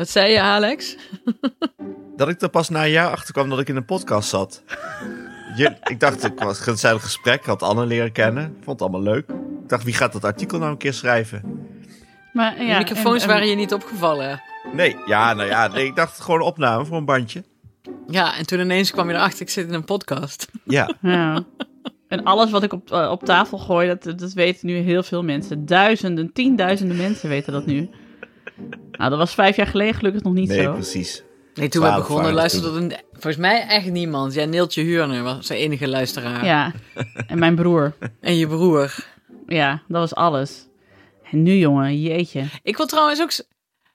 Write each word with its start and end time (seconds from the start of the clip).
Wat 0.00 0.08
zei 0.08 0.32
je, 0.32 0.40
Alex? 0.40 0.96
Dat 2.16 2.28
ik 2.28 2.40
er 2.40 2.48
pas 2.48 2.68
na 2.68 2.84
een 2.84 2.90
jaar 2.90 3.10
achter 3.10 3.32
kwam 3.32 3.48
dat 3.48 3.58
ik 3.60 3.68
in 3.68 3.76
een 3.76 3.84
podcast 3.84 4.28
zat. 4.28 4.62
Je, 5.56 5.76
ik 5.84 6.00
dacht, 6.00 6.24
ik 6.24 6.38
was 6.38 6.58
een 6.58 6.64
gezellig 6.64 7.02
gesprek. 7.02 7.40
Ik 7.40 7.46
had 7.46 7.62
Anne 7.62 7.86
leren 7.86 8.12
kennen. 8.12 8.44
Vond 8.62 8.80
het 8.80 8.80
allemaal 8.80 9.12
leuk. 9.12 9.28
Ik 9.62 9.68
dacht, 9.68 9.84
wie 9.84 9.94
gaat 9.94 10.12
dat 10.12 10.24
artikel 10.24 10.58
nou 10.58 10.70
een 10.70 10.76
keer 10.76 10.92
schrijven? 10.92 11.42
Maar, 12.32 12.56
De 12.56 12.64
ja, 12.64 12.78
microfoons 12.78 13.22
en- 13.22 13.28
en- 13.28 13.34
waren 13.34 13.48
je 13.48 13.54
niet 13.56 13.72
opgevallen. 13.74 14.42
Nee, 14.72 14.96
ja, 15.06 15.34
nou 15.34 15.48
ja, 15.48 15.66
nee, 15.68 15.86
ik 15.86 15.96
dacht 15.96 16.20
gewoon 16.20 16.40
een 16.40 16.46
opname 16.46 16.84
voor 16.84 16.96
een 16.96 17.04
bandje. 17.04 17.44
Ja, 18.06 18.36
en 18.36 18.46
toen 18.46 18.60
ineens 18.60 18.90
kwam 18.90 19.08
je 19.08 19.14
erachter, 19.14 19.40
ik 19.40 19.50
zit 19.50 19.68
in 19.68 19.74
een 19.74 19.84
podcast. 19.84 20.48
Ja, 20.64 20.94
Ja. 21.00 21.44
En 22.08 22.24
alles 22.24 22.50
wat 22.50 22.62
ik 22.62 22.72
op, 22.72 22.92
eh, 22.92 23.10
op 23.10 23.24
tafel 23.24 23.58
gooi, 23.58 23.88
dat, 23.88 24.18
dat 24.18 24.32
weten 24.32 24.66
nu 24.66 24.76
heel 24.76 25.02
veel 25.02 25.22
mensen. 25.22 25.66
Duizenden, 25.66 26.32
tienduizenden 26.32 26.96
mensen 26.96 27.28
weten 27.28 27.52
dat 27.52 27.66
nu. 27.66 27.90
Nou, 28.90 29.10
dat 29.10 29.18
was 29.18 29.34
vijf 29.34 29.56
jaar 29.56 29.66
geleden 29.66 29.94
gelukkig 29.94 30.22
nog 30.22 30.32
niet 30.32 30.48
nee, 30.48 30.62
zo. 30.62 30.72
precies. 30.72 31.22
Nee, 31.54 31.68
toen 31.68 31.82
we 31.82 31.94
begonnen 31.94 32.32
luisterde 32.32 32.94
er 32.94 33.00
volgens 33.12 33.36
mij 33.36 33.66
echt 33.66 33.90
niemand. 33.90 34.34
Ja, 34.34 34.44
Neeltje 34.44 34.82
Huurner 34.82 35.22
was 35.22 35.46
zijn 35.46 35.58
enige 35.58 35.88
luisteraar. 35.88 36.44
Ja, 36.44 36.72
en 37.26 37.38
mijn 37.38 37.54
broer. 37.54 37.92
En 38.20 38.36
je 38.36 38.46
broer. 38.46 38.94
Ja, 39.46 39.82
dat 39.88 40.00
was 40.00 40.14
alles. 40.14 40.66
En 41.30 41.42
nu, 41.42 41.56
jongen, 41.56 42.00
jeetje. 42.00 42.44
Ik 42.62 42.76
wil 42.76 42.86
trouwens 42.86 43.20
ook... 43.20 43.32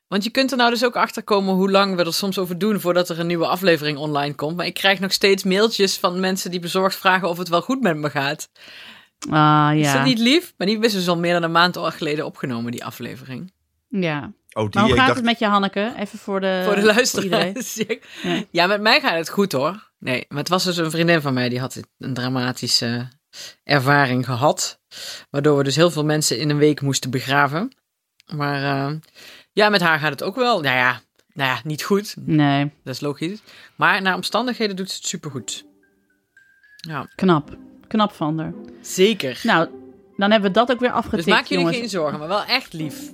Want 0.07 0.23
je 0.23 0.29
kunt 0.29 0.51
er 0.51 0.57
nou 0.57 0.69
dus 0.69 0.85
ook 0.85 0.95
achter 0.95 1.23
komen 1.23 1.53
hoe 1.53 1.71
lang 1.71 1.95
we 1.95 2.03
er 2.03 2.13
soms 2.13 2.37
over 2.37 2.57
doen 2.57 2.79
voordat 2.79 3.09
er 3.09 3.19
een 3.19 3.27
nieuwe 3.27 3.47
aflevering 3.47 3.97
online 3.97 4.35
komt. 4.35 4.55
Maar 4.55 4.65
ik 4.65 4.73
krijg 4.73 4.99
nog 4.99 5.11
steeds 5.11 5.43
mailtjes 5.43 5.97
van 5.97 6.19
mensen 6.19 6.51
die 6.51 6.59
bezorgd 6.59 6.95
vragen 6.95 7.29
of 7.29 7.37
het 7.37 7.47
wel 7.49 7.61
goed 7.61 7.81
met 7.81 7.97
me 7.97 8.09
gaat. 8.09 8.49
Ah, 9.29 9.71
Is 9.75 9.85
dat 9.85 9.93
ja. 9.93 10.03
niet 10.03 10.19
lief? 10.19 10.53
Maar 10.57 10.67
die 10.67 10.79
is 10.79 10.93
dus 10.93 11.07
al 11.07 11.17
meer 11.17 11.33
dan 11.33 11.43
een 11.43 11.51
maand 11.51 11.77
al 11.77 11.91
geleden 11.91 12.25
opgenomen, 12.25 12.71
die 12.71 12.85
aflevering. 12.85 13.51
Ja. 13.89 14.31
Oh, 14.57 14.63
die, 14.63 14.69
Maar 14.73 14.83
hoe 14.83 14.91
ik 14.91 14.97
gaat 14.97 15.05
dacht, 15.07 15.17
het 15.19 15.25
met 15.25 15.39
je, 15.39 15.45
Hanneke? 15.45 15.93
Even 15.97 16.19
voor 16.19 16.39
de, 16.39 16.61
Voor 16.65 16.75
de. 16.75 17.99
Ja. 18.23 18.43
Ja, 18.51 18.67
met 18.67 18.81
mij 18.81 18.99
gaat 18.99 19.17
het 19.17 19.29
goed 19.29 19.51
hoor. 19.51 19.91
Nee, 19.99 20.25
maar 20.29 20.37
het 20.37 20.49
was 20.49 20.63
dus 20.63 20.77
een 20.77 20.91
vriendin 20.91 21.21
van 21.21 21.33
mij 21.33 21.49
die 21.49 21.59
had 21.59 21.81
een 21.97 22.13
dramatische 22.13 23.07
ervaring 23.63 24.25
gehad. 24.25 24.79
Waardoor 25.29 25.57
we 25.57 25.63
dus 25.63 25.75
heel 25.75 25.91
veel 25.91 26.05
mensen 26.05 26.39
in 26.39 26.49
een 26.49 26.57
week 26.57 26.81
moesten 26.81 27.09
begraven. 27.09 27.75
Maar 28.33 28.63
eh, 28.63 28.95
ja, 29.51 29.69
met 29.69 29.81
haar 29.81 29.99
gaat 29.99 30.11
het 30.11 30.23
ook 30.23 30.35
wel. 30.35 30.61
Nou 30.61 30.75
ja, 30.75 31.01
nou 31.33 31.49
ja, 31.49 31.59
niet 31.63 31.83
goed. 31.83 32.15
Nee, 32.19 32.71
Dat 32.83 32.93
is 32.93 33.01
logisch. 33.01 33.39
Maar 33.75 34.01
naar 34.01 34.15
omstandigheden 34.15 34.75
doet 34.75 34.89
ze 34.89 34.95
het 34.97 35.07
supergoed. 35.07 35.65
Ja, 36.75 37.07
knap. 37.15 37.57
Knap 37.87 38.11
van 38.11 38.39
haar. 38.39 38.53
zeker. 38.81 39.39
Nou, 39.43 39.69
dan 40.17 40.31
hebben 40.31 40.49
we 40.51 40.55
dat 40.57 40.71
ook 40.71 40.79
weer 40.79 40.91
afgetikt, 40.91 41.25
dus 41.25 41.33
maak 41.33 41.45
jullie 41.45 41.63
jongens. 41.63 41.77
geen 41.79 41.89
zorgen, 41.89 42.19
maar 42.19 42.27
wel 42.27 42.43
echt 42.45 42.73
lief. 42.73 43.13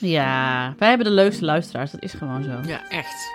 Ja, 0.00 0.74
wij 0.78 0.88
hebben 0.88 1.06
de 1.06 1.12
leukste 1.12 1.44
luisteraars. 1.44 1.90
Dat 1.90 2.02
is 2.02 2.12
gewoon 2.12 2.42
zo. 2.42 2.50
Ja, 2.66 2.88
echt. 2.88 3.32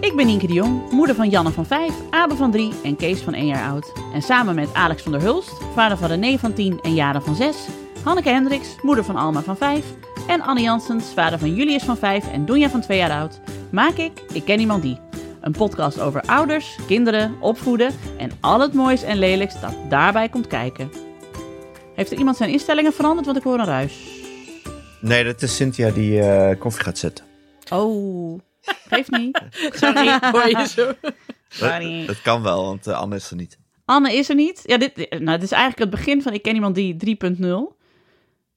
Ik 0.00 0.16
ben 0.16 0.26
Nienke 0.26 0.46
de 0.46 0.52
Jong, 0.52 0.90
moeder 0.90 1.14
van 1.14 1.28
Janne 1.28 1.50
van 1.50 1.66
5, 1.66 1.92
Abe 2.10 2.34
van 2.34 2.50
3 2.50 2.72
en 2.84 2.96
Kees 2.96 3.20
van 3.20 3.34
1 3.34 3.46
jaar 3.46 3.70
oud. 3.70 3.92
En 4.14 4.22
samen 4.22 4.54
met 4.54 4.74
Alex 4.74 5.02
van 5.02 5.12
der 5.12 5.20
Hulst, 5.20 5.62
vader 5.74 5.96
van 5.96 6.08
René 6.08 6.38
van 6.38 6.52
10 6.52 6.78
en 6.82 6.94
Jaren 6.94 7.22
van 7.22 7.34
6, 7.34 7.56
Hanneke 8.04 8.28
Hendricks, 8.28 8.76
moeder 8.82 9.04
van 9.04 9.16
Alma 9.16 9.42
van 9.42 9.56
5 9.56 9.84
en 10.26 10.40
Annie 10.40 10.64
Janssens, 10.64 11.12
vader 11.14 11.38
van 11.38 11.54
Julius 11.54 11.82
van 11.82 11.96
5 11.96 12.32
en 12.32 12.46
Donja 12.46 12.68
van 12.68 12.80
2 12.80 12.98
jaar 12.98 13.20
oud, 13.20 13.40
maak 13.70 13.96
ik 13.96 14.12
Ik 14.32 14.44
Ken 14.44 14.60
Iemand 14.60 14.82
Die. 14.82 15.05
Een 15.46 15.52
podcast 15.52 16.00
over 16.00 16.20
ouders, 16.20 16.78
kinderen, 16.86 17.36
opvoeden 17.40 17.94
en 18.18 18.30
al 18.40 18.60
het 18.60 18.72
moois 18.72 19.02
en 19.02 19.18
lelijks 19.18 19.60
dat 19.60 19.74
daarbij 19.88 20.28
komt 20.28 20.46
kijken. 20.46 20.90
Heeft 21.94 22.12
er 22.12 22.18
iemand 22.18 22.36
zijn 22.36 22.50
instellingen 22.50 22.92
veranderd, 22.92 23.26
want 23.26 23.38
ik 23.38 23.44
hoor 23.44 23.58
een 23.58 23.64
ruis. 23.64 23.98
nee, 25.00 25.24
dat 25.24 25.42
is 25.42 25.56
Cynthia 25.56 25.90
die 25.90 26.20
eh, 26.20 26.58
koffie 26.58 26.84
gaat 26.84 26.98
zetten. 26.98 27.24
Oh, 27.72 28.40
geeft 28.88 29.10
niet. 29.10 29.40
Sorry, 29.80 30.18
hoor 30.20 30.48
je 30.48 30.66
zo. 30.68 30.92
Sorry. 31.48 31.98
Dat, 31.98 32.06
dat 32.06 32.22
kan 32.22 32.42
wel, 32.42 32.64
want 32.64 32.86
eh, 32.86 32.98
Anne 33.00 33.16
is 33.16 33.30
er 33.30 33.36
niet. 33.36 33.58
Anne 33.84 34.12
is 34.12 34.28
er 34.28 34.34
niet. 34.34 34.62
Ja, 34.64 34.78
dit, 34.78 34.96
nou, 34.96 35.38
dit 35.38 35.42
is 35.42 35.52
eigenlijk 35.52 35.78
het 35.78 35.90
begin 35.90 36.22
van 36.22 36.32
Ik 36.32 36.42
ken 36.42 36.54
iemand 36.54 36.74
die 36.74 37.16
3.0. 37.38 37.76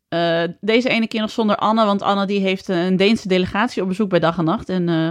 Eh, 0.07 0.43
deze 0.61 0.89
ene 0.89 1.07
keer 1.07 1.21
nog 1.21 1.31
zonder 1.31 1.55
Anne, 1.55 1.85
want 1.85 2.01
Anne 2.01 2.25
die 2.25 2.39
heeft 2.39 2.67
een 2.67 2.97
Deense 2.97 3.27
delegatie 3.27 3.81
op 3.81 3.87
bezoek 3.87 4.09
bij 4.09 4.19
Dag 4.19 4.37
en 4.37 4.45
Nacht. 4.45 4.69
En 4.69 4.89
eh, 4.89 5.09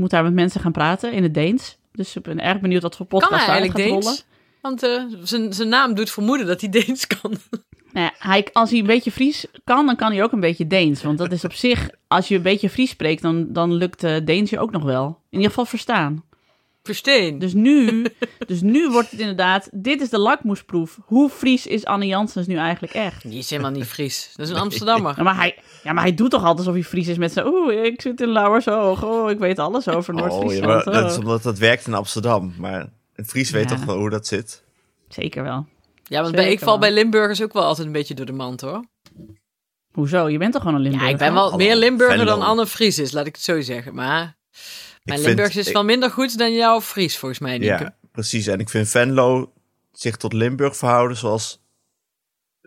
moet 0.00 0.10
daar 0.10 0.22
met 0.22 0.32
mensen 0.32 0.60
gaan 0.60 0.72
praten 0.72 1.12
in 1.12 1.22
het 1.22 1.34
Deens. 1.34 1.78
Dus 1.92 2.16
ik 2.16 2.22
ben 2.22 2.40
erg 2.40 2.60
benieuwd 2.60 2.82
wat 2.82 2.96
voor 2.96 3.06
Kan 3.06 3.18
podcast 3.18 3.46
hij 3.46 3.46
daaruit 3.46 3.74
eigenlijk 3.74 4.04
gaat 4.04 4.04
rollen. 4.04 4.20
Want 4.60 4.82
eh, 4.82 5.18
zijn 5.22 5.52
zijn 5.52 5.68
naam 5.68 5.94
doet 5.94 6.10
vermoeden 6.10 6.46
dat 6.46 6.60
hij 6.60 6.70
Deens 6.70 7.06
kan. 7.06 7.34
Nou 7.92 8.06
ja, 8.06 8.28
hij, 8.28 8.48
als 8.52 8.70
hij 8.70 8.78
een 8.78 8.86
beetje 8.86 9.10
Fries 9.10 9.46
kan, 9.64 9.86
dan 9.86 9.96
kan 9.96 10.12
hij 10.12 10.22
ook 10.22 10.32
een 10.32 10.40
beetje 10.40 10.66
Deens. 10.66 11.02
Want 11.02 11.18
dat 11.18 11.32
is 11.32 11.44
op 11.44 11.52
zich, 11.52 11.90
als 12.08 12.28
je 12.28 12.34
een 12.34 12.42
beetje 12.42 12.70
Fries 12.70 12.90
spreekt, 12.90 13.22
dan, 13.22 13.52
dan 13.52 13.72
lukt 13.72 14.04
eh, 14.04 14.16
Deens 14.24 14.50
je 14.50 14.58
ook 14.58 14.70
nog 14.70 14.82
wel. 14.82 15.06
In 15.06 15.14
ieder 15.30 15.48
geval 15.48 15.64
verstaan. 15.64 16.24
Versteen. 16.82 17.38
Dus 17.38 17.52
nu, 17.54 18.06
dus 18.46 18.60
nu 18.60 18.90
wordt 18.90 19.10
het 19.10 19.20
inderdaad, 19.20 19.68
dit 19.72 20.00
is 20.00 20.08
de 20.10 20.18
lakmoesproef. 20.18 20.98
Hoe 21.04 21.28
Fries 21.30 21.66
is 21.66 21.84
Anne 21.84 22.06
Janssens 22.06 22.46
nu 22.46 22.56
eigenlijk 22.56 22.92
echt? 22.92 23.22
Die 23.22 23.38
is 23.38 23.50
helemaal 23.50 23.70
niet 23.70 23.84
Fries. 23.84 24.32
Dat 24.36 24.46
is 24.46 24.52
een 24.52 24.58
Amsterdammer. 24.60 25.14
Ja, 25.16 25.22
maar 25.22 25.36
hij, 25.36 25.58
ja, 25.82 25.92
maar 25.92 26.02
hij 26.02 26.14
doet 26.14 26.30
toch 26.30 26.40
altijd 26.40 26.58
alsof 26.58 26.74
hij 26.74 26.82
Fries 26.82 27.08
is 27.08 27.18
met 27.18 27.32
zo. 27.32 27.46
Oeh, 27.46 27.84
ik 27.84 28.00
zit 28.00 28.20
in 28.20 28.28
Lauwershoog. 28.28 29.04
Oh, 29.04 29.30
ik 29.30 29.38
weet 29.38 29.58
alles 29.58 29.88
over 29.88 30.14
Oh, 30.14 30.20
ja, 30.20 30.26
Noord-Friesland. 30.26 30.84
maar 30.84 30.94
dat 30.94 31.10
is 31.10 31.16
oh. 31.16 31.22
omdat 31.22 31.42
dat 31.42 31.58
werkt 31.58 31.86
in 31.86 31.94
Amsterdam. 31.94 32.54
Maar 32.58 32.88
een 33.14 33.26
Fries 33.26 33.50
weet 33.50 33.70
Ja. 33.70 33.76
toch 33.76 33.84
wel 33.84 33.96
hoe 33.98 34.10
dat 34.10 34.26
zit? 34.26 34.62
Zeker 35.08 35.42
wel. 35.42 35.66
Ja, 36.04 36.22
want 36.22 36.34
bij, 36.34 36.50
ik 36.52 36.58
val 36.58 36.68
wel. 36.68 36.78
bij 36.78 36.92
Limburgers 36.92 37.42
ook 37.42 37.52
wel 37.52 37.62
altijd 37.64 37.86
een 37.86 37.92
beetje 37.92 38.14
door 38.14 38.26
de 38.26 38.32
mand 38.32 38.60
hoor. 38.60 38.84
Hoezo? 39.92 40.28
Je 40.28 40.38
bent 40.38 40.52
toch 40.52 40.62
gewoon 40.62 40.76
een 40.76 40.82
Limburger? 40.82 41.08
Ja, 41.08 41.14
ik 41.14 41.20
ben 41.20 41.32
wel 41.32 41.42
Hallo, 41.42 41.56
meer 41.56 41.76
Limburger 41.76 42.16
Venlo. 42.16 42.30
dan 42.36 42.42
Anne 42.46 42.66
Fries 42.66 42.98
is, 42.98 43.12
laat 43.12 43.26
ik 43.26 43.34
het 43.34 43.44
zo 43.44 43.60
zeggen. 43.60 43.94
Maar 43.94 44.36
mijn 45.02 45.18
vind- 45.18 45.26
Limburgs 45.28 45.56
is 45.56 45.66
ik- 45.66 45.72
wel 45.72 45.84
minder 45.84 46.10
goed 46.10 46.38
dan 46.38 46.52
jouw 46.52 46.80
Fries 46.80 47.18
volgens 47.18 47.40
mij, 47.40 47.58
denk 47.58 47.80
ik. 47.80 47.86
Ja, 47.86 47.94
precies. 48.12 48.46
En 48.46 48.58
ik 48.60 48.68
vind 48.68 48.88
Venlo 48.88 49.52
zich 49.92 50.16
tot 50.16 50.32
Limburg 50.32 50.76
verhouden 50.76 51.16
zoals 51.16 51.60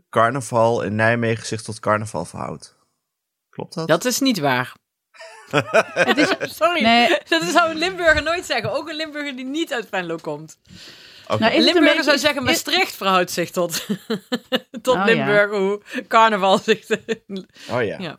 carnaval 0.10 0.82
in 0.82 0.96
Nijmegen 0.96 1.46
zich 1.46 1.62
tot 1.62 1.80
carnaval 1.80 2.26
verhoudt. 2.26 2.78
Klopt 3.50 3.74
dat? 3.74 3.88
Dat 3.88 4.06
is 4.06 4.20
niet 4.20 4.40
waar. 4.40 4.74
Het 5.94 6.18
is, 6.18 6.56
Sorry, 6.56 6.82
nee, 6.82 7.18
dat 7.28 7.44
zou 7.44 7.70
een 7.70 7.78
Limburger 7.78 8.24
nooit 8.24 8.46
zeggen. 8.46 8.72
Ook 8.74 8.90
een 8.90 8.96
Limburger 8.96 9.36
die 9.36 9.46
niet 9.46 9.74
uit 9.74 9.88
Venlo 9.90 10.16
komt. 10.22 10.58
Oké. 11.28 11.40
nou, 11.42 11.54
Limburger 11.54 11.82
beetje- 11.84 12.04
zou 12.04 12.18
zeggen, 12.18 12.42
is- 12.42 12.48
Maastricht 12.48 12.96
verhoudt 12.96 13.32
zich 13.32 13.50
tot, 13.52 13.86
tot 14.82 14.96
Oh, 14.96 15.02
ja. 15.02 15.04
Limburg, 15.06 15.52
hoe 15.52 15.82
carnaval 16.08 16.58
zich... 16.58 16.90
oh 17.70 17.84
ja. 17.84 17.98
Ja. 18.00 18.18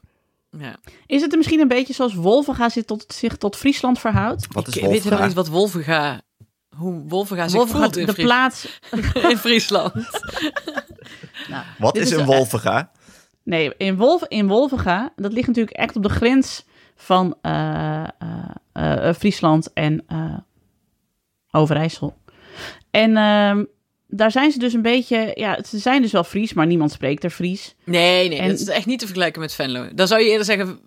Ja. 0.58 0.76
Is 1.06 1.22
het 1.22 1.30
er 1.32 1.38
misschien 1.38 1.60
een 1.60 1.68
beetje 1.68 1.92
zoals 1.94 2.14
Wolvenga 2.14 2.68
zich 2.68 2.84
tot, 2.84 3.04
zich 3.14 3.36
tot 3.36 3.56
Friesland 3.56 3.98
verhoudt? 3.98 4.46
Wat 4.50 4.68
is 4.68 4.74
ik 4.76 4.82
weet 4.82 4.90
helemaal 4.90 5.08
Wolfga? 5.10 5.26
niet 5.26 5.34
wat 5.36 5.48
Wolvenga... 5.48 6.20
Hoe 6.76 7.02
Wolvenga 7.08 7.48
zich 7.48 7.56
Wolvenga, 7.58 7.78
voelt 7.82 7.96
in, 7.96 8.06
de 8.06 8.12
Fries- 8.12 8.24
plaats. 8.26 8.80
in 9.30 9.36
Friesland. 9.38 9.92
Nou, 11.48 11.64
Wat 11.78 11.96
is 11.96 12.10
een 12.10 12.24
Wolfga? 12.24 12.90
Nee, 13.42 13.72
in, 13.76 13.96
Wolf, 13.96 14.24
in 14.28 14.46
Wolvenga, 14.48 15.12
dat 15.16 15.32
ligt 15.32 15.46
natuurlijk 15.46 15.76
echt 15.76 15.96
op 15.96 16.02
de 16.02 16.08
grens 16.08 16.64
van 16.96 17.36
eh, 17.42 18.00
eh, 18.02 18.08
eh, 18.72 19.08
eh, 19.08 19.14
Friesland 19.14 19.72
en 19.72 20.04
eh, 20.06 20.36
Overijssel. 21.50 22.16
En 22.90 23.16
ehm, 23.16 23.64
daar 24.16 24.30
zijn 24.30 24.50
ze 24.50 24.58
dus 24.58 24.72
een 24.72 24.82
beetje, 24.82 25.30
ja, 25.34 25.58
ze 25.68 25.78
zijn 25.78 26.02
dus 26.02 26.12
wel 26.12 26.24
Fries, 26.24 26.52
maar 26.52 26.66
niemand 26.66 26.92
spreekt 26.92 27.24
er 27.24 27.30
Fries. 27.30 27.74
Nee, 27.84 28.28
nee, 28.28 28.38
En- 28.38 28.48
dat 28.48 28.60
is 28.60 28.68
echt 28.68 28.86
niet 28.86 28.98
te 28.98 29.04
vergelijken 29.06 29.40
met 29.40 29.54
Venlo. 29.54 29.88
Dan 29.94 30.06
zou 30.06 30.20
je 30.22 30.28
eerder 30.28 30.44
zeggen 30.44 30.80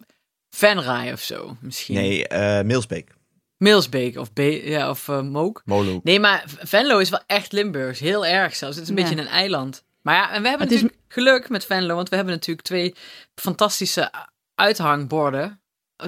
Venray 0.50 1.12
of 1.12 1.22
zo, 1.22 1.58
misschien. 1.62 1.96
Nee, 1.96 2.28
eh 2.28 2.64
Milsbeek. 2.66 3.16
Milsbeek 3.58 4.18
of, 4.18 4.34
Be 4.34 4.70
ja, 4.70 4.90
of 4.90 5.08
eh, 5.10 5.22
Mook. 5.22 5.62
Molo. 5.66 6.00
Nee, 6.04 6.20
maar 6.20 6.44
Venlo 6.48 6.98
is 6.98 7.10
wel 7.10 7.22
echt 7.28 7.52
Limburgs. 7.52 8.00
Heel 8.00 8.26
erg 8.26 8.56
zelfs. 8.56 8.76
Het 8.76 8.84
is 8.84 8.90
een 8.92 8.98
Ja. 8.98 9.04
beetje 9.10 9.22
een 9.22 9.28
eiland. 9.28 9.84
Maar 10.02 10.16
ja, 10.16 10.32
en 10.32 10.42
we 10.42 10.48
hebben 10.48 10.68
Het 10.68 10.76
is- 10.76 10.82
natuurlijk 10.82 11.12
geluk 11.14 11.50
met 11.50 11.66
Venlo, 11.66 11.96
want 11.96 12.10
we 12.10 12.16
hebben 12.16 12.34
natuurlijk 12.34 12.68
twee 12.68 12.94
fantastische 13.36 14.12
uithangborden. 14.56 15.60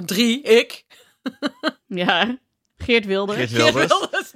Drie, 0.04 0.42
ik. 0.42 0.84
Ja, 1.86 2.38
Geert 2.76 3.04
Wilder. 3.06 3.36
Geert 3.36 3.50
Geert 3.50 3.62
Wilders. 3.74 3.98
Wilders, 3.98 4.32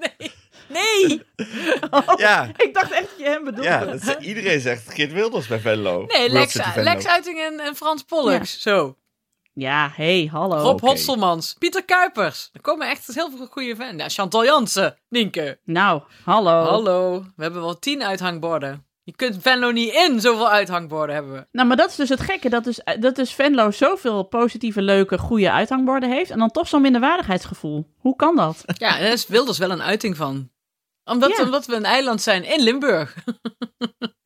nee. 0.74 1.06
Nee! 1.08 1.22
Ja, 2.16 2.50
Ik 2.56 2.70
dacht 2.74 2.90
echt 2.90 3.08
dat 3.08 3.18
je 3.18 3.24
hem 3.24 3.44
bedoelde. 3.44 3.68
ja 3.68 3.84
dat 3.84 4.02
is- 4.02 4.16
iedereen 4.26 4.60
zegt 4.60 4.92
Geert 4.94 5.12
Wilders 5.12 5.46
bij 5.46 5.58
Venlo. 5.60 6.04
Nee, 6.08 6.28
Lex. 6.28 6.58
Lex 6.74 7.06
Uiting 7.06 7.38
en, 7.40 7.60
en 7.60 7.76
Frans 7.76 8.02
Pollux. 8.02 8.60
Zo. 8.60 8.96
Ja, 9.52 9.90
hey, 9.94 10.28
hallo. 10.32 10.56
Rob. 10.56 10.80
Hotselmans. 10.80 11.54
Pieter 11.58 11.84
Kuipers. 11.84 12.50
Er 12.52 12.60
komen 12.60 12.88
echt 12.88 13.14
heel 13.14 13.30
veel 13.36 13.46
goede 13.46 13.76
fans. 13.76 13.96
Ja, 13.96 14.08
Chantal 14.08 14.44
Jansen. 14.44 14.96
Nienke. 15.08 15.58
Nou, 15.64 16.02
hallo. 16.24 16.62
Hallo. 16.64 17.24
We 17.36 17.42
hebben 17.42 17.60
wel 17.60 17.78
tien 17.78 18.02
uithangborden. 18.04 18.86
Je 19.02 19.12
kunt 19.16 19.36
Venlo 19.42 19.70
niet 19.70 19.92
in, 19.92 20.20
zoveel 20.20 20.48
uithangborden 20.50 21.14
hebben 21.14 21.32
we. 21.32 21.46
Nou, 21.52 21.68
maar 21.68 21.76
dat 21.76 21.90
is 21.90 21.96
dus 21.96 22.08
het 22.08 22.20
gekke, 22.20 22.48
dat 22.48 22.64
dus, 22.64 22.80
dat 23.00 23.16
dus 23.16 23.32
Venlo 23.32 23.70
zoveel 23.70 24.22
positieve, 24.22 24.82
leuke, 24.82 25.18
goede 25.18 25.50
uithangborden 25.50 26.10
heeft 26.10 26.30
en 26.30 26.38
dan 26.38 26.50
toch 26.50 26.68
zo'n 26.68 26.82
minderwaardigheidsgevoel. 26.82 27.86
Hoe 27.98 28.16
kan 28.16 28.36
dat? 28.36 28.62
Ja, 28.66 28.98
daar 28.98 29.12
is 29.12 29.26
Wilders 29.26 29.58
wel 29.58 29.70
een 29.70 29.82
uiting 29.82 30.16
van. 30.16 30.50
Omdat, 31.04 31.36
Ja. 31.36 31.42
omdat 31.44 31.66
we 31.66 31.74
een 31.74 31.84
eiland 31.84 32.22
zijn 32.22 32.44
in 32.44 32.62
Limburg. 32.62 33.14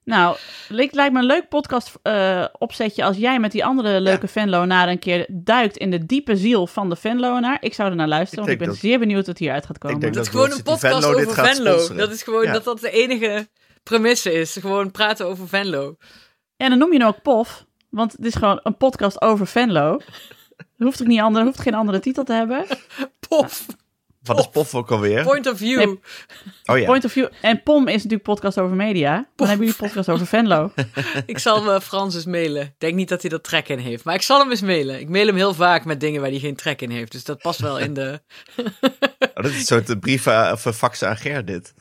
Nou, 0.04 0.36
het 0.68 0.92
lijkt 0.94 1.12
me 1.12 1.18
een 1.18 1.24
leuk 1.24 1.48
podcast 1.48 1.94
eh, 2.02 2.44
opzetje 2.58 3.04
als 3.04 3.16
jij 3.16 3.38
met 3.40 3.52
die 3.52 3.64
andere 3.64 4.00
leuke 4.00 4.28
Venlonaar 4.28 4.88
een 4.88 4.98
keer 4.98 5.26
duikt 5.30 5.76
in 5.76 5.90
de 5.90 6.06
diepe 6.06 6.36
ziel 6.36 6.66
van 6.66 6.88
de 6.88 6.96
Venlonaar. 6.96 7.56
Ik 7.60 7.74
zou 7.74 7.90
er 7.90 7.96
naar 7.96 8.08
luisteren, 8.08 8.44
Ik 8.44 8.50
want 8.50 8.60
ik 8.60 8.66
ben 8.66 8.74
dat- 8.74 8.84
zeer 8.90 8.98
benieuwd 8.98 9.26
wat 9.26 9.38
hieruit 9.38 9.66
gaat 9.66 9.78
komen. 9.78 9.96
Ik 9.96 10.02
denk 10.02 10.14
Dat 10.14 10.24
is 10.24 10.30
gewoon 10.30 10.50
een 10.50 10.62
podcast 10.62 11.04
Venlo 11.04 11.20
over 11.20 11.34
Venlo. 11.34 11.72
sponsoren. 11.72 11.96
Dat 11.96 12.10
is 12.10 12.22
gewoon 12.22 12.42
Ja. 12.44 12.52
dat 12.52 12.64
dat 12.64 12.80
de 12.80 12.90
enige 12.90 13.48
premisse 13.82 14.32
is. 14.32 14.56
Gewoon 14.60 14.90
praten 14.90 15.26
over 15.26 15.48
Venlo. 15.48 15.96
En 16.56 16.68
dan 16.70 16.78
noem 16.78 16.92
je 16.92 16.98
hem 16.98 17.06
ook 17.08 17.22
POF, 17.22 17.64
want 17.90 18.12
het 18.12 18.24
is 18.24 18.34
gewoon 18.34 18.60
een 18.62 18.76
podcast 18.76 19.22
over 19.22 19.46
Venlo. 19.46 19.98
Hoeft, 20.76 21.00
ook 21.02 21.06
niet 21.08 21.20
andere, 21.20 21.44
hoeft 21.44 21.60
geen 21.60 21.74
andere 21.74 22.00
titel 22.00 22.24
te 22.24 22.32
hebben. 22.32 22.66
Pof. 23.28 23.66
Wat 24.28 24.38
is 24.38 24.48
Pof 24.48 24.74
ook 24.74 24.90
alweer? 24.90 25.22
Point 25.24 25.46
of 25.46 25.58
view. 25.58 25.76
Nee. 25.78 26.00
Oh 26.64 26.78
ja. 26.78 26.84
Point 26.86 27.04
of 27.04 27.12
view. 27.12 27.26
En 27.40 27.62
POM 27.62 27.88
is 27.88 27.94
natuurlijk 27.94 28.22
podcast 28.22 28.58
over 28.58 28.76
media. 28.76 29.28
Dan 29.36 29.48
hebben 29.48 29.66
jullie 29.66 29.80
podcast 29.82 30.08
over 30.08 30.26
Venlo. 30.26 30.72
Ik 31.26 31.38
zal 31.38 31.62
me 31.62 31.80
Frans 31.80 32.14
eens 32.14 32.24
mailen. 32.24 32.62
Ik 32.62 32.74
denk 32.78 32.94
niet 32.94 33.08
dat 33.08 33.22
hij 33.22 33.30
er 33.30 33.40
trek 33.40 33.68
in 33.68 33.78
heeft. 33.78 34.04
Maar 34.04 34.14
ik 34.14 34.22
zal 34.22 34.38
hem 34.40 34.50
eens 34.50 34.60
mailen. 34.60 35.00
Ik 35.00 35.08
mail 35.08 35.26
hem 35.26 35.36
heel 35.36 35.54
vaak 35.54 35.84
met 35.84 36.00
dingen 36.00 36.20
waar 36.20 36.30
hij 36.30 36.38
geen 36.38 36.56
trek 36.56 36.82
in 36.82 36.90
heeft. 36.90 37.12
Dus 37.12 37.24
dat 37.24 37.38
past 37.38 37.60
wel 37.60 37.78
in 37.78 37.94
de... 37.94 38.20
Oh, 39.34 39.44
dat 39.44 39.52
is 39.52 39.58
een 39.58 39.84
soort 39.84 40.00
brief 40.00 40.26
aan- 40.26 40.52
of 40.52 40.64
een 40.64 40.72
fax 40.72 41.02
aan 41.02 41.16
Ger 41.16 41.44
dit. 41.44 41.74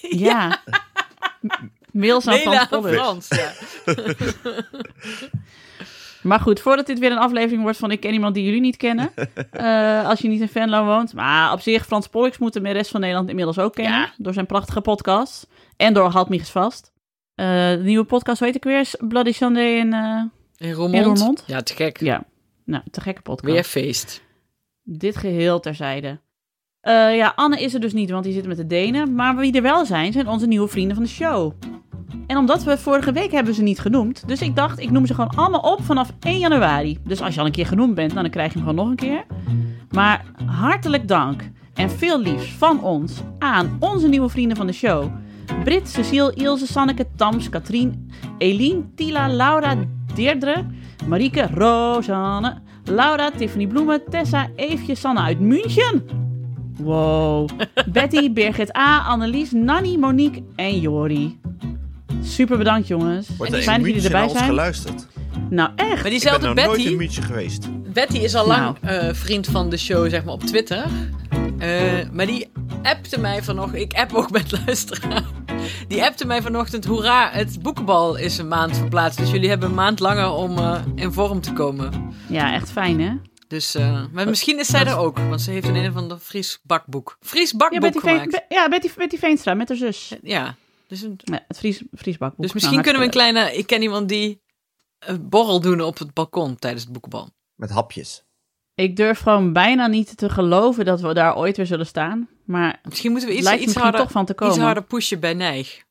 Ja. 0.00 0.62
Mails 1.92 2.26
aan. 2.26 2.68
Frans, 2.68 3.28
ja. 3.28 3.52
Maar 6.22 6.40
goed, 6.40 6.60
voordat 6.60 6.86
dit 6.86 6.98
weer 6.98 7.10
een 7.10 7.18
aflevering 7.18 7.62
wordt 7.62 7.78
van 7.78 7.90
ik 7.90 8.00
ken 8.00 8.12
iemand 8.12 8.34
die 8.34 8.44
jullie 8.44 8.60
niet 8.60 8.76
kennen. 8.76 9.10
eh, 9.50 10.08
als 10.08 10.20
je 10.20 10.28
niet 10.28 10.40
in 10.40 10.48
Venlo 10.48 10.84
woont. 10.84 11.14
Maar 11.14 11.52
op 11.52 11.60
zich, 11.60 11.86
Frans 11.86 12.06
Pollux 12.08 12.38
moet 12.38 12.52
de 12.52 12.60
rest 12.70 12.90
van 12.90 13.00
Nederland 13.00 13.28
inmiddels 13.28 13.58
ook 13.58 13.74
kennen. 13.74 14.00
Ja. 14.00 14.12
Door 14.16 14.32
zijn 14.32 14.46
prachtige 14.46 14.80
podcast. 14.80 15.46
En 15.76 15.94
door 15.94 16.10
Halt 16.10 16.28
Miges 16.28 16.50
Vast. 16.50 16.92
Eh, 17.34 17.46
de 17.70 17.80
nieuwe 17.84 18.04
podcast 18.04 18.40
weet 18.40 18.54
ik 18.54 18.64
weer. 18.64 18.90
Bloody 19.08 19.32
Sunday 19.32 19.76
in... 19.78 19.92
eh, 19.92 20.22
In 20.56 20.72
Roermond. 20.72 20.94
In 20.94 21.02
Roermond? 21.02 21.44
Ja, 21.46 21.60
te 21.60 21.74
gek. 21.74 22.00
ja, 22.00 22.24
nou, 22.64 22.82
te 22.90 23.00
gekke 23.00 23.22
podcast. 23.22 23.54
Weer 23.54 23.64
feest. 23.64 24.22
Dit 24.82 25.16
geheel 25.16 25.60
terzijde. 25.60 26.20
Ja, 26.82 27.32
Anne 27.36 27.60
is 27.60 27.74
er 27.74 27.80
dus 27.80 27.92
niet, 27.92 28.10
want 28.10 28.24
die 28.24 28.32
zit 28.32 28.46
met 28.46 28.56
de 28.56 28.66
Denen. 28.66 29.14
Maar 29.14 29.36
wie 29.36 29.52
er 29.52 29.62
wel 29.62 29.84
zijn, 29.86 30.12
zijn 30.12 30.28
onze 30.28 30.46
nieuwe 30.46 30.68
vrienden 30.68 30.94
van 30.96 31.04
de 31.04 31.10
show. 31.10 31.52
En 32.26 32.36
omdat 32.36 32.64
we 32.64 32.78
vorige 32.78 33.12
week 33.12 33.32
hebben 33.32 33.54
ze 33.54 33.62
niet 33.62 33.80
genoemd. 33.80 34.28
Dus 34.28 34.42
ik 34.42 34.56
dacht, 34.56 34.80
ik 34.80 34.90
noem 34.90 35.06
ze 35.06 35.14
gewoon 35.14 35.36
allemaal 35.36 35.60
op 35.60 35.82
vanaf 35.82 36.12
1 36.20 36.38
januari. 36.38 36.98
Dus 37.04 37.20
als 37.20 37.34
je 37.34 37.40
al 37.40 37.46
een 37.46 37.52
keer 37.52 37.66
genoemd 37.66 37.94
bent, 37.94 38.14
dan 38.14 38.30
krijg 38.30 38.52
je 38.52 38.58
hem 38.58 38.68
gewoon 38.68 38.84
nog 38.84 38.90
een 38.90 39.08
keer. 39.08 39.24
Maar 39.90 40.24
hartelijk 40.46 41.08
dank 41.08 41.50
en 41.74 41.90
veel 41.90 42.20
liefs 42.20 42.52
van 42.52 42.82
ons 42.82 43.20
aan 43.38 43.76
onze 43.80 44.08
nieuwe 44.08 44.28
vrienden 44.28 44.56
van 44.56 44.66
de 44.66 44.72
show. 44.72 45.10
Brit, 45.64 45.88
Cecile, 45.88 46.34
Ilse, 46.34 46.66
Sanneke, 46.66 47.06
Tams, 47.16 47.48
Katrien, 47.48 48.10
Eline, 48.38 48.82
Tila, 48.94 49.28
Laura, 49.28 49.74
Deirdre, 50.14 50.64
Marieke, 51.06 51.48
Rosanne, 51.54 52.60
Laura, 52.84 53.30
Tiffany 53.30 53.66
Bloemen, 53.66 54.00
Tessa, 54.10 54.48
Eefje, 54.56 54.94
Sanne 54.94 55.20
uit 55.20 55.40
München. 55.40 56.02
Wow. 56.76 57.48
Betty, 57.92 58.32
Birgit 58.32 58.76
A, 58.76 58.98
Annelies, 58.98 59.52
Nanny, 59.52 59.96
Monique 59.96 60.42
en 60.56 60.80
Jori. 60.80 61.40
Super 62.22 62.58
bedankt 62.58 62.88
jongens. 62.88 63.26
Wordt 63.36 63.52
er 63.52 63.62
Fijn 63.62 63.78
dat 63.82 63.86
jullie 63.88 64.04
erbij 64.04 64.22
ons 64.22 64.32
zijn. 64.32 64.44
geluisterd? 64.44 65.06
Nou 65.50 65.70
echt. 65.76 65.88
Maar 65.88 65.96
Ik 65.96 66.02
ben 66.02 66.10
diezelfde 66.10 66.46
nog 66.46 66.54
nooit 66.54 66.68
in 66.78 66.82
Betty... 66.84 66.96
München 66.96 67.22
geweest. 67.22 67.68
Betty 67.92 68.16
is 68.18 68.34
al 68.34 68.46
lang 68.46 68.76
Nou. 68.80 68.96
eh, 68.96 69.14
vriend 69.14 69.46
van 69.46 69.68
de 69.70 69.76
show, 69.76 70.10
zeg 70.10 70.24
maar, 70.24 70.34
op 70.34 70.42
Twitter. 70.42 70.84
Eh, 71.58 71.92
maar 72.12 72.26
die 72.26 72.48
appte 72.82 73.20
mij 73.20 73.42
vanochtend... 73.42 73.82
Ik 73.82 73.92
app 73.92 74.12
ook 74.14 74.30
met 74.30 74.52
luisteraar. 74.66 75.22
Die 75.88 76.04
appte 76.04 76.26
mij 76.26 76.42
vanochtend... 76.42 76.84
Hoera, 76.84 77.30
het 77.32 77.62
boekenbal 77.62 78.16
is 78.16 78.38
een 78.38 78.48
maand 78.48 78.76
verplaatst. 78.76 79.18
Dus 79.18 79.30
jullie 79.30 79.48
hebben 79.48 79.68
een 79.68 79.74
maand 79.74 80.00
langer 80.00 80.30
om 80.30 80.58
eh, 80.58 80.80
in 80.94 81.12
vorm 81.12 81.40
te 81.40 81.52
komen. 81.52 81.90
Ja, 82.26 82.54
echt 82.54 82.70
fijn 82.70 83.00
hè. 83.00 83.12
Dus, 83.48 83.74
eh, 83.74 84.00
maar 84.12 84.28
misschien 84.28 84.58
is 84.58 84.66
zij 84.66 84.84
er 84.86 84.96
ook. 84.98 85.18
Want 85.18 85.40
ze 85.40 85.50
heeft 85.50 85.68
een 85.68 85.74
een 85.74 85.90
of 85.90 85.96
ander 85.96 86.18
Fries 86.18 86.60
bakboek. 86.62 87.16
Fries 87.20 87.50
Ja, 87.50 87.56
bakboek 87.56 87.80
Betty, 87.80 87.98
Veen, 87.98 88.10
gemaakt. 88.10 88.30
Be- 88.30 88.54
ja 88.54 88.68
Betty, 88.68 88.88
Betty 88.96 89.18
Veenstra 89.18 89.54
met 89.54 89.68
haar 89.68 89.76
zus. 89.78 90.12
Ja, 90.22 90.54
dus, 90.92 91.02
een, 91.02 91.18
Ja, 91.24 91.44
het 91.48 91.58
Fries, 91.58 91.82
dus 92.36 92.52
misschien 92.52 92.60
Nou, 92.62 92.82
kunnen 92.82 93.00
we 93.00 93.06
een 93.06 93.10
kleine... 93.12 93.56
Ik 93.56 93.66
ken 93.66 93.82
iemand 93.82 94.08
die 94.08 94.42
een 94.98 95.28
borrel 95.28 95.60
doen 95.60 95.80
op 95.80 95.98
het 95.98 96.14
balkon 96.14 96.56
tijdens 96.56 96.82
het 96.82 96.92
boekenbal. 96.92 97.30
Met 97.54 97.70
hapjes. 97.70 98.24
Ik 98.74 98.96
durf 98.96 99.18
gewoon 99.18 99.52
bijna 99.52 99.86
niet 99.86 100.16
te 100.16 100.28
geloven 100.28 100.84
dat 100.84 101.00
we 101.00 101.14
daar 101.14 101.36
ooit 101.36 101.56
weer 101.56 101.66
zullen 101.66 101.86
staan. 101.86 102.28
Maar 102.44 102.80
Misschien 102.82 103.10
moeten 103.10 103.28
we 103.28 103.34
iets, 103.34 103.44
lijkt 103.44 103.58
iets, 103.58 103.66
misschien 103.66 103.84
harder, 103.90 104.02
toch 104.02 104.12
van 104.12 104.26
te 104.26 104.34
komen. 104.34 104.54
iets 104.54 104.62
harder 104.64 104.84
pushen 104.84 105.20
bij 105.20 105.34
Nijg. 105.34 105.84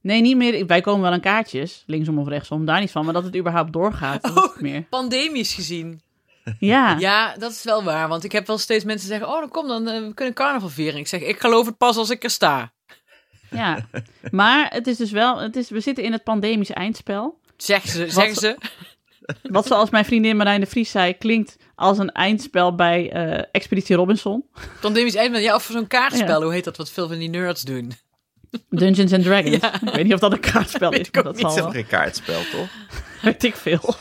Nee, 0.00 0.20
niet 0.20 0.36
meer. 0.36 0.66
Wij 0.66 0.80
komen 0.80 1.02
wel 1.02 1.12
aan 1.12 1.20
kaartjes, 1.20 1.82
linksom 1.86 2.18
of 2.18 2.28
rechtsom, 2.28 2.64
daar 2.64 2.80
niet 2.80 2.90
van. 2.90 3.04
Maar 3.04 3.14
dat 3.14 3.24
het 3.24 3.36
überhaupt 3.36 3.72
doorgaat, 3.72 4.22
dat 4.22 4.36
is 4.36 4.42
Oh. 4.42 4.60
meer. 4.60 4.82
Pandemisch 4.82 5.54
gezien. 5.54 6.00
Ja. 6.58 6.96
Ja, 7.08 7.36
dat 7.36 7.50
is 7.50 7.64
wel 7.64 7.84
waar. 7.84 8.08
Want 8.08 8.24
ik 8.24 8.32
heb 8.32 8.46
wel 8.46 8.58
steeds 8.58 8.84
mensen 8.84 9.08
zeggen: 9.08 9.28
Oh, 9.28 9.38
dan 9.40 9.48
kom 9.48 9.68
dan, 9.68 9.88
eh, 9.88 10.00
we 10.06 10.14
kunnen 10.14 10.34
carnaval 10.34 10.68
vieren. 10.68 11.00
Ik 11.00 11.06
zeg: 11.06 11.20
Ik 11.20 11.40
geloof 11.40 11.66
het 11.66 11.76
pas 11.76 11.96
als 11.96 12.10
ik 12.10 12.24
er 12.24 12.30
sta. 12.30 12.72
Ja, 13.50 13.86
maar 14.30 14.70
het 14.70 14.86
is 14.86 14.96
dus 14.96 15.10
wel, 15.10 15.38
het 15.38 15.56
is, 15.56 15.70
we 15.70 15.80
zitten 15.80 16.04
in 16.04 16.12
het 16.12 16.24
pandemische 16.24 16.74
eindspel. 16.74 17.38
Zeggen 17.56 17.90
ze. 17.90 18.10
Zeggen 18.10 18.36
ze. 18.36 18.56
Wat 19.42 19.66
zoals 19.66 19.90
mijn 19.90 20.04
vriendin 20.04 20.36
Marijn 20.36 20.60
de 20.60 20.66
Vries 20.66 20.90
zei, 20.90 21.16
klinkt 21.18 21.56
als 21.74 21.98
een 21.98 22.12
eindspel 22.12 22.74
bij 22.74 23.12
eh, 23.12 23.44
Expeditie 23.52 23.96
Robinson. 23.96 24.44
Pandemisch 24.80 25.14
eindman. 25.14 25.42
Ja, 25.42 25.54
of 25.54 25.68
zo'n 25.72 25.86
kaartspel. 25.86 26.38
Ja. 26.38 26.42
hoe 26.44 26.52
heet 26.52 26.64
dat? 26.64 26.76
Wat 26.76 26.90
veel 26.90 27.08
van 27.08 27.18
die 27.18 27.28
nerds 27.28 27.62
doen. 27.62 27.92
Dungeons 28.70 29.12
and 29.12 29.22
Dragons. 29.22 29.56
Ja. 29.60 29.74
Ik 29.74 29.94
weet 29.94 30.04
niet 30.04 30.14
of 30.14 30.20
dat 30.20 30.32
een 30.32 30.40
kaartspel 30.40 30.90
Weet 30.90 31.00
is, 31.00 31.06
ik 31.06 31.14
maar 31.14 31.22
dat 31.24 31.32
niet. 31.36 31.42
zal 31.42 31.54
Het 31.54 31.66
is 31.66 31.72
geen 31.72 31.86
kaartspel, 31.86 32.40
toch? 32.52 32.68
Weet 33.22 33.44
ik 33.44 33.56
veel. 33.56 33.94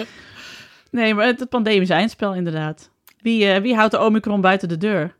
nee, 0.90 1.14
maar 1.14 1.26
het, 1.26 1.40
het 1.40 1.48
pandemische 1.48 1.94
eindspel 1.94 2.34
inderdaad. 2.34 2.90
Wie, 3.20 3.50
eh, 3.52 3.60
wie 3.60 3.74
houdt 3.74 3.90
de 3.90 4.00
Omicron 4.00 4.40
buiten 4.40 4.68
de 4.68 4.76
deur? 4.76 5.16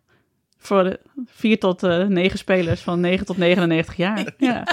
Voor 0.66 0.96
4 1.26 1.58
tot 1.58 1.82
eh 1.82 2.04
9 2.06 2.38
spelers 2.38 2.80
van 2.80 3.00
9 3.00 3.26
tot 3.26 3.36
99 3.36 3.96
jaar. 3.96 4.34
Ja. 4.38 4.66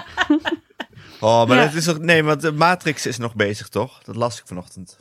Oh, 1.20 1.48
maar 1.48 1.58
Ja. 1.58 1.64
dat 1.66 1.74
is 1.74 1.86
toch... 1.86 2.00
Nee, 2.00 2.24
want 2.24 2.42
de 2.42 2.52
Matrix 2.52 3.06
is 3.06 3.18
nog 3.18 3.36
bezig, 3.36 3.68
toch? 3.68 4.04
Dat 4.04 4.16
las 4.16 4.40
ik 4.40 4.48
vanochtend. 4.48 5.00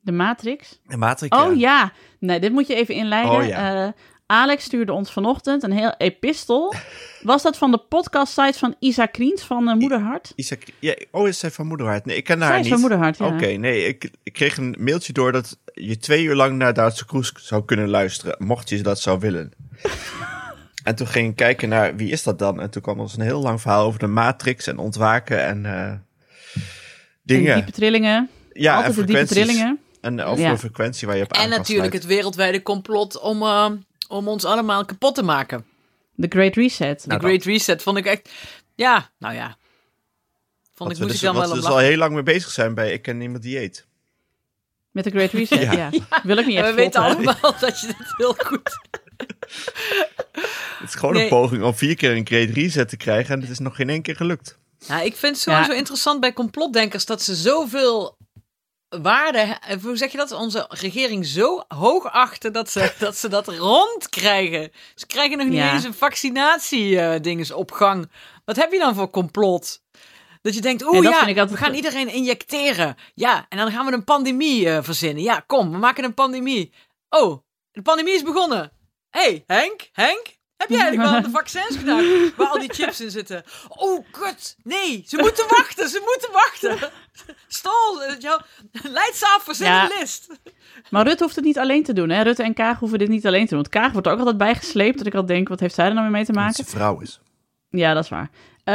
De 0.00 0.12
Matrix. 0.12 0.80
De 0.86 0.96
Matrix, 0.96 1.36
Oh 1.38 1.56
ja. 1.58 1.92
Nee, 2.18 2.40
dit 2.40 2.52
moet 2.52 2.66
je 2.66 2.74
even 2.74 2.94
inleiden. 2.94 3.32
Oh, 3.32 3.46
ja. 3.46 3.84
Eh, 3.86 3.92
Alex 4.26 4.64
stuurde 4.64 4.92
ons 4.92 5.12
vanochtend 5.12 5.62
een 5.62 5.72
heel 5.72 5.94
epistel. 5.98 6.74
Was 7.22 7.42
dat 7.42 7.58
van 7.58 7.70
de 7.70 7.78
podcast-site 7.78 8.58
van 8.58 8.74
Isa 8.78 9.06
Kriens 9.06 9.42
van 9.42 9.68
eh, 9.68 9.74
Moederhart? 9.74 10.32
Isaac, 10.36 10.62
ja, 10.78 10.94
oh, 11.10 11.28
is 11.28 11.38
zij 11.38 11.50
van 11.50 11.66
Moederhart? 11.66 12.04
Nee, 12.04 12.16
ik 12.16 12.24
ken 12.24 12.40
haar 12.40 12.48
Zij 12.48 12.56
is 12.58 12.62
niet. 12.64 12.72
van 12.72 12.80
Moederhart, 12.80 13.18
ja. 13.18 13.26
Oké, 13.26 13.46
nee, 13.46 13.86
ik, 13.86 14.10
ik 14.22 14.32
kreeg 14.32 14.56
een 14.56 14.76
mailtje 14.78 15.12
door 15.12 15.32
dat 15.32 15.58
je 15.74 15.98
twee 15.98 16.24
uur 16.24 16.34
lang 16.34 16.56
naar 16.56 16.74
Duitse 16.74 17.06
Kroes 17.06 17.32
zou 17.36 17.64
kunnen 17.64 17.88
luisteren, 17.88 18.34
mocht 18.38 18.68
je 18.68 18.82
dat 18.82 19.00
zou 19.00 19.18
willen. 19.20 19.52
en 20.84 20.94
toen 20.94 21.06
ging 21.06 21.28
ik 21.30 21.36
kijken 21.36 21.68
naar 21.68 21.96
wie 21.96 22.10
is 22.10 22.22
dat 22.22 22.38
dan? 22.38 22.60
En 22.60 22.70
toen 22.70 22.82
kwam 22.82 23.00
ons 23.00 23.14
een 23.16 23.22
heel 23.22 23.42
lang 23.42 23.60
verhaal 23.60 23.86
over 23.86 23.98
de 23.98 24.06
Matrix 24.06 24.66
en 24.66 24.78
ontwaken 24.78 25.44
en 25.44 25.66
eh, 25.66 25.82
En 25.86 26.02
dingen. 27.22 27.54
diepe 27.54 27.72
trillingen. 27.72 28.30
ja, 28.52 28.76
Altijd 28.76 28.94
en 28.94 29.00
de 29.00 29.06
diepe 29.06 29.26
frequenties. 29.26 29.54
trillingen. 29.54 29.78
En 30.00 30.20
over 30.22 30.44
Ja. 30.44 30.50
een 30.50 30.58
frequentie 30.58 31.06
waar 31.06 31.16
je 31.16 31.22
op 31.22 31.32
aan 31.32 31.42
En 31.42 31.48
natuurlijk 31.50 31.92
het 31.92 32.06
wereldwijde 32.06 32.62
complot 32.62 33.20
om, 33.20 33.42
eh, 33.42 33.70
om 34.08 34.28
ons 34.28 34.44
allemaal 34.44 34.84
kapot 34.84 35.14
te 35.14 35.22
maken. 35.22 35.66
The 36.20 36.26
Great 36.28 36.54
Reset. 36.54 37.00
De 37.02 37.08
Nou, 37.08 37.20
Great 37.20 37.44
Reset 37.44 37.82
vond 37.82 37.96
ik 37.98 38.06
echt. 38.06 38.30
Ja, 38.74 39.10
nou 39.18 39.34
ja. 39.34 39.56
Vond 40.74 40.78
Wat 40.88 40.90
ik 40.90 40.96
we 40.96 41.02
moest 41.02 41.20
dus, 41.20 41.22
ik 41.22 41.22
dan 41.22 41.34
wat 41.34 41.44
wel 41.46 41.54
we 41.54 41.60
dus 41.60 41.70
al 41.70 41.78
heel 41.78 41.96
lang 41.96 42.12
mee 42.14 42.22
bezig 42.22 42.50
zijn 42.50 42.74
bij 42.74 42.92
Ik 42.92 43.02
Ken 43.02 43.18
Niemand 43.18 43.42
Dieet. 43.42 43.86
Met 44.90 45.04
de 45.04 45.10
Great 45.10 45.30
Reset, 45.32 45.60
ja. 45.60 45.72
Ja. 45.72 45.90
Wil 46.22 46.36
ik 46.36 46.46
niet 46.46 46.56
echt 46.58 46.66
we 46.68 46.74
weten 46.74 47.00
allemaal 47.02 47.54
dat 47.60 47.80
je 47.80 47.86
dit 47.86 47.96
heel 48.16 48.34
goed. 48.38 48.70
Het 50.78 50.88
is 50.88 50.94
gewoon 50.94 51.14
Nee. 51.14 51.22
een 51.22 51.28
poging 51.28 51.62
om 51.62 51.74
vier 51.74 51.96
keer 51.96 52.10
een 52.16 52.26
Great 52.26 52.48
Reset 52.50 52.88
te 52.88 52.96
krijgen 52.96 53.34
en 53.34 53.40
het 53.40 53.50
is 53.50 53.58
nog 53.58 53.76
geen 53.76 53.88
één 53.90 54.02
keer 54.02 54.16
gelukt. 54.16 54.58
Nou, 54.88 55.04
ik 55.04 55.16
vind 55.16 55.36
het 55.36 55.44
Ja. 55.44 55.64
zo 55.64 55.72
interessant 55.72 56.20
bij 56.20 56.32
complotdenkers 56.32 57.04
dat 57.04 57.22
ze 57.22 57.34
zoveel 57.34 58.16
waarde, 59.02 59.38
eh, 59.38 59.82
hoe 59.82 59.96
zeg 59.96 60.10
je 60.12 60.16
dat, 60.16 60.32
onze 60.32 60.66
regering 60.68 61.26
zo 61.26 61.64
hoog 61.68 62.12
achten 62.12 62.52
dat 62.52 62.70
ze 62.70 62.92
dat, 62.98 63.16
ze 63.16 63.28
dat 63.28 63.48
rondkrijgen. 63.48 64.70
Ze 64.94 65.06
krijgen 65.06 65.38
nog 65.38 65.46
niet 65.46 65.56
Ja. 65.56 65.72
eens 65.72 65.84
een 65.84 65.94
vaccinatie-dinges 65.94 67.50
op 67.50 67.72
gang. 67.72 68.10
Wat 68.44 68.56
heb 68.56 68.72
je 68.72 68.78
dan 68.78 68.94
voor 68.94 69.10
complot? 69.10 69.82
Dat 70.42 70.54
je 70.54 70.60
denkt, 70.60 70.82
En 70.82 70.88
oeh 70.88 71.02
ja, 71.02 71.18
altijd 71.20 71.50
we 71.50 71.56
gaan 71.56 71.74
iedereen 71.74 72.08
injecteren. 72.08 72.96
Ja, 73.14 73.46
en 73.48 73.58
dan 73.58 73.70
gaan 73.70 73.86
we 73.86 73.92
een 73.92 74.04
pandemie 74.04 74.68
eh, 74.70 74.82
verzinnen. 74.82 75.22
Ja, 75.22 75.44
kom, 75.46 75.70
we 75.70 75.78
maken 75.78 76.04
een 76.04 76.14
pandemie. 76.14 76.72
Oh, 77.08 77.42
de 77.72 77.82
pandemie 77.82 78.14
is 78.14 78.22
begonnen. 78.22 78.72
hey, 79.10 79.42
Henk, 79.46 79.88
Henk, 79.92 80.36
Heb 80.68 80.78
jij 80.78 80.80
eigenlijk 80.80 81.08
wel 81.10 81.16
aan 81.18 81.22
de 81.32 81.38
vaccins 81.38 81.76
gedaan? 81.76 82.04
Waar 82.36 82.46
al 82.46 82.58
die 82.58 82.72
chips 82.72 83.00
in 83.00 83.10
zitten. 83.10 83.42
Oh, 83.68 84.04
kut. 84.10 84.56
Nee, 84.62 85.04
ze 85.06 85.16
moeten 85.16 85.44
wachten. 85.48 85.88
Ze 85.88 86.00
moeten 86.12 86.32
wachten. 86.32 86.90
Stol, 87.48 88.02
eh, 88.02 88.32
leid 88.92 89.14
ze 89.14 89.24
af, 89.36 89.42
verzin 89.44 89.66
Ja. 89.66 89.82
een 89.84 89.90
list. 90.00 90.26
Maar 90.90 91.06
Rutte 91.06 91.22
hoeft 91.22 91.36
het 91.36 91.44
niet 91.44 91.58
alleen 91.58 91.82
te 91.82 91.92
doen. 91.92 92.08
Hè? 92.10 92.22
Rutte 92.22 92.42
en 92.42 92.54
Kaag 92.54 92.78
hoeven 92.78 92.98
dit 92.98 93.08
niet 93.08 93.26
alleen 93.26 93.42
te 93.46 93.54
doen. 93.54 93.58
Want 93.62 93.68
Kaag 93.68 93.92
wordt 93.92 94.06
er 94.06 94.12
ook 94.12 94.18
altijd 94.18 94.38
bijgesleept. 94.38 94.98
Dat 94.98 95.06
ik 95.06 95.14
al 95.14 95.26
denk, 95.26 95.48
wat 95.48 95.60
heeft 95.60 95.74
zij 95.74 95.84
er 95.86 95.90
nou 95.92 96.02
weer 96.02 96.12
mee 96.12 96.24
te 96.24 96.32
Dat 96.32 96.40
maken? 96.40 96.54
ze 96.64 96.70
vrouw 96.70 97.00
is. 97.00 97.20
Ja, 97.70 97.94
dat 97.94 98.04
is 98.04 98.10
waar. 98.10 98.30
Eh, 98.64 98.74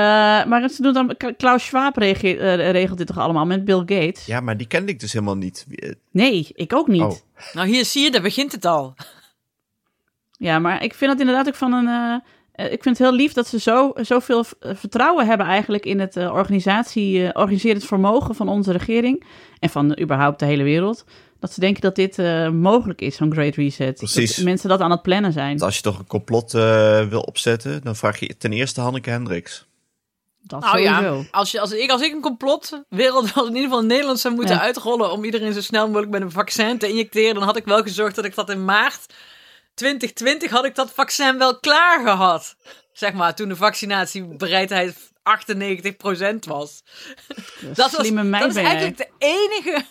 maar 0.50 0.70
ze 0.70 0.82
doen 0.82 0.94
dan, 0.94 1.16
Klaus 1.38 1.66
Schwab 1.66 1.98
eh, 1.98 2.72
regelt 2.72 2.98
dit 2.98 3.08
toch 3.08 3.18
allemaal 3.18 3.46
met 3.46 3.66
Bill 3.66 3.80
Gates? 3.80 4.26
Ja, 4.26 4.40
maar 4.40 4.58
die 4.58 4.68
kende 4.68 4.92
ik 4.92 5.00
dus 5.00 5.14
helemaal 5.14 5.36
niet. 5.38 5.66
Nee, 6.12 6.48
ik 6.54 6.74
ook 6.74 6.88
niet. 6.88 7.02
Oh. 7.02 7.16
Nou, 7.54 7.68
hier 7.68 7.86
zie 7.86 8.04
je, 8.04 8.12
daar 8.12 8.22
begint 8.22 8.52
het 8.52 8.66
al. 8.66 8.96
Ja, 10.40 10.60
maar 10.60 10.84
ik 10.84 10.94
vind 10.94 11.12
het 11.12 11.20
inderdaad 11.20 11.48
ook 11.48 11.56
van 11.56 11.74
een. 11.74 11.88
eh, 11.88 12.66
eh, 12.66 12.72
ik 12.72 12.84
vind 12.84 12.98
het 12.98 13.08
heel 13.08 13.16
lief 13.18 13.34
dat 13.34 13.48
ze 13.48 13.60
zo, 13.60 13.92
zoveel 13.96 14.46
eh, 14.60 14.72
vertrouwen 14.76 15.26
hebben 15.28 15.46
eigenlijk 15.48 15.86
in 15.86 16.00
het 16.00 16.16
eh, 16.18 16.34
organisatie, 16.34 17.24
eh, 17.28 17.42
organiserend 17.42 17.86
vermogen 17.86 18.36
van 18.36 18.48
onze 18.50 18.72
regering. 18.72 19.24
En 19.60 19.70
van 19.70 20.00
überhaupt 20.00 20.40
de 20.40 20.46
hele 20.46 20.64
wereld. 20.64 21.06
Dat 21.40 21.52
ze 21.54 21.60
denken 21.60 21.82
dat 21.82 21.96
dit 21.96 22.20
eh, 22.20 22.50
mogelijk 22.50 23.02
is, 23.02 23.16
zo'n 23.16 23.32
Great 23.32 23.56
Reset. 23.56 23.96
Precies. 23.98 24.36
Dat 24.36 24.46
mensen 24.46 24.70
dat 24.70 24.80
aan 24.80 24.92
het 24.92 25.02
plannen 25.02 25.34
zijn. 25.34 25.50
Want 25.50 25.62
als 25.62 25.76
je 25.76 25.82
toch 25.82 26.00
een 26.00 26.08
complot 26.08 26.52
wil 27.10 27.22
opzetten, 27.22 27.82
dan 27.84 27.96
vraag 27.96 28.20
je 28.20 28.38
ten 28.38 28.52
eerste 28.54 28.82
Hanneke 28.82 29.10
Hendricks. 29.10 29.68
Dat 30.42 30.60
Nou 30.60 30.72
sowieso. 30.84 31.18
ja, 31.18 31.24
als, 31.32 31.52
je, 31.52 31.60
als, 31.60 31.72
ik, 31.72 31.90
als 31.92 32.02
ik 32.02 32.14
een 32.14 32.22
complot 32.22 32.84
wereld, 32.90 33.26
in 33.36 33.46
ieder 33.48 33.62
geval 33.62 33.80
in 33.80 33.88
Nederland 33.88 34.20
zou 34.20 34.34
moeten 34.36 34.56
Ja. 34.56 34.62
uitrollen 34.62 35.12
om 35.12 35.24
iedereen 35.24 35.54
zo 35.54 35.62
snel 35.62 35.86
mogelijk 35.88 36.12
met 36.12 36.22
een 36.22 36.32
vaccin 36.32 36.78
te 36.78 36.88
injecteren, 36.90 37.34
dan 37.36 37.44
had 37.44 37.58
ik 37.58 37.66
wel 37.66 37.82
gezorgd 37.82 38.16
dat 38.16 38.26
ik 38.26 38.36
dat 38.36 38.50
in 38.50 38.66
maart 38.66 39.06
2020 39.80 40.50
had 40.52 40.66
ik 40.66 40.76
dat 40.76 40.92
vaccin 40.94 41.38
wel 41.38 41.60
klaar 41.60 42.00
gehad. 42.04 42.56
Zeg 42.94 43.14
maar, 43.14 43.36
toen 43.36 43.50
de 43.50 43.56
vaccinatiebereidheid 43.56 44.96
98% 44.96 45.02
was. 46.48 46.84
Dat, 47.60 47.92
was, 47.92 47.92
Slimme 47.92 48.40
dat 48.40 48.50
is 48.50 48.56
eigenlijk 48.56 48.98
de 48.98 49.08
enige... 49.18 49.86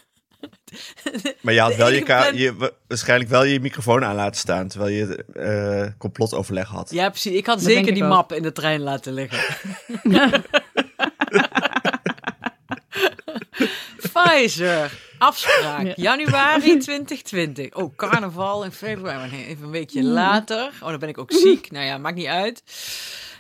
Maar 1.40 1.54
je 1.54 1.60
had 1.60 1.76
wel 1.76 1.90
je, 1.92 2.02
plan- 2.04 2.36
je 2.36 2.54
wa- 2.56 2.70
waarschijnlijk 2.88 3.30
wel 3.30 3.44
je 3.44 3.60
microfoon 3.60 4.04
aan 4.04 4.14
laten 4.14 4.40
staan, 4.40 4.68
terwijl 4.68 4.90
je 4.94 5.24
eh 5.32 5.98
complotoverleg 5.98 6.68
had. 6.68 6.90
Ja, 6.90 7.08
precies. 7.08 7.32
Ik 7.36 7.46
had 7.46 7.56
Dat 7.56 7.64
zeker 7.64 7.88
ik 7.88 7.94
die 7.94 8.02
ook. 8.02 8.08
map 8.08 8.32
in 8.32 8.42
de 8.42 8.52
trein 8.52 8.80
laten 8.80 9.12
liggen. 9.12 9.56
Pfizer. 14.24 14.92
Afspraak. 15.18 15.86
Ja. 15.86 15.92
Januari 15.96 16.76
2020. 16.78 17.74
Oh, 17.74 17.96
carnaval 17.96 18.64
in 18.64 18.72
februari. 18.72 19.30
Nee, 19.30 19.46
even 19.46 19.64
een 19.64 19.70
weekje 19.70 20.02
later. 20.02 20.70
Oh, 20.82 20.88
dan 20.88 20.98
ben 20.98 21.08
ik 21.08 21.18
ook 21.18 21.32
ziek. 21.32 21.70
Nou 21.70 21.84
ja, 21.84 21.98
maakt 21.98 22.16
niet 22.16 22.26
uit. 22.26 22.62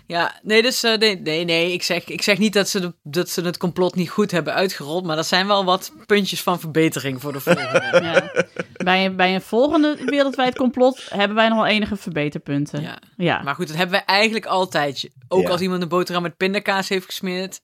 Ja, 0.06 0.34
nee, 0.42 0.62
dus 0.62 0.82
eh, 0.82 0.96
nee, 0.98 1.16
nee, 1.20 1.44
nee. 1.44 1.72
Ik 1.72 1.82
zeg, 1.82 2.04
ik 2.04 2.22
zeg 2.22 2.38
niet 2.38 2.52
dat 2.52 2.68
ze, 2.68 2.80
de, 2.80 2.94
dat 3.02 3.28
ze 3.30 3.40
het 3.40 3.56
complot 3.56 3.94
niet 3.94 4.10
goed 4.10 4.30
hebben 4.30 4.54
uitgerold. 4.54 5.04
Maar 5.04 5.16
dat 5.16 5.26
zijn 5.26 5.46
wel 5.46 5.64
wat 5.64 5.92
puntjes 6.06 6.42
van 6.42 6.60
verbetering 6.60 7.20
voor 7.20 7.32
de 7.32 7.40
volgende. 7.40 7.86
Ja. 8.02 8.44
Bij, 8.84 9.04
een, 9.04 9.16
bij 9.16 9.34
een 9.34 9.42
volgende 9.42 9.96
wereldwijd 10.04 10.56
complot 10.56 11.06
hebben 11.08 11.36
wij 11.36 11.48
nog 11.48 11.56
wel 11.58 11.66
enige 11.66 11.96
verbeterpunten. 11.96 12.82
Ja. 12.82 12.98
Ja. 13.16 13.42
Maar 13.42 13.54
goed, 13.54 13.68
dat 13.68 13.76
hebben 13.76 13.98
we 13.98 14.04
eigenlijk 14.04 14.46
altijd. 14.46 15.08
Ook 15.28 15.42
Ja. 15.42 15.48
als 15.48 15.60
iemand 15.60 15.82
een 15.82 15.88
boterham 15.88 16.22
met 16.22 16.36
pindakaas 16.36 16.88
heeft 16.88 17.06
gesmeerd, 17.06 17.60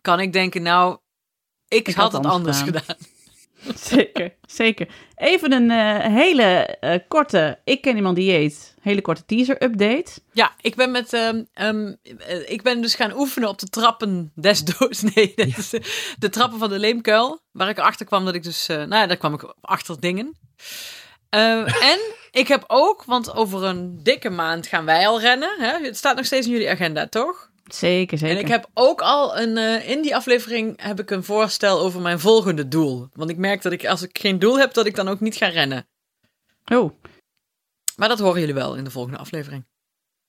kan 0.00 0.20
ik 0.20 0.32
denken, 0.32 0.62
nou, 0.62 0.98
ik, 1.68 1.88
Ik 1.88 1.94
had, 1.94 2.12
had 2.12 2.22
het 2.22 2.32
anders 2.32 2.60
gedaan. 2.60 2.82
gedaan. 2.82 2.96
Zeker, 3.76 4.34
zeker. 4.46 4.88
Even 5.16 5.52
een 5.52 5.70
eh, 5.70 6.14
hele 6.14 6.42
eh, 6.80 6.98
korte, 7.08 7.58
ik 7.64 7.80
ken 7.82 7.96
iemand 7.96 8.16
die 8.16 8.32
eet, 8.32 8.74
hele 8.80 9.00
korte 9.00 9.24
teaser-update. 9.26 10.12
Ja, 10.32 10.52
ik 10.60 10.74
ben 10.74 10.90
met, 10.90 11.12
ehm, 11.12 11.42
ehm, 11.54 11.92
eh, 12.18 12.50
ik 12.50 12.62
ben 12.62 12.82
dus 12.82 12.94
gaan 12.94 13.18
oefenen 13.18 13.48
op 13.48 13.58
de 13.58 13.66
trappen 13.68 14.32
des 14.34 14.64
doods. 14.78 15.02
Nee, 15.02 15.34
eh, 15.34 15.56
de 16.18 16.28
trappen 16.28 16.58
van 16.58 16.68
de 16.68 16.78
Leemkuil, 16.78 17.40
waar 17.52 17.68
ik 17.68 17.78
erachter 17.78 18.06
kwam 18.06 18.24
dat 18.24 18.34
ik 18.34 18.42
dus, 18.42 18.66
nou 18.66 18.94
ja, 18.94 19.06
daar 19.06 19.16
kwam 19.16 19.34
ik 19.34 19.54
achter 19.60 20.00
dingen. 20.00 20.36
En 21.30 22.00
ik 22.30 22.48
heb 22.48 22.64
ook, 22.66 23.04
want 23.04 23.34
over 23.34 23.64
een 23.64 24.02
dikke 24.02 24.30
maand 24.30 24.66
gaan 24.66 24.84
wij 24.84 25.08
al 25.08 25.20
rennen. 25.20 25.54
Hè? 25.58 25.84
Het 25.84 25.96
staat 25.96 26.16
nog 26.16 26.26
steeds 26.26 26.46
in 26.46 26.52
jullie 26.52 26.70
agenda, 26.70 27.06
toch? 27.06 27.50
Zeker, 27.64 28.18
zeker. 28.18 28.36
En 28.36 28.42
ik 28.42 28.48
heb 28.48 28.70
ook 28.74 29.00
al 29.02 29.38
een, 29.38 29.56
eh, 29.56 29.88
in 29.90 30.02
die 30.02 30.16
aflevering 30.16 30.82
heb 30.82 31.00
ik 31.00 31.10
een 31.10 31.24
voorstel 31.24 31.80
over 31.80 32.00
mijn 32.00 32.20
volgende 32.20 32.68
doel. 32.68 33.08
Want 33.12 33.30
ik 33.30 33.36
merk 33.36 33.62
dat 33.62 33.72
ik, 33.72 33.86
als 33.86 34.02
ik 34.02 34.18
geen 34.18 34.38
doel 34.38 34.58
heb, 34.58 34.74
dat 34.74 34.86
ik 34.86 34.94
dan 34.94 35.08
ook 35.08 35.20
niet 35.20 35.36
ga 35.36 35.46
rennen. 35.48 35.86
Oh, 36.72 36.90
Maar 37.96 38.08
dat 38.08 38.18
horen 38.18 38.40
jullie 38.40 38.54
wel 38.54 38.74
in 38.74 38.84
de 38.84 38.90
volgende 38.90 39.18
aflevering. 39.18 39.64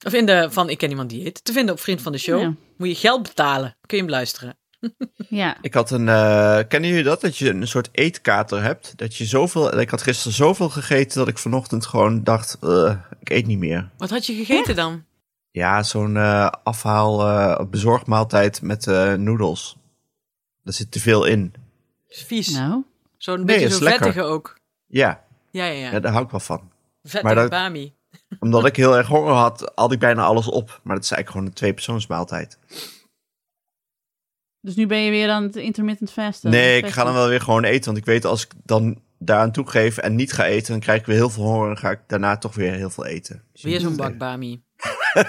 Of 0.06 0.14
in 0.14 0.26
de 0.26 0.48
van 0.52 0.70
Ik 0.70 0.78
Ken 0.78 0.90
Iemand 0.90 1.10
Die 1.10 1.26
Eet. 1.26 1.44
Te 1.44 1.54
vinden 1.54 1.74
op 1.74 1.80
Vriend 1.82 2.02
van 2.02 2.12
de 2.12 2.18
Show. 2.18 2.42
Ja. 2.42 2.56
Moet 2.78 2.88
je 2.88 2.96
geld 2.96 3.24
betalen. 3.24 3.78
Kun 3.86 3.98
je 3.98 4.04
hem 4.04 4.12
luisteren. 4.12 4.58
ja. 5.30 5.58
Ik 5.62 5.74
had 5.74 5.92
een, 5.92 6.10
eh, 6.10 6.60
kennen 6.68 6.90
jullie 6.90 7.04
dat? 7.04 7.22
Dat 7.22 7.38
je 7.38 7.50
een 7.50 7.68
soort 7.68 7.90
eetkater 7.92 8.62
hebt. 8.64 8.98
Dat 8.98 9.16
je 9.16 9.26
zoveel, 9.26 9.80
ik 9.80 9.90
had 9.90 10.02
gisteren 10.02 10.34
zoveel 10.34 10.70
gegeten 10.70 11.18
dat 11.18 11.28
ik 11.28 11.38
vanochtend 11.38 11.86
gewoon 11.86 12.24
dacht, 12.24 12.58
"Ugh, 12.64 12.98
ik 13.20 13.30
eet 13.30 13.48
niet 13.48 13.60
meer. 13.60 13.90
Wat 13.98 14.10
had 14.10 14.26
je 14.26 14.34
gegeten 14.34 14.76
dan? 14.76 15.06
Ja, 15.56 15.84
zo'n 15.84 16.18
eh, 16.18 16.50
afhaal 16.64 17.28
eh, 17.28 17.66
bezorgmaaltijd 17.70 18.62
met 18.62 18.88
eh 18.88 19.14
noedels. 19.14 19.78
Daar 20.64 20.74
zit 20.74 20.92
te 20.92 21.00
veel 21.00 21.26
in. 21.26 21.54
Is 22.08 22.24
vies. 22.24 22.50
Nou, 22.50 22.84
Zo'n 23.18 23.36
Nee, 23.36 23.46
beetje 23.46 23.70
zo 23.70 23.86
vettige 23.86 24.22
ook. 24.24 24.60
Ja, 24.86 25.26
Ja, 25.52 25.66
ja, 25.66 25.72
ja. 25.72 25.92
ja 25.92 26.00
daar 26.00 26.12
hou 26.12 26.24
ik 26.26 26.32
wel 26.32 26.40
van. 26.40 26.72
Vettige 27.04 27.24
maar 27.24 27.36
dat- 27.36 27.50
bami. 27.50 27.94
Omdat 28.40 28.66
ik 28.66 28.76
heel 28.76 28.98
erg 28.98 29.08
honger 29.08 29.34
had, 29.34 29.72
had 29.76 29.92
ik 29.92 30.00
bijna 30.00 30.24
alles 30.24 30.48
op. 30.48 30.68
Maar 30.84 30.96
dat 30.96 31.04
is 31.04 31.12
eigenlijk 31.12 31.30
gewoon 31.30 31.46
een 31.46 31.54
tweepersoonsmaaltijd. 31.54 32.60
dus 34.60 34.76
nu 34.76 34.88
ben 34.88 35.00
je 35.00 35.12
weer 35.12 35.30
aan 35.30 35.44
het 35.44 35.56
intermittent 35.56 36.12
fasten. 36.12 36.50
Nee, 36.52 36.78
ik 36.78 36.88
ga 36.90 37.04
dan 37.04 37.14
wel 37.14 37.28
weer 37.28 37.42
gewoon 37.42 37.64
eten. 37.64 37.86
Want 37.86 37.98
ik 37.98 38.06
weet 38.06 38.26
als 38.26 38.44
ik 38.44 38.52
dan 38.64 39.02
daaraan 39.18 39.52
toegeef 39.52 39.98
en 39.98 40.16
niet 40.16 40.34
ga 40.34 40.46
eten, 40.46 40.72
dan 40.72 40.80
krijg 40.80 41.00
ik 41.00 41.06
weer 41.06 41.16
heel 41.16 41.30
veel 41.30 41.44
honger. 41.44 41.70
En 41.70 41.78
ga 41.78 41.92
ik 41.92 42.00
daarna 42.08 42.38
toch 42.38 42.56
weer 42.56 42.74
heel 42.74 42.90
veel 42.90 43.06
eten. 43.06 43.44
Dus 43.52 43.62
Weer 43.62 43.80
zo'n 43.80 43.96
bak 43.96 44.18
bami. 44.18 44.64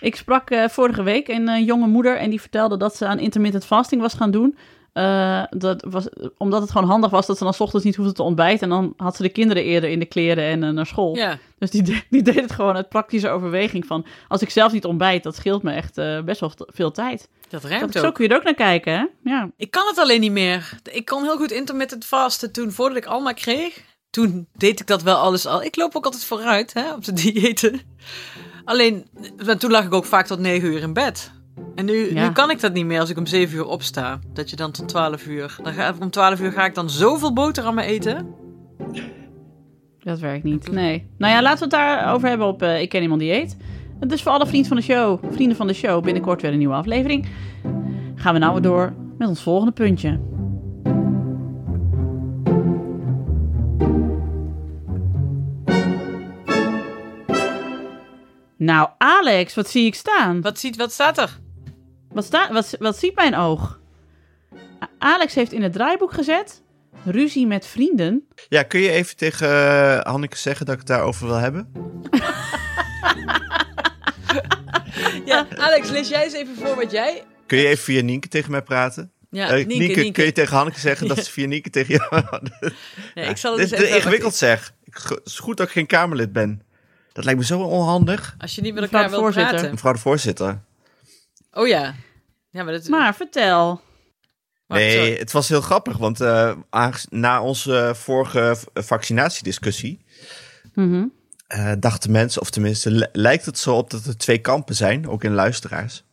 Ik 0.00 0.16
sprak 0.16 0.50
eh, 0.50 0.68
vorige 0.68 1.02
week 1.02 1.28
een 1.28 1.48
eh, 1.48 1.66
jonge 1.66 1.86
moeder 1.86 2.16
en 2.16 2.30
die 2.30 2.40
vertelde 2.40 2.76
dat 2.76 2.96
ze 2.96 3.06
aan 3.06 3.18
intermittent 3.18 3.64
fasting 3.66 4.00
was 4.00 4.14
gaan 4.14 4.30
doen. 4.30 4.56
Eh, 4.92 5.42
dat 5.50 5.84
was, 5.88 6.08
omdat 6.38 6.60
het 6.62 6.70
gewoon 6.70 6.88
handig 6.88 7.10
was 7.10 7.26
dat 7.26 7.38
ze 7.38 7.44
dan 7.44 7.54
's 7.54 7.60
ochtends 7.60 7.84
niet 7.84 7.96
hoefde 7.96 8.12
te 8.12 8.22
ontbijten. 8.22 8.62
En 8.62 8.68
dan 8.68 8.94
had 8.96 9.16
ze 9.16 9.22
de 9.22 9.28
kinderen 9.28 9.62
eerder 9.64 9.90
in 9.90 9.98
de 9.98 10.04
kleren 10.06 10.44
en 10.44 10.74
naar 10.74 10.86
school. 10.86 11.16
Ja. 11.16 11.38
Dus 11.58 11.70
die, 11.70 11.82
de- 11.82 12.02
die 12.10 12.22
deed 12.22 12.34
het 12.40 12.52
gewoon 12.52 12.74
uit 12.76 12.88
praktische 12.88 13.28
overweging 13.28 13.86
van... 13.86 14.06
als 14.28 14.42
ik 14.42 14.50
zelf 14.50 14.72
niet 14.72 14.84
ontbijt, 14.84 15.22
dat 15.22 15.34
scheelt 15.36 15.62
me 15.62 15.72
echt 15.72 15.98
eh, 15.98 16.20
best 16.22 16.40
wel 16.40 16.52
veel 16.56 16.90
tijd. 16.90 17.28
Dat 17.48 17.62
Dat, 17.62 17.70
ruimt 17.70 17.92
zo 17.92 18.06
ook. 18.06 18.14
kun 18.14 18.24
je 18.24 18.30
er 18.30 18.36
ook 18.36 18.44
naar 18.44 18.54
kijken, 18.54 18.92
hè? 18.92 19.04
Ja. 19.30 19.50
Ik 19.56 19.70
kan 19.70 19.86
het 19.86 19.98
alleen 19.98 20.20
niet 20.20 20.32
meer. 20.32 20.78
Ik 20.92 21.04
kon 21.04 21.22
heel 21.22 21.36
goed 21.36 21.50
intermittent 21.52 22.04
vasten 22.04 22.52
toen, 22.52 22.72
voordat 22.72 22.96
ik 22.96 23.06
Alma 23.06 23.32
kreeg. 23.32 23.82
Toen 24.14 24.46
deed 24.56 24.80
ik 24.80 24.86
dat 24.86 25.02
wel 25.02 25.16
alles 25.16 25.46
al. 25.46 25.62
Ik 25.62 25.76
loop 25.76 25.96
ook 25.96 26.04
altijd 26.04 26.24
vooruit 26.24 26.74
hè, 26.74 26.92
op 26.94 27.04
de 27.04 27.12
diëten. 27.22 27.80
Alleen, 28.64 29.06
toen 29.58 29.70
lag 29.70 29.84
ik 29.84 29.94
ook 29.94 30.04
vaak 30.04 30.26
tot 30.26 30.38
9 30.38 30.68
uur 30.68 30.80
in 30.82 30.92
bed. 30.92 31.30
En 31.74 31.84
nu, 31.84 32.14
Ja. 32.14 32.26
nu 32.26 32.32
kan 32.32 32.50
ik 32.50 32.60
dat 32.60 32.72
niet 32.72 32.86
meer 32.86 33.00
als 33.00 33.10
ik 33.10 33.18
om 33.18 33.26
7 33.26 33.56
uur 33.56 33.64
opsta. 33.64 34.18
Dat 34.32 34.50
je 34.50 34.56
dan 34.56 34.70
tot 34.70 34.88
12 34.88 35.26
uur. 35.26 35.56
Dan 35.62 35.72
ga, 35.72 35.94
om 36.00 36.10
12 36.10 36.40
uur 36.40 36.52
ga 36.52 36.64
ik 36.64 36.74
dan 36.74 36.90
zoveel 36.90 37.32
boterhammen 37.32 37.84
eten. 37.84 38.34
Dat 39.98 40.18
werkt 40.18 40.44
niet. 40.44 40.70
Nee. 40.72 41.06
Nou 41.18 41.32
ja, 41.32 41.42
laten 41.42 41.68
we 41.68 41.76
het 41.76 41.84
daarover 41.86 42.28
hebben 42.28 42.46
op 42.46 42.62
eh, 42.62 42.80
Ik 42.80 42.88
Ken 42.88 43.02
Iemand 43.02 43.20
Die 43.20 43.32
Eet. 43.32 43.56
Dus 44.06 44.22
voor 44.22 44.32
alle 44.32 44.46
vrienden 44.46 44.68
van 44.68 44.76
de 44.76 44.82
show, 44.82 45.18
vrienden 45.30 45.56
van 45.56 45.66
de 45.66 45.72
show, 45.74 46.02
binnenkort 46.04 46.42
weer 46.42 46.52
een 46.52 46.58
nieuwe 46.58 46.74
aflevering. 46.74 47.26
Gaan 48.14 48.32
we 48.32 48.38
nou 48.40 48.52
weer 48.52 48.62
door 48.62 48.92
met 49.18 49.28
ons 49.28 49.42
volgende 49.42 49.72
puntje. 49.72 50.20
Nou, 58.64 58.88
Alex, 58.98 59.54
wat 59.54 59.68
zie 59.70 59.86
ik 59.86 59.94
staan? 59.94 60.40
Wat, 60.40 60.58
ziet, 60.58 60.76
wat 60.76 60.92
staat 60.92 61.18
er? 61.18 61.38
Wat, 62.08 62.24
sta, 62.24 62.52
wat, 62.52 62.76
wat 62.78 62.98
ziet 62.98 63.14
mijn 63.14 63.36
oog? 63.36 63.80
Alex 64.98 65.34
heeft 65.34 65.52
in 65.52 65.62
het 65.62 65.72
draaiboek 65.72 66.12
gezet... 66.12 66.62
ruzie 67.04 67.46
met 67.46 67.66
vrienden. 67.66 68.28
Ja, 68.48 68.62
kun 68.62 68.80
je 68.80 68.90
even 68.90 69.16
tegen 69.16 69.48
eh, 69.48 70.00
Hanneke 70.00 70.36
zeggen 70.38 70.64
dat 70.66 70.74
ik 70.74 70.80
het 70.80 70.88
daarover 70.90 71.26
wil 71.26 71.36
hebben? 71.36 71.68
Ja, 75.24 75.46
Alex, 75.56 75.90
lees 75.90 76.08
jij 76.08 76.24
eens 76.24 76.32
even 76.32 76.56
voor 76.56 76.74
wat 76.76 76.90
jij... 76.90 77.24
Kun 77.46 77.58
je 77.58 77.66
even 77.66 77.84
via 77.84 78.02
Nienke 78.02 78.28
tegen 78.28 78.50
mij 78.50 78.62
praten? 78.62 79.12
Ja, 79.30 79.46
Eh, 79.48 79.66
Nienke, 79.66 79.74
Nienke. 79.74 80.10
kun 80.10 80.24
je 80.24 80.32
tegen 80.32 80.56
Hanneke 80.56 80.80
zeggen 80.80 81.08
dat 81.08 81.24
ze 81.24 81.30
via 81.36 81.46
Nienke 81.46 81.70
tegen 81.70 81.94
jou... 81.94 82.24
Nee, 83.14 83.28
ik 83.28 83.36
zal 83.36 83.58
het 83.58 83.70
Dit 83.70 83.80
is 83.80 83.88
ingewikkeld 83.94 84.34
zeg. 84.34 84.74
Ik- 84.84 84.96
Het 85.08 85.20
is 85.24 85.38
goed 85.38 85.56
dat 85.56 85.66
ik 85.66 85.72
geen 85.72 85.86
Kamerlid 85.86 86.32
ben. 86.32 86.62
Dat 87.14 87.24
lijkt 87.24 87.40
me 87.40 87.46
zo 87.46 87.60
onhandig. 87.60 88.34
Als 88.38 88.54
je 88.54 88.60
niet 88.60 88.74
met 88.74 88.82
elkaar 88.82 89.08
wilt 89.10 89.20
voorzitter. 89.22 89.52
praten. 89.52 89.70
Mevrouw 89.70 89.92
de 89.92 89.98
voorzitter. 89.98 90.60
Oh 91.52 91.66
ja. 91.66 91.94
Ja, 92.50 92.62
maar 92.62 92.72
dat... 92.72 92.88
Maar 92.88 93.14
vertel. 93.14 93.80
Nee, 94.66 95.18
het 95.18 95.32
was 95.32 95.48
heel 95.48 95.60
grappig, 95.60 95.96
want 95.96 96.20
eh, 96.20 96.52
aanges- 96.70 97.06
na 97.10 97.42
onze 97.42 97.92
vorige 97.96 98.56
v- 98.56 98.84
vaccinatiediscussie 98.86 100.04
Mhm. 100.74 101.04
eh, 101.46 101.72
dachten 101.78 102.10
mensen, 102.10 102.40
of 102.40 102.50
tenminste 102.50 102.90
li- 102.90 103.06
lijkt 103.12 103.44
het 103.46 103.58
zo 103.58 103.76
op 103.76 103.90
dat 103.90 104.04
er 104.04 104.16
twee 104.16 104.38
kampen 104.38 104.74
zijn, 104.74 105.08
ook 105.08 105.24
in 105.24 105.32
luisteraars. 105.34 106.04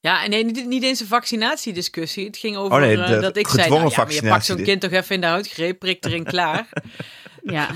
Ja, 0.00 0.24
en 0.24 0.30
nee, 0.30 0.44
niet, 0.44 0.66
niet 0.66 0.82
eens 0.82 1.00
een 1.00 1.06
vaccinatiediscussie. 1.06 2.26
Het 2.26 2.36
ging 2.36 2.56
over 2.56 2.72
Oh 2.76 2.80
nee, 2.82 2.96
eh, 3.02 3.20
dat 3.20 3.36
ik 3.36 3.48
zei, 3.48 3.68
nou, 3.68 3.90
ja, 3.90 3.96
maar 4.04 4.12
je 4.12 4.22
pakt 4.22 4.44
zo'n 4.44 4.62
kind 4.62 4.80
toch 4.80 4.90
even 4.90 5.14
in 5.14 5.20
de 5.20 5.26
huidgreep, 5.26 5.78
prikt 5.78 6.04
erin 6.04 6.24
klaar. 6.24 6.68
Ja. 7.50 7.68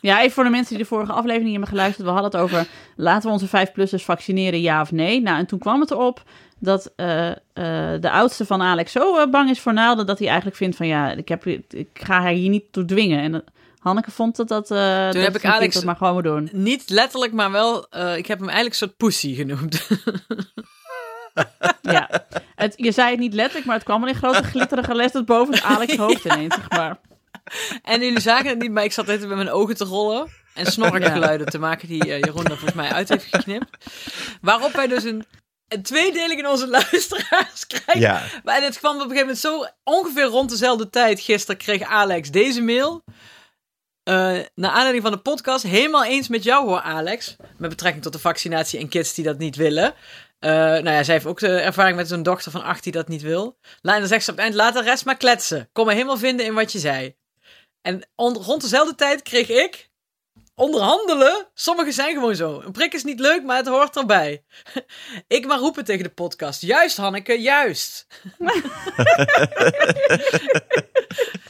ja, 0.00 0.20
even 0.20 0.32
voor 0.32 0.44
de 0.44 0.50
mensen 0.50 0.74
die 0.74 0.82
de 0.82 0.88
vorige 0.88 1.12
aflevering 1.12 1.50
hebben 1.50 1.68
geluisterd. 1.68 2.06
We 2.06 2.12
hadden 2.12 2.30
het 2.30 2.40
over, 2.40 2.66
laten 2.96 3.28
we 3.28 3.34
onze 3.34 3.46
5-plussers 3.46 4.04
vaccineren, 4.04 4.60
ja 4.60 4.80
of 4.80 4.92
nee? 4.92 5.20
Nou, 5.20 5.38
en 5.38 5.46
toen 5.46 5.58
kwam 5.58 5.80
het 5.80 5.90
erop 5.90 6.22
dat 6.58 6.92
eh, 6.96 7.30
eh, 7.30 7.36
de 8.00 8.10
oudste 8.10 8.46
van 8.46 8.62
Alex 8.62 8.92
zo 8.92 9.16
eh, 9.16 9.30
bang 9.30 9.50
is 9.50 9.60
voor 9.60 9.72
naalden... 9.72 10.06
dat 10.06 10.18
hij 10.18 10.26
eigenlijk 10.26 10.56
vindt 10.56 10.76
van, 10.76 10.86
ja, 10.86 11.10
ik, 11.10 11.28
heb, 11.28 11.46
ik 11.46 11.88
ga 11.92 12.20
haar 12.20 12.32
hier 12.32 12.48
niet 12.48 12.72
toe 12.72 12.84
dwingen. 12.84 13.22
En 13.22 13.44
Hanneke 13.78 14.10
vond 14.10 14.36
dat 14.36 14.48
dat, 14.48 14.68
dat 14.68 15.14
heb 15.14 15.36
ik 15.36 15.44
Alex- 15.44 15.74
dat 15.74 15.84
maar 15.84 15.96
gewoon 15.96 16.12
moet 16.12 16.24
doen. 16.24 16.48
niet 16.52 16.90
letterlijk, 16.90 17.32
maar 17.32 17.50
wel, 17.50 17.78
ik 18.16 18.26
heb 18.26 18.38
hem 18.38 18.48
eigenlijk 18.48 18.68
een 18.68 18.74
soort 18.74 18.96
pussy 18.96 19.34
genoemd. 19.34 19.88
Ja. 21.82 22.10
Het, 22.54 22.74
je 22.76 22.92
zei 22.92 23.10
het 23.10 23.18
niet 23.18 23.34
letterlijk, 23.34 23.66
maar 23.66 23.74
het 23.74 23.84
kwam 23.84 24.02
al 24.02 24.08
in 24.08 24.14
grote 24.14 24.42
glitterige 24.42 24.94
letters 24.94 25.24
boven 25.24 25.54
het 25.54 25.62
Alex 25.62 25.96
hoofd 26.04 26.24
ineens, 26.24 26.54
zeg 26.54 26.70
maar. 26.70 27.00
En 27.82 28.00
jullie 28.00 28.20
zagen 28.20 28.48
het 28.48 28.58
niet, 28.58 28.70
maar 28.70 28.84
ik 28.84 28.92
zat 28.92 29.06
net 29.06 29.20
met 29.20 29.36
mijn 29.36 29.50
ogen 29.50 29.76
te 29.76 29.84
rollen 29.84 30.30
en 30.54 30.66
snorkgeluiden 30.66 31.46
te 31.46 31.58
maken 31.58 31.88
die 31.88 32.02
eh, 32.02 32.20
Jeroen 32.20 32.44
er 32.44 32.50
volgens 32.50 32.74
mij 32.74 32.90
uit 32.90 33.08
heeft 33.08 33.26
geknipt. 33.30 33.86
Waarop 34.40 34.72
wij 34.72 34.86
dus 34.86 35.04
een, 35.04 35.26
tweedeling 35.82 36.38
in 36.38 36.48
onze 36.48 36.68
luisteraars 36.78 37.66
krijgen. 37.66 38.00
Ja, 38.00 38.22
Maar 38.44 38.56
en 38.56 38.62
het 38.62 38.78
kwam 38.78 38.94
op 38.94 39.02
een 39.02 39.16
gegeven 39.16 39.26
moment 39.26 39.38
zo 39.38 39.66
ongeveer 39.84 40.24
rond 40.24 40.50
dezelfde 40.50 40.90
tijd. 40.90 41.20
Gisteren 41.20 41.56
kreeg 41.56 41.82
Alex 41.82 42.30
deze 42.30 42.62
mail. 42.62 43.04
Eh 44.02 44.38
naar 44.54 44.70
aanleiding 44.70 45.02
van 45.02 45.12
de 45.12 45.18
podcast. 45.18 45.64
Helemaal 45.64 46.04
eens 46.04 46.28
met 46.28 46.44
jou 46.44 46.66
hoor, 46.66 46.80
Alex. 46.80 47.36
Met 47.56 47.70
betrekking 47.70 48.02
tot 48.02 48.12
de 48.12 48.18
vaccinatie 48.18 48.78
en 48.78 48.88
kids 48.88 49.14
die 49.14 49.24
dat 49.24 49.38
niet 49.38 49.56
willen. 49.56 49.94
Eh, 50.38 50.50
nou 50.52 50.90
ja, 50.90 51.02
zij 51.02 51.14
heeft 51.14 51.26
ook 51.26 51.40
de 51.40 51.58
ervaring 51.58 51.96
met 51.96 52.08
zo'n 52.08 52.22
dochter 52.22 52.50
van 52.50 52.62
acht 52.62 52.82
die 52.82 52.92
dat 52.92 53.08
niet 53.08 53.22
wil. 53.22 53.58
En 53.82 53.98
dan 53.98 54.06
zegt 54.06 54.24
ze 54.24 54.30
op 54.30 54.36
het 54.36 54.44
eind, 54.44 54.56
laat 54.56 54.74
de 54.74 54.82
rest 54.82 55.04
maar 55.04 55.16
kletsen. 55.16 55.68
Kom 55.72 55.86
me 55.86 55.92
helemaal 55.92 56.18
vinden 56.18 56.46
in 56.46 56.54
wat 56.54 56.72
je 56.72 56.78
zei. 56.78 57.16
En 57.82 58.08
on- 58.14 58.36
rond 58.36 58.62
dezelfde 58.62 58.94
tijd 58.94 59.22
kreeg 59.22 59.48
ik 59.48 59.90
onderhandelen. 60.54 61.46
Sommigen 61.54 61.92
zijn 61.92 62.14
gewoon 62.14 62.34
zo. 62.36 62.60
Een 62.64 62.72
prik 62.72 62.94
is 62.94 63.04
niet 63.04 63.20
leuk, 63.20 63.42
maar 63.44 63.56
het 63.56 63.66
hoort 63.66 63.96
erbij. 63.96 64.44
ik 65.26 65.46
maar 65.46 65.58
roepen 65.58 65.84
tegen 65.84 66.02
de 66.04 66.10
podcast. 66.10 66.60
Juist, 66.60 66.96
Hanneke, 66.96 67.40
juist. 67.40 68.06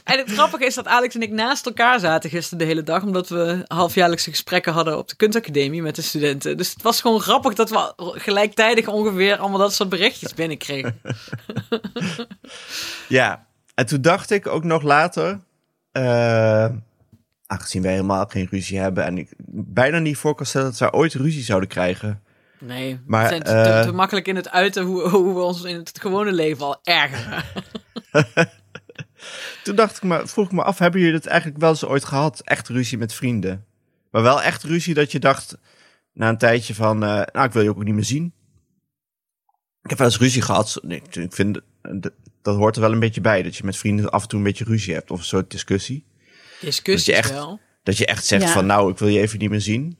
En 0.03 0.17
het 0.17 0.31
grappige 0.31 0.65
is 0.65 0.75
dat 0.75 0.87
Alex 0.87 1.15
en 1.15 1.21
ik 1.21 1.31
naast 1.31 1.65
elkaar 1.65 1.99
zaten 1.99 2.29
gisteren 2.29 2.59
de 2.59 2.65
hele 2.65 2.83
dag, 2.83 3.03
omdat 3.03 3.29
we 3.29 3.63
halfjaarlijkse 3.67 4.29
gesprekken 4.29 4.73
hadden 4.73 4.97
op 4.97 5.07
de 5.09 5.15
kunstacademie 5.15 5.81
met 5.81 5.95
de 5.95 6.01
studenten. 6.01 6.57
Dus 6.57 6.69
het 6.69 6.81
was 6.81 7.01
gewoon 7.01 7.19
grappig 7.21 7.53
dat 7.53 7.69
we 7.69 7.93
gelijktijdig 7.97 8.87
ongeveer 8.87 9.37
allemaal 9.37 9.59
dat 9.59 9.73
soort 9.73 9.89
berichtjes 9.89 10.33
binnenkregen. 10.33 11.01
ja. 13.07 13.47
En 13.75 13.85
toen 13.85 14.01
dacht 14.01 14.31
ik 14.31 14.47
ook 14.47 14.63
nog 14.63 14.81
later, 14.81 15.39
eh, 15.93 16.69
aangezien 17.45 17.81
wij 17.81 17.91
helemaal 17.91 18.25
geen 18.25 18.47
ruzie 18.49 18.79
hebben 18.79 19.03
en 19.03 19.17
ik 19.17 19.33
bijna 19.47 19.99
niet 19.99 20.17
voor 20.17 20.35
kan 20.35 20.45
stellen 20.45 20.67
dat 20.67 20.77
zij 20.77 20.91
ooit 20.91 21.13
ruzie 21.13 21.43
zouden 21.43 21.69
krijgen. 21.69 22.23
Nee, 22.59 22.99
Maar, 23.05 23.23
we 23.23 23.29
zijn 23.29 23.43
te, 23.43 23.51
eh, 23.51 23.81
te 23.81 23.91
makkelijk 23.91 24.27
in 24.27 24.35
het 24.35 24.49
uiten 24.49 24.83
hoe, 24.83 25.09
hoe 25.09 25.33
we 25.33 25.41
ons 25.41 25.63
in 25.63 25.75
het 25.75 25.99
gewone 25.99 26.31
leven 26.31 26.65
al 26.65 26.79
ergeren. 26.83 27.43
Toen 29.63 29.75
dacht 29.75 29.97
ik 29.97 30.03
me, 30.03 30.27
vroeg 30.27 30.45
ik 30.45 30.51
me 30.51 30.63
af, 30.63 30.77
hebben 30.77 30.99
jullie 30.99 31.15
dat 31.15 31.25
eigenlijk 31.25 31.59
wel 31.59 31.69
eens 31.69 31.85
ooit 31.85 32.05
gehad? 32.05 32.39
Echt 32.39 32.67
ruzie 32.67 32.97
met 32.97 33.13
vrienden? 33.13 33.65
Maar 34.11 34.21
wel 34.21 34.41
echt 34.41 34.63
ruzie 34.63 34.93
dat 34.93 35.11
je 35.11 35.19
dacht, 35.19 35.57
na 36.13 36.29
een 36.29 36.37
tijdje 36.37 36.75
van, 36.75 37.03
eh, 37.03 37.21
nou, 37.31 37.45
ik 37.45 37.53
wil 37.53 37.63
je 37.63 37.69
ook 37.69 37.83
niet 37.83 37.93
meer 37.93 38.03
zien. 38.03 38.33
Ik 39.81 39.89
heb 39.89 39.97
wel 39.97 40.07
eens 40.07 40.19
ruzie 40.19 40.41
gehad. 40.41 40.79
Nee, 40.81 41.01
ik 41.11 41.33
vind, 41.33 41.59
dat- 42.43 42.55
hoort 42.55 42.75
er 42.75 42.81
wel 42.81 42.91
een 42.91 42.99
beetje 42.99 43.21
bij, 43.21 43.43
dat 43.43 43.55
je 43.55 43.63
met 43.63 43.77
vrienden 43.77 44.09
af 44.11 44.21
en 44.21 44.27
toe 44.27 44.37
een 44.39 44.45
beetje 44.45 44.63
ruzie 44.65 44.93
hebt 44.93 45.11
of 45.11 45.19
een 45.19 45.25
soort 45.25 45.51
discussie. 45.51 46.05
Dat 46.83 47.05
je 47.05 47.13
echt- 47.15 47.31
wel. 47.31 47.59
Dat 47.83 47.97
je 47.97 48.05
echt 48.05 48.25
zegt 48.25 48.43
Ja. 48.43 48.49
van, 48.49 48.65
nou, 48.65 48.91
ik 48.91 48.97
wil 48.97 49.07
je 49.07 49.19
even 49.19 49.39
niet 49.39 49.49
meer 49.49 49.61
zien. 49.61 49.97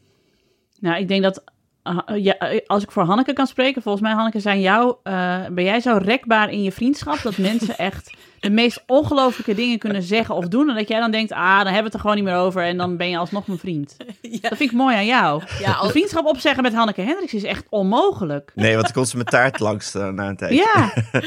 Nou, 0.79 0.97
ik 1.01 1.07
denk 1.07 1.23
dat 1.23 1.43
ah, 1.83 2.23
ja, 2.23 2.61
als 2.65 2.83
ik 2.83 2.91
voor 2.91 3.03
Hanneke 3.03 3.33
kan 3.33 3.47
spreken, 3.47 3.81
volgens 3.81 4.03
mij, 4.03 4.13
Hanneke, 4.13 4.39
zijn 4.39 4.61
jou, 4.61 4.95
eh, 5.03 5.45
ben 5.51 5.63
jij 5.63 5.79
zo 5.79 5.97
rekbaar 6.01 6.51
in 6.51 6.63
je 6.63 6.71
vriendschap 6.71 7.21
dat 7.21 7.37
mensen 7.37 7.77
echt 7.77 8.13
de 8.43 8.49
meest 8.49 8.83
ongelofelijke 8.87 9.53
dingen 9.53 9.77
kunnen 9.79 10.03
zeggen 10.03 10.35
of 10.35 10.47
doen. 10.47 10.69
En 10.69 10.75
dat 10.75 10.87
jij 10.87 10.99
dan 10.99 11.11
denkt, 11.11 11.31
ah, 11.31 11.57
dan 11.57 11.57
hebben 11.57 11.77
we 11.77 11.83
het 11.83 11.93
er 11.93 11.99
gewoon 11.99 12.15
niet 12.15 12.25
meer 12.25 12.35
over 12.35 12.63
en 12.63 12.77
dan 12.77 12.97
ben 12.97 13.09
je 13.09 13.17
alsnog 13.17 13.47
mijn 13.47 13.59
vriend. 13.59 13.97
Ja, 14.21 14.49
Dat 14.49 14.57
vind 14.57 14.71
ik 14.71 14.77
mooi 14.77 14.95
aan 14.95 15.05
jou. 15.05 15.43
ja, 15.59 15.89
vriendschap 15.89 16.25
opzeggen 16.25 16.63
met 16.63 16.73
Hanneke 16.73 17.01
Hendricks 17.01 17.33
is 17.33 17.43
echt 17.43 17.65
onmogelijk. 17.69 18.51
Nee, 18.55 18.75
want 18.75 18.87
ik 18.87 18.93
kon 18.93 19.05
ze 19.05 19.17
met 19.17 19.27
taart 19.27 19.59
langs 19.59 19.95
eh, 19.95 20.07
na 20.09 20.27
een 20.29 20.35
tijdje. 20.37 20.55
Ja, 20.57 20.93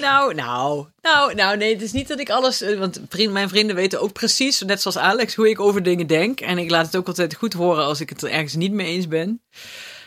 Nou, 0.00 0.34
nou, 0.34 0.86
nou, 1.00 1.34
nou, 1.34 1.56
nee, 1.56 1.72
het 1.72 1.82
is 1.82 1.92
niet 1.92 2.08
dat 2.08 2.20
ik 2.20 2.30
alles, 2.30 2.60
eh, 2.62 2.78
want 2.78 3.00
vriend, 3.08 3.32
mijn 3.32 3.48
vrienden 3.48 3.76
weten 3.76 4.00
ook 4.00 4.12
precies, 4.12 4.60
net 4.62 4.80
zoals 4.82 4.98
Alex, 4.98 5.34
hoe 5.34 5.50
ik 5.50 5.60
over 5.60 5.82
dingen 5.82 6.06
denk. 6.06 6.40
En 6.40 6.58
ik 6.58 6.70
laat 6.70 6.86
het 6.86 6.96
ook 6.96 7.06
altijd 7.06 7.34
goed 7.34 7.52
horen 7.52 7.84
als 7.84 8.00
ik 8.00 8.08
het 8.08 8.22
er 8.22 8.30
ergens 8.30 8.54
niet 8.54 8.72
mee 8.72 8.86
eens 8.86 9.08
ben. 9.08 9.42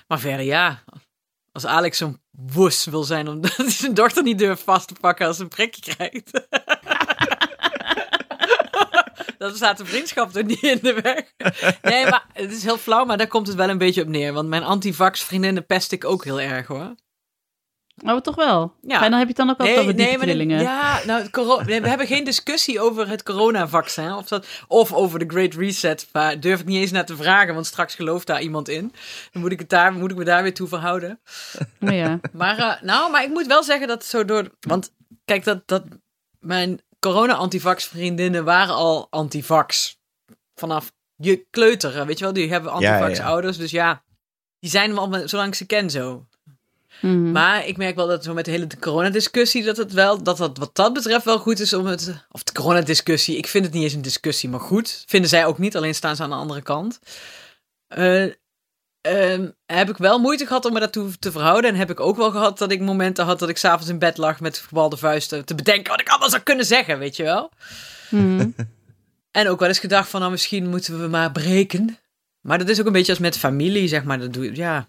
Maar 0.08 0.20
verder, 0.20 0.46
ja, 0.46 0.80
als 1.52 1.66
Alex 1.66 1.98
zo'n 1.98 2.20
woes 2.48 2.86
wil 2.86 3.04
zijn 3.04 3.28
omdat 3.28 3.56
hij 3.58 3.70
zijn 3.70 3.94
dochter 3.94 4.24
niet 4.24 4.38
durft 4.38 4.64
vast 4.64 4.88
te 4.88 4.94
pakken 5.00 5.28
als 5.28 5.36
ze 5.36 5.44
een 5.44 5.50
prikje 5.50 5.96
krijgt. 5.96 6.32
Dan 9.38 9.56
staat 9.56 9.78
de 9.78 9.86
vriendschap 9.86 10.36
er 10.36 10.44
niet 10.44 10.64
in 10.64 10.80
de 10.82 10.94
weg. 10.94 11.34
Nee, 11.82 12.06
maar 12.06 12.26
het 12.34 12.52
is 12.52 12.64
heel 12.64 12.78
flauw, 12.78 13.06
maar 13.06 13.18
daar 13.18 13.28
komt 13.28 13.48
het 13.48 13.56
wel 13.56 13.70
een 13.70 13.78
beetje 13.78 14.02
op 14.02 14.08
neer. 14.08 14.34
Want 14.34 14.50
mijn 14.50 14.64
antivax 14.64 15.24
vriendinnen 15.24 15.66
pest 15.66 15.92
ik 15.92 16.06
ook 16.06 16.24
heel 16.24 16.40
erg 16.40 16.68
hoor. 16.68 16.96
Oh, 18.06 18.18
toch 18.22 18.36
wel. 18.36 18.74
Ja. 18.82 19.04
En 19.04 19.10
dan 19.10 19.20
heb 19.20 19.22
je 19.22 19.28
het 19.28 19.36
dan 19.36 19.50
ook 19.50 19.60
altijd 19.60 19.78
over 19.80 19.96
die 19.96 20.08
maar 20.08 20.18
trillingen. 20.18 20.58
de- 20.58 20.64
ja, 20.64 21.00
nou, 21.06 21.22
het 21.22 21.32
coro- 21.32 21.62
nee, 21.62 21.82
we 21.82 21.88
hebben 21.90 22.08
geen 22.08 22.24
discussie 22.24 22.80
over 22.80 23.08
het 23.08 23.24
coronavaccin 23.24 24.14
of, 24.14 24.28
dat, 24.28 24.48
of 24.68 24.94
over 24.94 25.20
de 25.20 25.26
Great 25.28 25.54
Reset. 25.54 26.08
Daar 26.12 26.40
durf 26.40 26.60
ik 26.60 26.66
niet 26.66 26.82
eens 26.82 26.92
naar 26.92 27.06
te 27.06 27.16
vragen, 27.16 27.54
want 27.54 27.66
straks 27.66 27.96
gelooft 27.96 28.28
daar 28.28 28.42
iemand 28.42 28.70
in. 28.70 28.94
Dan 29.32 29.42
moet 29.42 29.52
ik, 29.52 29.60
het 29.60 29.70
daar, 29.70 29.94
moet 29.94 30.12
ik 30.12 30.18
me 30.18 30.24
daar 30.24 30.44
weer 30.44 30.54
toe 30.54 30.68
verhouden. 30.68 31.20
Maar 31.80 31.94
ja. 31.94 32.20
Maar, 32.34 32.58
eh, 32.58 32.82
nou, 32.82 33.12
maar 33.12 33.24
ik 33.24 33.30
moet 33.30 33.48
wel 33.48 33.64
zeggen 33.64 33.88
dat 33.88 34.06
zo 34.06 34.26
door. 34.26 34.50
Want 34.60 34.92
kijk, 35.26 35.44
dat, 35.44 35.62
dat 35.68 35.84
mijn 36.40 36.82
corona-antivax 37.00 37.86
vriendinnen 37.86 38.44
waren 38.44 38.76
al 38.76 39.08
antivax. 39.10 39.98
Vanaf 40.56 40.92
je 41.16 41.46
kleuter, 41.50 42.06
weet 42.06 42.18
je 42.18 42.24
wel, 42.24 42.34
die 42.34 42.52
hebben 42.52 42.72
Ja, 42.72 42.80
ja, 42.80 42.92
antivax 42.94 43.18
ja. 43.18 43.26
ouders. 43.26 43.58
Dus 43.58 43.72
ja, 43.72 44.04
die 44.60 44.70
zijn 44.70 44.94
wel, 44.96 45.28
zolang 45.28 45.48
ik 45.50 45.56
ze 45.56 45.66
ken 45.66 45.90
zo. 45.90 46.26
Mhm. 47.02 47.32
Maar 47.32 47.68
ik 47.68 47.78
merk 47.78 47.96
wel 47.96 48.08
dat 48.08 48.24
zo 48.24 48.34
met 48.34 48.46
de 48.46 48.52
hele 48.52 48.68
coronadiscussie, 48.80 49.64
dat 49.64 49.78
het 49.78 49.94
wel, 49.94 50.24
dat 50.24 50.38
dat 50.38 50.58
wat 50.58 50.76
dat 50.76 50.94
betreft 50.94 51.26
wel 51.26 51.40
goed 51.40 51.60
is 51.60 51.74
om 51.74 51.86
het, 51.86 52.26
of 52.32 52.44
de 52.44 52.54
coronadiscussie, 52.54 53.38
ik 53.38 53.48
vind 53.48 53.66
het 53.66 53.74
niet 53.74 53.84
eens 53.84 53.94
een 53.94 54.02
discussie, 54.02 54.50
maar 54.50 54.60
goed. 54.60 55.04
Vinden 55.08 55.30
zij 55.30 55.46
ook 55.46 55.58
niet, 55.58 55.76
alleen 55.76 55.96
staan 55.96 56.16
ze 56.16 56.24
aan 56.24 56.30
de 56.30 56.36
andere 56.36 56.62
kant. 56.62 57.00
Eh, 57.88 58.24
ehm, 59.02 59.50
heb 59.66 59.90
ik 59.90 59.98
wel 59.98 60.20
moeite 60.20 60.46
gehad 60.46 60.66
om 60.66 60.74
me 60.74 60.80
daartoe 60.80 61.18
te 61.20 61.32
verhouden. 61.32 61.70
En 61.70 61.76
heb 61.76 61.90
ik 61.90 62.00
ook 62.00 62.18
wel 62.18 62.32
gehad 62.32 62.58
dat 62.58 62.72
ik 62.72 62.82
momenten 62.82 63.26
had 63.26 63.40
dat 63.40 63.50
ik 63.50 63.58
s'avonds 63.58 63.90
in 63.90 64.00
bed 64.00 64.18
lag 64.18 64.40
met 64.40 64.58
gebalde 64.58 64.98
vuisten 64.98 65.46
te 65.46 65.56
bedenken 65.56 65.92
wat 65.92 66.02
ik 66.02 66.10
allemaal 66.10 66.30
zou 66.30 66.42
kunnen 66.42 66.66
zeggen, 66.66 67.00
weet 67.00 67.16
je 67.16 67.24
wel. 67.24 67.52
Mhm. 68.10 68.50
En 69.32 69.48
ook 69.48 69.60
wel 69.60 69.68
eens 69.68 69.80
gedacht 69.80 70.10
van, 70.10 70.20
nou 70.20 70.32
misschien 70.32 70.70
moeten 70.70 71.02
we 71.02 71.08
maar 71.08 71.32
breken. 71.32 71.98
Maar 72.42 72.58
dat 72.58 72.70
is 72.70 72.80
ook 72.80 72.86
een 72.86 72.92
beetje 72.92 73.12
als 73.12 73.22
met 73.22 73.38
familie, 73.38 73.88
zeg 73.88 74.04
maar. 74.04 74.20
Dat 74.20 74.34
doe 74.34 74.44
je, 74.44 74.56
ja. 74.56 74.88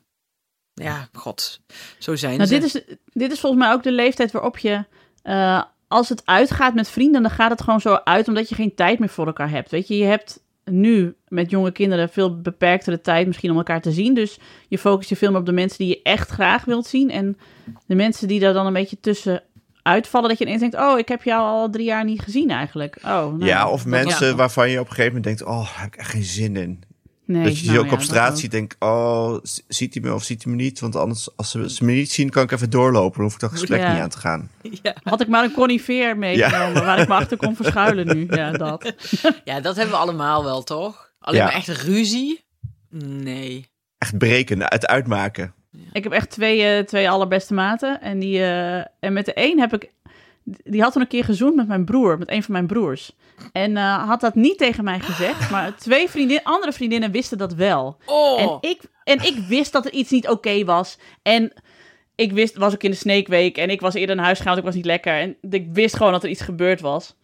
Ja, 0.82 1.08
god. 1.12 1.60
Zo 1.98 2.16
zijn 2.16 2.36
Nou, 2.36 2.48
ze. 2.48 2.58
dit 2.58 2.64
is, 2.64 2.96
dit 3.12 3.32
is 3.32 3.40
volgens 3.40 3.62
mij 3.62 3.72
ook 3.72 3.82
de 3.82 3.92
leeftijd 3.92 4.32
waarop 4.32 4.58
je, 4.58 4.84
eh, 5.22 5.62
als 5.88 6.08
het 6.08 6.22
uitgaat 6.24 6.74
met 6.74 6.88
vrienden, 6.88 7.22
dan 7.22 7.30
gaat 7.30 7.50
het 7.50 7.62
gewoon 7.62 7.80
zo 7.80 7.94
uit 8.04 8.28
omdat 8.28 8.48
je 8.48 8.54
geen 8.54 8.74
tijd 8.74 8.98
meer 8.98 9.08
voor 9.08 9.26
elkaar 9.26 9.50
hebt. 9.50 9.70
Weet 9.70 9.88
je, 9.88 9.96
je 9.96 10.04
hebt 10.04 10.40
nu 10.64 11.16
met 11.28 11.50
jonge 11.50 11.72
kinderen 11.72 12.08
veel 12.08 12.40
beperktere 12.40 13.00
tijd 13.00 13.26
misschien 13.26 13.50
om 13.50 13.56
elkaar 13.56 13.80
te 13.80 13.92
zien. 13.92 14.14
Dus 14.14 14.38
je 14.68 14.78
focust 14.78 15.08
je 15.08 15.16
veel 15.16 15.30
meer 15.30 15.40
op 15.40 15.46
de 15.46 15.52
mensen 15.52 15.78
die 15.78 15.88
je 15.88 16.02
echt 16.02 16.30
graag 16.30 16.64
wilt 16.64 16.86
zien. 16.86 17.10
En 17.10 17.38
de 17.86 17.94
mensen 17.94 18.28
die 18.28 18.40
daar 18.40 18.52
dan 18.52 18.66
een 18.66 18.72
beetje 18.72 19.00
tussen 19.00 19.42
uitvallen, 19.82 20.28
dat 20.28 20.38
je 20.38 20.44
ineens 20.44 20.60
denkt, 20.60 20.76
oh, 20.76 20.98
ik 20.98 21.08
heb 21.08 21.22
jou 21.22 21.42
al 21.42 21.70
drie 21.70 21.84
jaar 21.84 22.04
niet 22.04 22.20
gezien 22.20 22.50
eigenlijk. 22.50 22.96
Oh, 22.96 23.04
nou, 23.04 23.44
ja, 23.44 23.70
of 23.70 23.86
mensen 23.86 24.36
waarvan 24.36 24.70
je 24.70 24.80
op 24.80 24.88
een 24.88 24.94
gegeven 24.94 25.16
moment 25.16 25.24
denkt, 25.24 25.52
oh, 25.52 25.64
daar 25.64 25.80
heb 25.80 25.92
ik 25.92 26.00
echt 26.00 26.10
geen 26.10 26.22
zin 26.22 26.56
in. 26.56 26.82
Nee, 27.30 27.44
dat 27.44 27.56
je 27.56 27.62
die 27.62 27.70
nou 27.70 27.82
ook 27.84 27.90
ja, 27.90 27.96
op 27.96 28.02
straat 28.02 28.38
ziet, 28.38 28.50
denk 28.50 28.74
oh, 28.78 29.36
ziet 29.68 29.94
hij 29.94 30.02
me 30.02 30.14
of 30.14 30.22
ziet 30.24 30.44
hij 30.44 30.52
me 30.52 30.62
niet? 30.62 30.80
Want 30.80 30.96
anders, 30.96 31.36
als 31.36 31.50
ze, 31.50 31.70
ze 31.70 31.84
me 31.84 31.92
niet 31.92 32.12
zien, 32.12 32.30
kan 32.30 32.42
ik 32.42 32.50
even 32.50 32.70
doorlopen. 32.70 33.14
Dan 33.14 33.24
hoef 33.24 33.34
ik 33.34 33.40
dat 33.40 33.50
gesprek 33.50 33.80
Ja. 33.80 33.92
niet 33.92 34.02
aan 34.02 34.08
te 34.08 34.18
gaan. 34.18 34.50
Ja. 34.82 34.94
Had 35.02 35.20
ik 35.20 35.28
maar 35.28 35.44
een 35.44 35.52
conifeer 35.52 36.18
meegenomen 36.18 36.84
waar 36.84 36.98
ik 36.98 37.08
me 37.08 37.14
achter 37.14 37.36
kon 37.36 37.56
verschuilen 37.56 38.06
nu. 38.16 38.26
Ja, 38.30 38.50
dat. 38.52 38.92
Ja, 39.44 39.60
dat 39.60 39.76
hebben 39.76 39.94
we 39.94 40.00
allemaal 40.00 40.44
wel, 40.44 40.62
toch? 40.62 41.10
Alleen 41.18 41.38
Ja. 41.40 41.44
maar 41.46 41.54
echt 41.54 41.68
ruzie? 41.68 42.44
Nee. 43.04 43.68
Echt 43.98 44.18
breken, 44.18 44.60
het 44.62 44.86
uitmaken. 44.86 45.54
Ik 45.92 46.02
heb 46.04 46.12
echt 46.12 46.30
twee, 46.30 46.62
eh, 46.62 46.84
twee 46.84 47.10
allerbeste 47.10 47.54
maten. 47.54 48.00
En, 48.00 48.18
die, 48.18 48.38
eh, 48.42 48.76
en 49.00 49.12
met 49.12 49.24
de 49.24 49.32
een 49.34 49.60
heb 49.60 49.72
ik 49.74 49.90
die 50.44 50.82
had 50.82 50.92
toen 50.92 51.02
een 51.02 51.08
keer 51.08 51.24
gezoend 51.24 51.56
met 51.56 51.68
mijn 51.68 51.84
broer, 51.84 52.18
met 52.18 52.30
een 52.30 52.42
van 52.42 52.52
mijn 52.52 52.66
broers. 52.66 53.12
En 53.52 53.76
eh, 53.76 54.08
had 54.08 54.20
dat 54.20 54.34
niet 54.34 54.58
tegen 54.58 54.84
mij 54.84 55.00
gezegd, 55.00 55.50
maar 55.50 55.76
twee 55.76 56.10
vriendin, 56.10 56.40
andere 56.42 56.72
vriendinnen 56.72 57.10
wisten 57.10 57.38
dat 57.38 57.54
wel. 57.54 57.96
Oh, 58.06 58.40
En, 58.40 58.70
ik, 58.70 58.80
en 59.04 59.24
ik 59.24 59.36
wist 59.48 59.72
dat 59.72 59.86
er 59.86 59.92
iets 59.92 60.10
niet 60.10 60.28
oké 60.28 60.64
was. 60.64 60.98
En 61.22 61.52
ik 62.14 62.32
wist, 62.32 62.56
was 62.56 62.74
ook 62.74 62.82
in 62.82 62.90
de 62.90 62.96
Snake 62.96 63.30
Week. 63.30 63.56
En 63.56 63.70
ik 63.70 63.80
was 63.80 63.94
eerder 63.94 64.16
naar 64.16 64.24
huis 64.24 64.38
gegaan, 64.38 64.54
want 64.54 64.66
ik 64.66 64.72
was 64.72 64.82
niet 64.82 64.92
lekker. 64.92 65.12
En 65.12 65.36
ik 65.50 65.68
wist 65.72 65.96
gewoon 65.96 66.12
dat 66.12 66.22
er 66.22 66.30
iets 66.30 66.42
gebeurd 66.42 66.80
was. 66.80 67.14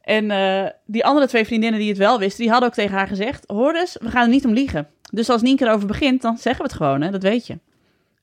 En 0.00 0.30
eh, 0.30 0.70
die 0.84 1.04
andere 1.04 1.26
twee 1.26 1.44
vriendinnen 1.44 1.80
die 1.80 1.88
het 1.88 1.98
wel 1.98 2.18
wisten, 2.18 2.42
die 2.42 2.50
hadden 2.50 2.68
ook 2.68 2.74
tegen 2.74 2.96
haar 2.96 3.08
gezegd... 3.08 3.44
Hoor 3.46 3.74
eens, 3.74 3.96
we 4.00 4.10
gaan 4.10 4.22
er 4.22 4.28
niet 4.28 4.44
om 4.44 4.52
liegen. 4.52 4.88
Dus 5.10 5.28
als 5.28 5.42
Nienke 5.42 5.64
erover 5.64 5.86
begint, 5.86 6.22
dan 6.22 6.38
zeggen 6.38 6.62
we 6.64 6.68
het 6.68 6.76
gewoon, 6.76 7.00
hè? 7.00 7.10
dat 7.10 7.22
weet 7.22 7.46
je. 7.46 7.58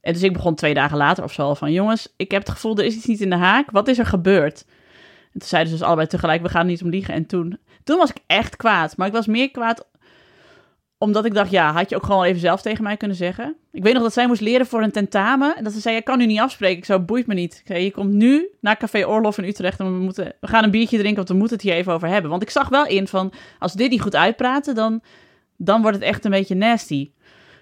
En 0.03 0.13
dus 0.13 0.23
ik 0.23 0.33
begon 0.33 0.55
twee 0.55 0.73
dagen 0.73 0.97
later 0.97 1.23
of 1.23 1.33
zo 1.33 1.41
al 1.41 1.55
van... 1.55 1.71
Jongens, 1.71 2.13
ik 2.17 2.31
heb 2.31 2.41
het 2.41 2.51
gevoel, 2.51 2.77
er 2.77 2.85
is 2.85 2.95
iets 2.95 3.05
niet 3.05 3.21
in 3.21 3.29
de 3.29 3.35
haak. 3.35 3.71
Wat 3.71 3.87
is 3.87 3.99
er 3.99 4.05
gebeurd? 4.05 4.65
En 5.33 5.39
toen 5.39 5.47
zeiden 5.47 5.71
ze 5.71 5.77
dus 5.77 5.87
allebei 5.87 6.07
tegelijk, 6.07 6.41
we 6.41 6.49
gaan 6.49 6.65
niet 6.65 6.83
om 6.83 6.89
liegen. 6.89 7.13
En 7.13 7.25
toen, 7.25 7.59
toen 7.83 7.97
was 7.97 8.09
ik 8.09 8.17
echt 8.27 8.55
kwaad. 8.55 8.97
Maar 8.97 9.07
ik 9.07 9.13
was 9.13 9.27
meer 9.27 9.51
kwaad 9.51 9.87
omdat 10.97 11.25
ik 11.25 11.33
dacht, 11.33 11.51
ja, 11.51 11.71
had 11.71 11.89
je 11.89 11.95
ook 11.95 12.03
gewoon 12.03 12.23
even 12.23 12.39
zelf 12.39 12.61
tegen 12.61 12.83
mij 12.83 12.97
kunnen 12.97 13.17
zeggen. 13.17 13.55
Ik 13.71 13.83
weet 13.83 13.93
nog 13.93 14.03
dat 14.03 14.13
zij 14.13 14.27
moest 14.27 14.41
leren 14.41 14.65
voor 14.65 14.83
een 14.83 14.91
tentamen. 14.91 15.55
En 15.55 15.63
dat 15.63 15.73
ze 15.73 15.79
zei, 15.79 15.95
ik 15.95 16.03
kan 16.03 16.17
nu 16.17 16.25
niet 16.25 16.39
afspreken. 16.39 16.77
Ik 16.77 16.85
zo, 16.85 16.99
boeit 16.99 17.27
me 17.27 17.33
niet. 17.33 17.53
Ik 17.53 17.67
zei, 17.67 17.83
je 17.83 17.91
komt 17.91 18.13
nu 18.13 18.47
naar 18.61 18.77
Café 18.77 19.07
Orlof 19.07 19.37
in 19.37 19.43
Utrecht 19.43 19.79
en 19.79 19.85
we, 19.85 20.03
moeten, 20.03 20.33
we 20.39 20.47
gaan 20.47 20.63
een 20.63 20.71
biertje 20.71 20.97
drinken, 20.97 21.15
want 21.15 21.29
we 21.29 21.35
moeten 21.35 21.55
het 21.55 21.65
hier 21.65 21.75
even 21.75 21.93
over 21.93 22.07
hebben. 22.07 22.29
Want 22.29 22.41
ik 22.41 22.49
zag 22.49 22.69
wel 22.69 22.85
in 22.85 23.07
van, 23.07 23.33
als 23.59 23.73
dit 23.73 23.89
niet 23.89 24.01
goed 24.01 24.15
uitpraten, 24.15 24.75
dan, 24.75 25.01
dan 25.57 25.81
wordt 25.81 25.97
het 25.97 26.05
echt 26.05 26.25
een 26.25 26.31
beetje 26.31 26.55
nasty. 26.55 27.11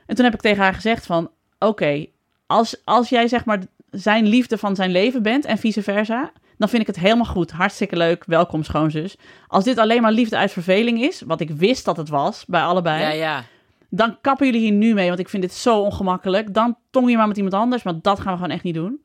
En 0.06 0.16
toen 0.16 0.26
heb 0.26 0.34
ik 0.34 0.42
tegen 0.42 0.64
haar 0.64 0.74
gezegd 0.74 1.06
van, 1.06 1.32
oké, 1.60 2.06
als, 2.52 2.82
als 2.84 3.10
jij 3.10 3.28
zeg 3.28 3.46
maar 3.46 3.60
zijn 3.90 4.28
liefde 4.28 4.58
van 4.58 4.76
zijn 4.76 4.92
leven 4.92 5.24
bent 5.24 5.46
en 5.46 5.58
vice 5.58 5.84
versa, 5.84 6.32
dan 6.58 6.70
vind 6.70 6.82
ik 6.82 6.88
het 6.88 7.00
helemaal 7.00 7.26
goed. 7.26 7.52
Hartstikke 7.52 7.98
leuk. 7.98 8.24
Welkom, 8.26 8.64
schoonzus. 8.64 9.18
Als 9.48 9.64
dit 9.64 9.78
alleen 9.78 10.02
maar 10.02 10.12
liefde 10.12 10.38
uit 10.38 10.52
verveling 10.52 11.02
is, 11.02 11.22
wat 11.22 11.42
ik 11.42 11.50
wist 11.50 11.86
dat 11.86 11.98
het 11.98 12.10
was 12.10 12.46
bij 12.46 12.62
allebei, 12.62 13.02
ja, 13.02 13.10
ja. 13.10 13.44
dan 13.90 14.18
kappen 14.22 14.46
jullie 14.46 14.62
hier 14.62 14.72
nu 14.72 14.94
mee, 14.94 15.08
want 15.08 15.20
ik 15.20 15.30
vind 15.30 15.42
dit 15.42 15.54
zo 15.54 15.80
ongemakkelijk. 15.80 16.54
Dan 16.54 16.78
tong 16.90 17.10
je 17.10 17.18
maar 17.18 17.28
met 17.28 17.38
iemand 17.38 17.56
anders, 17.56 17.84
maar 17.84 18.02
dat 18.02 18.20
gaan 18.20 18.32
we 18.32 18.40
gewoon 18.40 18.54
echt 18.54 18.64
niet 18.64 18.76
doen. 18.76 19.02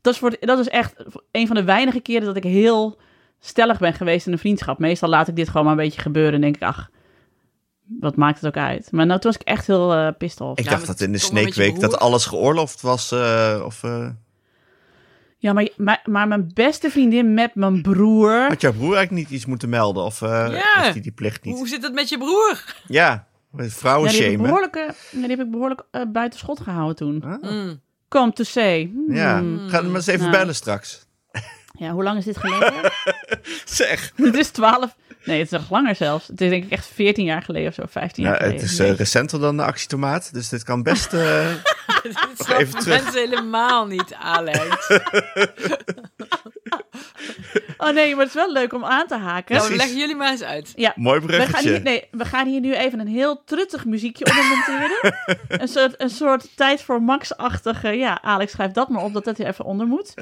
Dat 0.00 0.12
is, 0.12 0.18
voor, 0.18 0.36
dat 0.40 0.58
is 0.58 0.68
echt 0.68 1.04
een 1.30 1.46
van 1.46 1.56
de 1.56 1.64
weinige 1.64 2.00
keren 2.00 2.26
dat 2.26 2.36
ik 2.36 2.42
heel 2.42 2.98
stellig 3.40 3.78
ben 3.78 3.94
geweest 3.94 4.26
in 4.26 4.32
een 4.32 4.38
vriendschap. 4.38 4.78
Meestal 4.78 5.08
laat 5.08 5.28
ik 5.28 5.36
dit 5.36 5.48
gewoon 5.48 5.64
maar 5.64 5.76
een 5.76 5.84
beetje 5.84 6.00
gebeuren 6.00 6.34
en 6.34 6.40
denk 6.40 6.56
ik, 6.56 6.62
ach, 6.62 6.90
wat 8.00 8.16
maakt 8.16 8.40
het 8.40 8.46
ook 8.46 8.62
uit. 8.62 8.92
Maar 8.92 9.06
nou, 9.06 9.20
toen 9.20 9.30
was 9.32 9.40
ik 9.40 9.46
echt 9.46 9.66
heel 9.66 9.92
eh 9.94 10.08
pissed 10.18 10.40
off. 10.40 10.58
Ik 10.58 10.64
Ja, 10.64 10.70
dacht 10.70 10.86
dat 10.86 11.00
in 11.00 11.12
de 11.12 11.18
Snake 11.18 11.54
Week 11.54 11.80
dat 11.80 11.98
alles 11.98 12.26
geoorloofd 12.26 12.80
was. 12.80 13.12
eh, 13.12 13.62
of 13.64 13.82
eh, 13.82 14.08
Ja, 15.38 15.52
maar, 15.52 15.68
maar, 15.76 16.00
maar 16.04 16.28
mijn 16.28 16.50
beste 16.54 16.90
vriendin 16.90 17.34
met 17.34 17.54
mijn 17.54 17.82
broer... 17.82 18.46
had 18.48 18.60
jouw 18.60 18.72
broer 18.72 18.94
eigenlijk 18.96 19.28
niet 19.28 19.36
iets 19.38 19.46
moeten 19.46 19.68
melden? 19.68 20.02
Of 20.04 20.22
eh 20.22 20.28
Ja. 20.28 20.80
heeft 20.82 20.92
hij 20.92 21.00
die 21.00 21.12
plicht 21.12 21.44
niet? 21.44 21.56
Hoe 21.56 21.68
zit 21.68 21.82
het 21.82 21.92
met 21.94 22.08
je 22.08 22.18
broer? 22.18 22.64
Ja, 22.86 23.26
met 23.50 23.72
vrouwen 23.74 24.04
Ja, 24.04 24.10
die 24.18 24.22
heb 24.22 24.30
die 25.10 25.28
heb 25.28 25.40
ik 25.40 25.50
behoorlijk 25.50 25.82
eh, 25.90 26.02
buiten 26.12 26.38
schot 26.38 26.60
gehouden 26.60 26.96
toen. 26.96 27.22
Ah, 27.24 27.50
Mm. 27.50 27.80
Come 28.08 28.32
to 28.32 28.44
say. 28.44 28.90
Hmm. 28.92 29.14
Ja, 29.14 29.34
ga 29.36 29.76
hem 29.76 29.86
maar 29.86 29.94
eens 29.94 30.06
even 30.06 30.20
Nou. 30.20 30.30
bellen 30.38 30.54
straks. 30.54 31.06
Ja, 31.78 31.90
hoe 31.90 32.02
lang 32.02 32.18
is 32.18 32.24
dit 32.24 32.36
geleden? 32.36 32.92
Zeg. 33.64 34.12
het 34.16 34.36
is 34.36 34.50
12. 34.50 34.96
Nee, 35.24 35.38
het 35.38 35.52
is 35.52 35.58
nog 35.58 35.70
langer 35.70 35.94
zelfs. 35.94 36.26
Het 36.26 36.40
is 36.40 36.50
denk 36.50 36.64
ik 36.64 36.70
echt 36.70 36.86
14 36.94 37.24
jaar 37.24 37.42
geleden 37.42 37.68
of 37.68 37.74
zo, 37.74 37.82
15 37.88 38.24
jaar 38.24 38.32
Ja, 38.32 38.38
geleden. 38.38 38.60
het 38.60 38.70
is 38.70 38.78
eh, 38.78 38.94
recenter 38.94 39.40
dan 39.40 39.56
de 39.56 39.62
actietomaat, 39.64 40.32
dus 40.34 40.48
dit 40.48 40.62
kan 40.64 40.82
best... 40.82 41.12
eh, 41.12 41.46
Dit 42.02 42.12
snappen 42.34 42.56
even 42.66 42.78
terug. 42.80 43.02
mensen 43.02 43.20
helemaal 43.20 43.86
niet, 43.86 44.14
Alex. 44.14 44.88
Oh 47.78 47.90
nee, 47.94 48.10
maar 48.14 48.24
het 48.24 48.34
is 48.34 48.40
wel 48.42 48.52
leuk 48.52 48.72
om 48.72 48.84
aan 48.84 49.06
te 49.06 49.16
haken. 49.16 49.56
Nou, 49.56 49.76
leggen 49.76 49.96
jullie 49.98 50.14
maar 50.16 50.30
eens 50.30 50.42
uit. 50.42 50.72
Ja, 50.76 50.92
mooi 50.96 51.20
we 51.20 51.26
gaan, 51.32 51.36
bruggetje. 51.46 51.70
hier, 51.70 51.82
nee, 51.82 52.04
we 52.10 52.24
gaan 52.24 52.46
hier 52.46 52.60
nu 52.60 52.74
even 52.74 53.00
een 53.00 53.06
heel 53.08 53.42
truttig 53.44 53.84
muziekje 53.84 54.24
onder 54.26 54.44
monteren. 54.44 55.14
een, 55.62 55.68
soort, 55.68 56.00
een 56.00 56.10
soort 56.10 56.56
tijd 56.56 56.82
voor 56.82 57.02
Max-achtige... 57.02 57.88
Ja, 57.88 58.22
Alex, 58.22 58.52
schrijf 58.52 58.72
dat 58.72 58.88
maar 58.88 59.02
op 59.02 59.12
dat 59.12 59.24
dat 59.24 59.36
hier 59.36 59.46
even 59.46 59.64
onder 59.64 59.86
moet. 59.86 60.14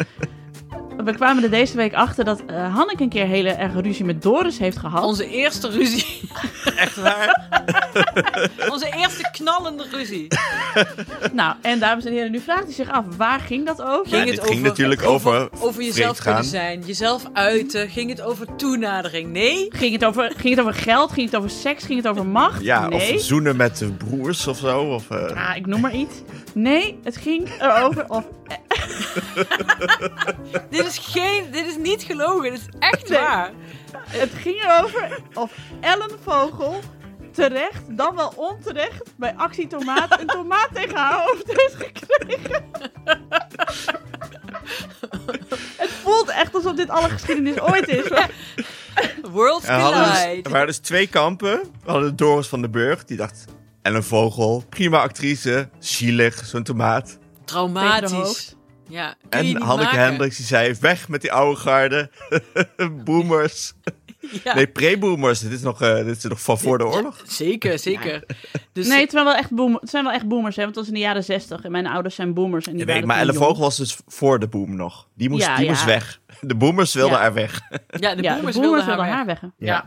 We 1.04 1.14
kwamen 1.14 1.42
er 1.42 1.50
deze 1.50 1.76
week 1.76 1.94
achter 1.94 2.24
dat 2.24 2.42
eh 2.46 2.74
Hanneke 2.74 3.02
een 3.02 3.08
keer 3.08 3.26
hele 3.26 3.50
erg 3.50 3.72
ruzie 3.74 4.04
met 4.04 4.22
Doris 4.22 4.58
heeft 4.58 4.78
gehad. 4.78 5.04
Onze 5.04 5.28
eerste 5.30 5.68
ruzie. 5.70 6.20
Echt 6.76 6.96
waar? 6.96 7.48
Onze 8.72 8.90
eerste 8.96 9.28
knallende 9.32 9.84
ruzie. 9.90 10.26
Nou, 11.32 11.54
en 11.62 11.78
dames 11.78 12.04
en 12.04 12.12
heren, 12.12 12.30
nu 12.30 12.40
vraagt 12.40 12.68
u 12.68 12.72
zich 12.72 12.90
af, 12.90 13.04
waar 13.16 13.40
ging 13.40 13.66
dat 13.66 13.82
over? 13.82 14.16
Ja, 14.16 14.24
dit 14.24 14.40
ging 14.40 14.62
natuurlijk 14.62 15.02
over 15.02 15.48
over 15.60 15.82
jezelf 15.82 16.18
kunnen 16.22 16.44
zijn, 16.44 16.82
jezelf 16.86 17.22
uiten. 17.32 17.88
Ging 17.88 18.10
het 18.10 18.20
over 18.20 18.46
toenadering? 18.56 19.32
Nee. 19.32 19.66
Ging 19.68 19.92
het, 19.92 20.04
over, 20.04 20.32
ging 20.36 20.50
het 20.56 20.60
over 20.60 20.74
geld? 20.74 21.12
Ging 21.12 21.26
het 21.26 21.36
over 21.36 21.50
seks? 21.50 21.84
Ging 21.84 21.98
het 22.02 22.08
over 22.08 22.26
macht? 22.26 22.62
Ja, 22.62 22.88
nee. 22.88 23.14
of 23.14 23.20
zoenen 23.20 23.56
met 23.56 23.76
de 23.78 23.92
broers 23.92 24.46
of 24.46 24.58
zo. 24.58 24.80
Of, 24.80 25.10
eh, 25.10 25.48
Ah, 25.48 25.56
ik 25.56 25.66
noem 25.66 25.80
maar 25.80 25.94
iets. 25.94 26.14
Nee, 26.54 26.98
het 27.04 27.16
ging 27.16 27.48
erover 27.60 28.04
of... 28.08 28.24
Dit 30.70 30.86
is 30.86 30.98
geen, 30.98 31.50
dit 31.50 31.66
is 31.66 31.76
niet 31.76 32.02
gelogen. 32.02 32.42
Dit 32.50 32.60
is 32.60 32.66
echt 32.78 33.08
Nee. 33.08 33.18
waar. 33.18 33.52
Het 34.08 34.30
ging 34.32 34.62
erover 34.64 35.18
of 35.34 35.52
Ellen 35.80 36.10
Vogel 36.22 36.80
terecht, 37.32 37.96
dan 37.96 38.14
wel 38.16 38.32
onterecht, 38.36 39.02
bij 39.16 39.34
Actie 39.36 39.66
Tomaat 39.66 40.20
een 40.20 40.26
tomaat 40.26 40.68
tegen 40.72 40.96
haar 40.96 41.22
hoofd 41.24 41.46
heeft 41.46 41.74
gekregen. 41.74 42.64
Het 45.76 45.90
voelt 46.02 46.28
echt 46.28 46.54
alsof 46.54 46.74
dit 46.74 46.88
alle 46.90 47.08
geschiedenis 47.08 47.60
ooit 47.60 47.88
is. 47.88 48.10
er, 49.64 49.80
hadden 49.80 50.04
dus, 50.12 50.22
collide. 50.22 50.42
er 50.42 50.50
waren 50.50 50.66
dus 50.66 50.78
twee 50.78 51.06
kampen. 51.06 51.60
We 51.84 51.90
hadden 51.90 52.16
Doris 52.16 52.46
van 52.46 52.60
den 52.60 52.70
Burg, 52.70 53.04
die 53.04 53.16
dacht... 53.16 53.44
En 53.82 53.94
een 53.94 54.02
vogel, 54.02 54.64
prima 54.68 55.00
actrice, 55.00 55.68
zielig, 55.78 56.44
zo'n 56.46 56.62
tomaat. 56.62 57.18
Traumatisch. 57.44 58.54
Ja, 58.88 59.14
En 59.28 59.56
Hanneke 59.56 59.66
maken. 59.84 59.98
Hendricks, 60.04 60.36
die 60.36 60.46
zei, 60.46 60.74
weg 60.80 61.08
met 61.08 61.20
die 61.20 61.32
oude 61.32 61.56
garde. 61.60 62.10
boomers. 63.04 63.72
Ja. 64.44 64.54
Nee, 64.54 64.66
pre-boomers. 64.66 65.40
Dit 65.40 65.52
is 65.52 65.60
nog, 65.62 65.82
eh, 65.82 65.94
dit 66.04 66.16
is 66.16 66.22
nog 66.24 66.40
van 66.42 66.58
voor 66.58 66.78
de 66.78 66.86
oorlog. 66.86 67.20
Zeker, 67.26 67.78
zeker. 67.88 68.24
Dus 68.72 68.86
Nee, 68.88 69.00
het 69.00 69.10
zijn 69.10 69.24
wel 69.24 69.34
echt, 69.34 69.50
boom, 69.50 69.74
het 69.80 69.90
zijn 69.90 70.04
wel 70.04 70.12
echt 70.12 70.28
boomers, 70.28 70.56
hè, 70.56 70.62
want 70.62 70.74
het 70.74 70.84
was 70.84 70.94
in 70.94 71.00
de 71.00 71.06
jaren 71.06 71.24
zestig. 71.24 71.62
En 71.62 71.70
mijn 71.70 71.86
ouders 71.86 72.14
zijn 72.14 72.34
boomers. 72.34 72.66
En 72.66 72.72
die 72.76 72.86
Ja, 72.86 72.92
weet 72.92 73.04
maar 73.04 73.24
jong. 73.26 73.36
Vogel 73.38 73.58
was 73.62 73.76
dus 73.76 73.98
voor 74.06 74.38
de 74.38 74.48
boom 74.48 74.76
nog. 74.76 75.08
Die 75.14 75.28
moest, 75.30 75.46
Ja, 75.46 75.54
die 75.56 75.64
ja. 75.64 75.70
moest 75.70 75.84
weg. 75.84 76.20
De 76.40 76.54
boomers 76.54 76.94
wilden 76.94 77.16
Ja. 77.16 77.22
haar 77.22 77.32
weg. 77.34 77.60
ja, 77.70 77.78
de 77.88 78.00
Ja, 78.00 78.14
de 78.14 78.22
boomers 78.36 78.56
boomers 78.56 78.84
wilden 78.84 79.04
haar 79.06 79.26
weg. 79.26 79.40
weg. 79.40 79.50
Ja. 79.58 79.84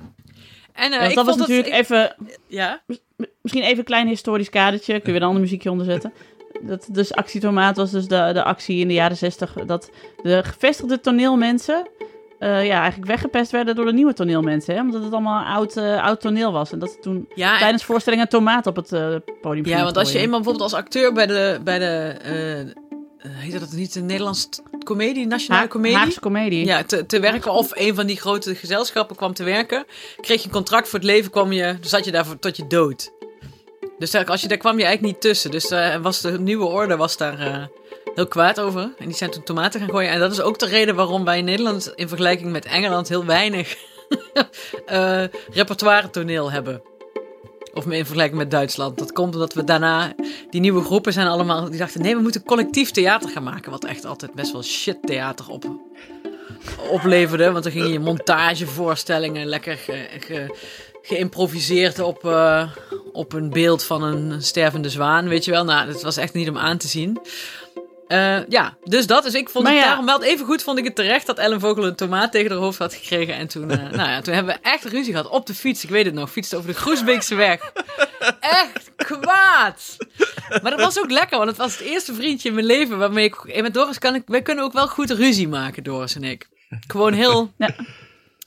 En 0.74 0.92
eh, 0.92 0.98
Want 1.00 1.10
ik 1.10 1.16
dat 1.16 1.26
was 1.26 1.36
vond 1.36 1.48
natuurlijk 1.50 1.68
ik- 1.68 1.74
even, 1.74 2.16
Ja, 2.48 2.82
Misschien 3.42 3.64
even 3.64 3.78
een 3.78 3.84
klein 3.84 4.08
historisch 4.08 4.50
kadertje. 4.50 4.94
Kun 4.94 5.02
je 5.06 5.12
weer 5.12 5.22
een 5.22 5.28
ander 5.28 5.42
muziekje 5.42 5.72
onderzetten. 5.72 6.14
Dat, 6.62 6.88
dus 6.92 7.14
Actietomaat 7.14 7.78
was 7.78 7.92
dus 7.92 8.08
de, 8.08 8.30
de 8.34 8.44
actie 8.44 8.80
in 8.80 8.88
de 8.88 8.94
jaren 8.94 9.18
zestig. 9.18 9.54
Dat 9.54 9.90
de 10.24 10.44
gevestigde 10.44 11.00
toneelmensen 11.00 11.88
eh, 12.42 12.66
ja, 12.66 12.82
eigenlijk 12.82 13.12
weggepest 13.12 13.52
werden 13.52 13.76
door 13.76 13.86
de 13.86 13.94
nieuwe 13.94 14.14
toneelmensen. 14.14 14.76
Hè? 14.76 14.82
Omdat 14.82 15.04
het 15.04 15.12
allemaal 15.12 15.44
oud, 15.46 15.78
eh, 15.78 16.04
oud 16.04 16.22
toneel 16.22 16.52
was. 16.52 16.72
En 16.72 16.80
dat 16.80 17.02
toen 17.02 17.28
ja, 17.36 17.58
tijdens 17.58 17.84
voorstellingen 17.84 18.30
tomaat 18.30 18.68
op 18.68 18.76
het 18.76 18.92
eh, 18.92 19.16
podium 19.42 19.66
ja 19.66 19.84
want 19.84 19.98
als 19.98 20.12
je 20.12 20.20
eenmaal 20.20 20.40
bijvoorbeeld 20.40 20.72
als 20.72 20.82
acteur 20.82 21.14
bij 21.14 21.28
de, 21.28 21.60
bij 21.64 21.80
de 21.80 22.16
heet 23.28 23.60
dat 23.60 23.72
niet, 23.72 23.94
de 23.94 24.02
Nederlandse 24.02 24.48
comedie, 24.84 25.28
nationale 25.28 25.62
Ha- 25.62 25.70
comedie? 25.70 25.98
Haagse 25.98 26.20
comedie. 26.20 26.66
Ja, 26.66 26.84
te, 26.84 27.06
te 27.06 27.20
werken 27.20 27.52
of 27.52 27.72
een 27.74 27.96
van 27.96 28.06
die 28.06 28.18
grote 28.18 28.56
gezelschappen 28.56 29.16
kwam 29.16 29.34
te 29.34 29.44
werken, 29.44 29.86
kreeg 30.22 30.40
je 30.42 30.48
een 30.48 30.54
contract 30.54 30.90
voor 30.90 31.00
het 31.00 31.08
leven, 31.08 31.32
kwam 31.32 31.52
je, 31.52 31.64
dan 31.64 31.90
zat 31.90 32.06
je 32.06 32.12
daar 32.12 32.26
voor, 32.26 32.40
tot 32.40 32.58
je 32.58 32.68
dood. 32.68 33.12
Dus 34.02 34.12
daar, 34.12 34.26
als 34.26 34.42
je, 34.42 34.48
daar 34.48 34.58
kwam 34.58 34.78
je 34.78 34.84
eigenlijk 34.84 35.14
niet 35.14 35.22
tussen. 35.22 35.52
Dus 35.52 35.70
eh, 35.70 35.96
was 35.96 36.22
de 36.22 36.40
nieuwe 36.40 36.66
orde 36.66 36.96
was 36.96 37.18
daar 37.18 37.40
eh, 37.40 37.64
heel 38.16 38.28
kwaad 38.28 38.60
over. 38.60 38.82
En 38.82 39.06
die 39.06 39.16
zijn 39.16 39.32
toen 39.32 39.44
tomaten 39.44 39.80
gaan 39.80 39.90
gooien. 39.90 40.10
En 40.12 40.20
dat 40.20 40.32
is 40.32 40.42
ook 40.42 40.60
de 40.60 40.66
reden 40.66 40.96
waarom 40.96 41.26
wij 41.26 41.38
in 41.38 41.46
Nederland 41.46 41.92
in 41.96 42.08
vergelijking 42.08 42.52
met 42.52 42.66
Engeland 42.66 43.10
heel 43.10 43.26
weinig 43.26 43.76
eh 44.86 45.24
repertoire 45.52 46.10
toneel 46.10 46.52
hebben. 46.52 46.82
Of 47.74 47.86
in 47.86 48.06
vergelijking 48.06 48.38
met 48.38 48.52
Duitsland. 48.52 48.98
Dat 48.98 49.12
komt 49.12 49.34
omdat 49.34 49.54
we 49.54 49.64
daarna, 49.64 50.14
die 50.50 50.62
nieuwe 50.62 50.84
groepen 50.84 51.14
zijn 51.14 51.28
allemaal, 51.28 51.70
die 51.70 51.80
dachten 51.80 52.02
nee, 52.02 52.16
we 52.16 52.22
moeten 52.22 52.44
collectief 52.44 52.92
theater 52.92 53.30
gaan 53.30 53.44
maken. 53.44 53.72
Wat 53.72 53.86
echt 53.86 54.06
altijd 54.06 54.34
best 54.34 54.52
wel 54.52 54.64
shit 54.64 54.98
theater 55.02 55.50
op, 55.50 55.66
opleverde. 56.90 57.52
Want 57.52 57.64
dan 57.64 57.74
ging 57.74 57.92
je 57.92 58.00
montagevoorstellingen 58.00 59.46
lekker 59.46 59.78
ge- 59.78 60.50
geïmproviseerd 61.02 62.00
op, 62.00 62.26
eh, 62.26 62.72
op 63.12 63.34
een 63.34 63.50
beeld 63.50 63.84
van 63.84 64.04
een 64.04 64.42
stervende 64.42 64.90
zwaan, 64.90 65.28
weet 65.28 65.46
je 65.46 65.52
wel. 65.52 65.64
Nou, 65.64 65.92
dat 65.92 66.02
was 66.02 66.18
echt 66.18 66.34
niet 66.34 66.50
om 66.50 66.58
aan 66.58 66.78
te 66.78 66.88
zien. 66.88 67.20
Eh, 68.12 68.48
ja, 68.48 68.78
dus 68.84 69.08
dat. 69.08 69.24
Dus 69.24 69.34
ik 69.34 69.50
vond 69.50 69.64
Maar 69.64 69.74
het 69.74 69.82
ja. 69.82 69.88
daarom 69.88 70.06
wel 70.06 70.24
even 70.24 70.46
goed 70.46 70.64
vond 70.64 70.78
ik 70.78 70.84
het 70.84 70.96
terecht 70.96 71.26
dat 71.26 71.38
Ellen 71.38 71.60
Vogel 71.60 71.86
een 71.86 71.96
tomaat 71.96 72.32
tegen 72.32 72.52
haar 72.52 72.60
hoofd 72.60 72.78
had 72.78 72.94
gekregen. 72.94 73.36
En 73.36 73.48
toen, 73.48 73.72
eh, 73.72 73.78
nou 73.98 74.10
ja, 74.10 74.22
toen 74.22 74.34
hebben 74.34 74.54
we 74.56 74.70
echt 74.70 74.84
ruzie 74.84 75.12
gehad 75.12 75.30
op 75.30 75.46
de 75.46 75.54
fiets. 75.54 75.84
Ik 75.84 75.90
weet 75.90 76.06
het 76.06 76.14
nog, 76.14 76.32
fietste 76.32 76.58
over 76.58 76.70
de 76.70 76.76
Groesbeekse 76.76 77.36
weg. 77.36 77.72
Echt 78.40 78.92
kwaad. 78.96 79.98
Maar 80.62 80.72
dat 80.72 80.80
was 80.80 81.00
ook 81.00 81.12
lekker, 81.12 81.38
want 81.38 81.50
het 81.50 81.60
was 81.60 81.78
het 81.78 81.88
eerste 81.88 82.14
vriendje 82.14 82.50
in 82.50 82.56
mijn 82.56 82.68
leven 82.68 82.98
waarmee 82.98 83.26
ik... 83.26 83.36
en 83.36 83.64
Met 83.64 83.74
Doris 83.74 83.98
kan 83.98 84.16
ik... 84.16 84.24
Wij 84.26 84.42
kunnen 84.42 84.64
ook 84.64 84.74
wel 84.74 84.88
goed 84.88 85.10
ruzie 85.10 85.48
maken, 85.48 85.84
Doris 85.84 86.16
en 86.16 86.24
ik. 86.24 86.48
Gewoon 86.88 87.14
heel... 87.14 87.52
Ja. 87.58 87.76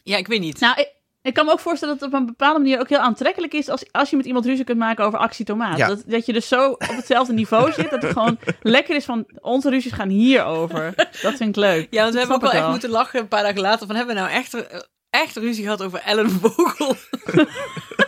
Ja, 0.02 0.16
ik 0.16 0.26
weet 0.26 0.40
niet. 0.40 0.60
Nou, 0.60 0.80
ik, 0.80 0.88
ik 1.24 1.34
kan 1.34 1.44
me 1.44 1.52
ook 1.52 1.60
voorstellen 1.60 1.94
dat 1.94 2.04
het 2.04 2.14
op 2.14 2.20
een 2.20 2.26
bepaalde 2.26 2.58
manier 2.58 2.80
ook 2.80 2.88
heel 2.88 2.98
aantrekkelijk 2.98 3.52
is 3.52 3.68
als, 3.68 3.84
als 3.92 4.10
je 4.10 4.16
met 4.16 4.26
iemand 4.26 4.44
ruzie 4.44 4.64
kunt 4.64 4.78
maken 4.78 5.04
over 5.04 5.18
actie 5.18 5.44
tomaat. 5.44 5.78
Ja. 5.78 5.88
Dat, 5.88 6.02
dat 6.06 6.26
je 6.26 6.32
dus 6.32 6.48
zo 6.48 6.70
op 6.70 6.80
hetzelfde 6.80 7.32
niveau 7.32 7.72
zit, 7.72 7.90
dat 7.90 8.02
het 8.02 8.12
gewoon 8.12 8.38
lekker 8.62 8.96
is 8.96 9.04
van 9.04 9.26
onze 9.40 9.70
ruzies 9.70 9.92
gaan 9.92 10.08
hierover. 10.08 10.94
Dat 11.22 11.34
vind 11.34 11.40
ik 11.40 11.56
leuk. 11.56 11.87
Ja, 11.90 12.02
want 12.02 12.12
we 12.12 12.18
hebben 12.18 12.37
ook 12.37 12.42
wel 12.42 12.52
echt 12.52 12.68
moeten 12.68 12.90
lachen 12.90 13.20
een 13.20 13.28
paar 13.28 13.42
dagen 13.42 13.60
later. 13.60 13.87
Van 13.87 13.96
hebben 13.96 14.14
we 14.14 14.20
nou 14.20 14.32
echt, 14.32 14.54
eh, 14.54 14.80
echt 15.10 15.37
ruzie 15.37 15.64
gehad 15.64 15.82
over 15.82 16.00
Ellen 16.04 16.30
Vogel? 16.30 16.96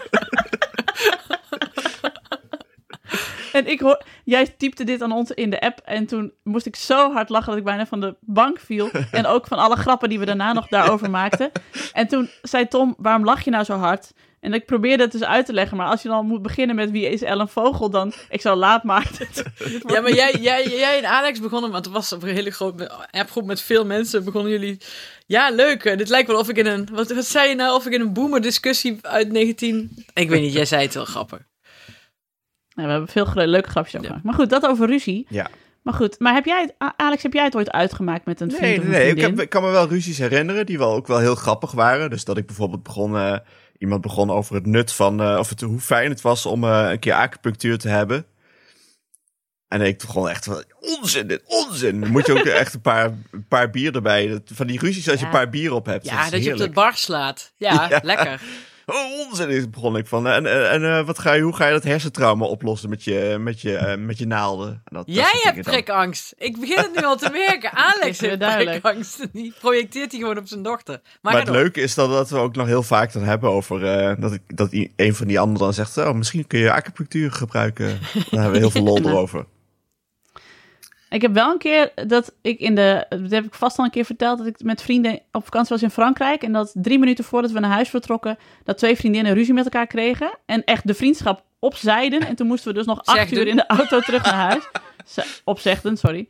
En 3.57 3.66
ik 3.66 3.81
hoor, 3.81 4.03
jij 4.25 4.55
typte 4.59 4.85
dit 4.85 5.03
aan 5.03 5.12
ons 5.12 5.31
in 5.31 5.51
de 5.51 5.61
app 5.61 5.81
en 5.85 6.07
toen 6.07 6.33
moest 6.42 6.66
ik 6.66 6.77
zo 6.77 7.12
hard 7.12 7.29
lachen 7.29 7.49
dat 7.49 7.59
ik 7.59 7.64
bijna 7.64 7.87
van 7.87 8.01
de 8.01 8.16
bank 8.21 8.61
viel. 8.61 8.90
En 9.11 9.27
ook 9.27 9.47
van 9.47 9.59
alle 9.59 9.77
grappen 9.77 10.09
die 10.09 10.19
we 10.19 10.25
daarna 10.25 10.53
nog 10.53 10.69
daarover 10.69 11.11
maakten. 11.11 11.51
En 11.92 12.07
toen 12.07 12.31
zei 12.42 12.69
Tom, 12.69 12.95
waarom 12.99 13.25
lach 13.25 13.45
je 13.45 13.51
nou 13.51 13.64
zo 13.64 13.75
hard? 13.75 14.12
En 14.40 14.55
ik 14.55 14.66
probeerde 14.66 15.03
het 15.03 15.12
dus 15.12 15.23
uit 15.23 15.47
te 15.47 15.53
leggen, 15.53 15.77
maar 15.77 15.87
als 15.87 16.03
je 16.03 16.09
dan 16.09 16.27
moet 16.27 16.42
beginnen 16.42 16.77
met 16.77 16.90
wie 16.90 17.11
is 17.11 17.23
Ellen 17.23 17.49
Vogel, 17.49 17.90
dan 17.90 18.12
ik 18.29 18.40
zou 18.40 18.57
laat 18.57 18.85
maken. 18.85 19.29
Ja, 19.87 20.01
maar 20.01 20.14
jij, 20.14 20.35
jij, 20.40 20.69
jij 20.69 20.99
en 20.99 21.11
Alex 21.11 21.40
begonnen, 21.40 21.71
want 21.71 21.85
het 21.85 21.95
was 21.95 22.11
een 22.11 22.23
hele 22.23 22.51
grote 22.51 22.90
appgroep 23.11 23.45
met 23.47 23.61
veel 23.61 23.85
mensen, 23.85 24.25
begonnen 24.25 24.53
jullie... 24.53 24.81
Ja, 25.27 25.51
leuk, 25.51 25.85
eh, 25.85 25.97
dit 25.97 26.09
lijkt 26.09 26.29
wel 26.29 26.38
of 26.38 26.49
ik 26.49 26.57
in 26.57 26.66
een... 26.66 26.88
Wat, 26.92 27.12
wat 27.12 27.25
zei 27.25 27.49
je 27.49 27.55
nou, 27.55 27.75
of 27.75 27.87
ik 27.87 27.92
in 27.92 28.01
een 28.01 28.12
boomer 28.12 28.40
discussie 28.40 28.99
uit 29.03 29.33
19... 29.33 30.05
Ik 30.14 30.29
weet 30.29 30.40
niet, 30.40 30.53
jij 30.53 30.64
zei 30.64 30.83
het 30.83 30.95
wel 30.95 31.05
grappig. 31.05 31.38
Nou, 32.76 32.88
we 32.88 32.94
hebben 32.94 33.08
veel 33.08 33.24
gre- 33.24 33.44
leuke 33.46 33.68
grapjes 33.68 33.94
over 33.94 34.06
Ja. 34.06 34.16
gemaakt. 34.16 34.24
Maar 34.24 34.34
goed, 34.34 34.50
dat 34.50 34.66
over 34.70 34.86
ruzie. 34.86 35.26
Ja. 35.28 35.48
Maar 35.82 35.94
goed, 35.94 36.18
maar 36.18 36.34
heb 36.34 36.44
jij 36.44 36.60
het, 36.60 36.92
Alex, 36.96 37.22
heb 37.22 37.32
jij 37.32 37.44
het 37.44 37.56
ooit 37.56 37.70
uitgemaakt 37.70 38.24
met 38.24 38.40
een 38.40 38.50
vriend 38.50 38.62
Nee, 38.62 38.78
of 38.80 38.84
nee. 38.86 38.94
Ik, 39.00 39.10
vriendin? 39.10 39.30
heb, 39.30 39.40
ik 39.40 39.48
kan 39.48 39.62
me 39.62 39.70
wel 39.70 39.88
ruzies 39.88 40.18
herinneren 40.18 40.66
die 40.66 40.78
wel 40.78 40.92
ook 40.94 41.06
wel 41.06 41.18
heel 41.18 41.34
grappig 41.34 41.72
waren. 41.72 42.10
Dus 42.10 42.24
dat 42.24 42.36
ik 42.36 42.46
bijvoorbeeld 42.46 42.82
begon, 42.82 43.16
eh, 43.16 43.38
iemand 43.78 44.00
begon 44.00 44.30
over 44.30 44.54
het 44.54 44.66
nut 44.66 44.92
van, 44.92 45.20
eh, 45.22 45.36
of 45.38 45.48
het, 45.48 45.60
hoe 45.60 45.80
fijn 45.80 46.10
het 46.10 46.20
was 46.20 46.46
om 46.46 46.64
eh, 46.64 46.86
een 46.90 46.98
keer 46.98 47.12
acupunctuur 47.14 47.78
te 47.78 47.88
hebben. 47.88 48.26
En 49.68 49.80
ik 49.80 49.98
begon 49.98 50.28
echt 50.28 50.44
van, 50.44 50.64
onzin, 50.80 51.26
dit, 51.26 51.42
onzin. 51.46 52.00
Dan 52.00 52.10
moet 52.10 52.26
je 52.26 52.32
ook 52.38 52.44
echt 52.62 52.74
een 52.74 52.80
paar, 52.80 53.04
een 53.30 53.46
paar 53.48 53.70
bier 53.70 53.94
erbij. 53.94 54.26
Dat- 54.28 54.42
Van 54.54 54.66
die 54.66 54.78
ruzies 54.78 55.08
als 55.10 55.14
je 55.20 55.26
Ja. 55.26 55.32
een 55.32 55.38
paar 55.38 55.48
bier 55.50 55.72
op 55.72 55.86
hebt. 55.86 56.04
Ja, 56.04 56.24
is 56.24 56.30
dat 56.30 56.44
je 56.44 56.52
op 56.52 56.58
de 56.58 56.70
bar 56.70 56.94
slaat. 56.96 57.52
Ja, 57.56 57.86
Ja. 57.90 58.00
lekker. 58.02 58.40
Oh, 58.87 59.27
onzin 59.27 59.49
is 59.49 59.70
begon 59.70 59.96
ik 59.96 60.07
van. 60.07 60.27
En, 60.27 60.46
en, 60.46 60.70
en 60.70 60.99
eh, 60.99 61.07
wat 61.07 61.18
ga 61.18 61.33
je, 61.33 61.42
hoe 61.42 61.57
ga 61.57 61.66
je 61.66 61.72
dat 61.72 61.83
hersentrauma 61.83 62.44
oplossen 62.44 62.90
met 62.90 63.05
je, 63.05 63.37
met 63.40 63.61
je, 63.61 63.77
eh, 63.77 63.99
met 63.99 64.18
je 64.18 64.27
naalden? 64.27 64.83
Dat, 64.85 65.05
Jij 65.07 65.40
hebt 65.42 65.62
prikangst. 65.62 66.35
Ik 66.38 66.61
begin 66.61 66.77
het 66.77 66.94
nu 66.94 67.05
al 67.05 67.16
te 67.16 67.31
merken. 67.31 67.72
Alex 67.94 68.20
heeft 68.20 68.38
prikangst. 68.38 69.27
Die 69.33 69.55
projecteert 69.61 70.11
hij 70.11 70.20
gewoon 70.20 70.38
op 70.38 70.46
zijn 70.46 70.62
dochter. 70.62 71.01
Maar, 71.22 71.38
het 71.38 71.49
leuke 71.49 71.81
is 71.81 71.94
dan 71.94 72.11
dat 72.11 72.31
we 72.31 72.37
ook 72.37 72.57
nog 72.57 72.66
heel 72.66 72.83
vaak 72.83 73.12
dan 73.12 73.22
hebben 73.22 73.51
over 73.51 73.85
eh, 73.85 74.20
dat, 74.20 74.33
ik, 74.33 74.42
dat 74.46 74.68
een 74.96 75.14
van 75.14 75.27
die 75.27 75.40
anderen 75.40 75.62
dan 75.62 75.75
zegt: 75.75 75.96
Oh, 75.96 76.12
misschien 76.12 76.46
kun 76.46 76.59
je 76.59 76.72
acupunctuur 76.72 77.33
gebruiken. 77.33 77.87
Daar 78.12 78.42
hebben 78.42 78.53
we 78.53 78.59
heel 78.59 78.70
veel 78.70 78.83
lol 78.83 78.99
erover. 78.99 79.46
Ik 81.09 81.23
heb 81.23 81.33
wel 81.35 81.53
een 81.53 81.59
keer 81.59 81.92
dat 82.07 82.35
ik 82.42 82.59
in 82.59 82.75
de. 82.75 83.07
Dat 83.09 83.31
heb 83.31 83.45
ik 83.45 83.55
vast 83.55 83.79
al 83.79 83.85
een 83.85 83.90
keer 83.90 84.05
verteld. 84.05 84.38
Dat 84.38 84.47
ik 84.47 84.62
met 84.62 84.83
vrienden 84.83 85.21
op 85.33 85.45
vakantie 85.45 85.75
was 85.75 85.83
in 85.83 85.90
Frankrijk. 85.90 86.42
En 86.42 86.53
dat 86.53 86.73
drie 86.75 86.99
minuten 86.99 87.25
voordat 87.25 87.51
we 87.51 87.61
naar 87.61 87.71
huis 87.71 87.88
vertrokken. 87.88 88.38
dat 88.64 88.79
twee 88.79 88.97
vriendinnen 88.97 89.35
ruzie 89.35 89.55
met 89.55 89.64
elkaar 89.64 89.87
kregen. 89.87 90.38
En 90.47 90.64
echt 90.64 90.87
de 90.87 90.95
vriendschap 90.95 91.45
opzijden. 91.59 92.21
En 92.21 92.35
toen 92.35 92.47
moesten 92.47 92.69
we 92.73 92.79
dus 92.79 92.87
nog 92.87 92.99
acht 93.05 93.19
Zegden. 93.19 93.38
uur 93.38 93.47
in 93.47 93.57
de 93.57 93.66
auto 93.66 94.01
terug 94.01 94.25
naar 94.25 94.35
huis. 94.35 94.69
Ze- 95.07 95.40
Opzegden, 95.45 95.97
sorry. 95.97 96.29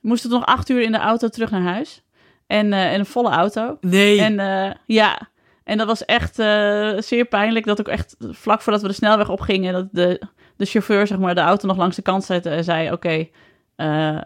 We 0.00 0.08
moesten 0.08 0.30
nog 0.30 0.46
acht 0.46 0.68
uur 0.68 0.80
in 0.80 0.92
de 0.92 0.98
auto 0.98 1.28
terug 1.28 1.50
naar 1.50 1.62
huis. 1.62 2.02
En, 2.46 2.72
eh, 2.72 2.92
en 2.92 2.98
een 2.98 3.06
volle 3.06 3.30
auto. 3.30 3.78
Nee. 3.80 4.20
En 4.20 4.38
eh, 4.38 4.74
ja, 4.86 5.28
en 5.64 5.78
dat 5.78 5.86
was 5.86 6.04
echt 6.04 6.38
eh, 6.38 6.92
zeer 6.98 7.24
pijnlijk. 7.24 7.66
Dat 7.66 7.80
ook 7.80 7.88
echt 7.88 8.16
vlak 8.18 8.60
voordat 8.62 8.82
we 8.82 8.88
de 8.88 8.94
snelweg 8.94 9.28
opgingen, 9.28 9.72
dat 9.72 9.88
de, 9.92 10.22
de 10.56 10.64
chauffeur 10.64 11.06
zeg 11.06 11.18
maar, 11.18 11.34
de 11.34 11.40
auto 11.40 11.66
nog 11.66 11.76
langs 11.76 11.96
de 11.96 12.02
kant 12.02 12.24
zette 12.24 12.50
en 12.50 12.64
zei: 12.64 12.92
Oké, 12.92 13.28
eh, 13.80 14.24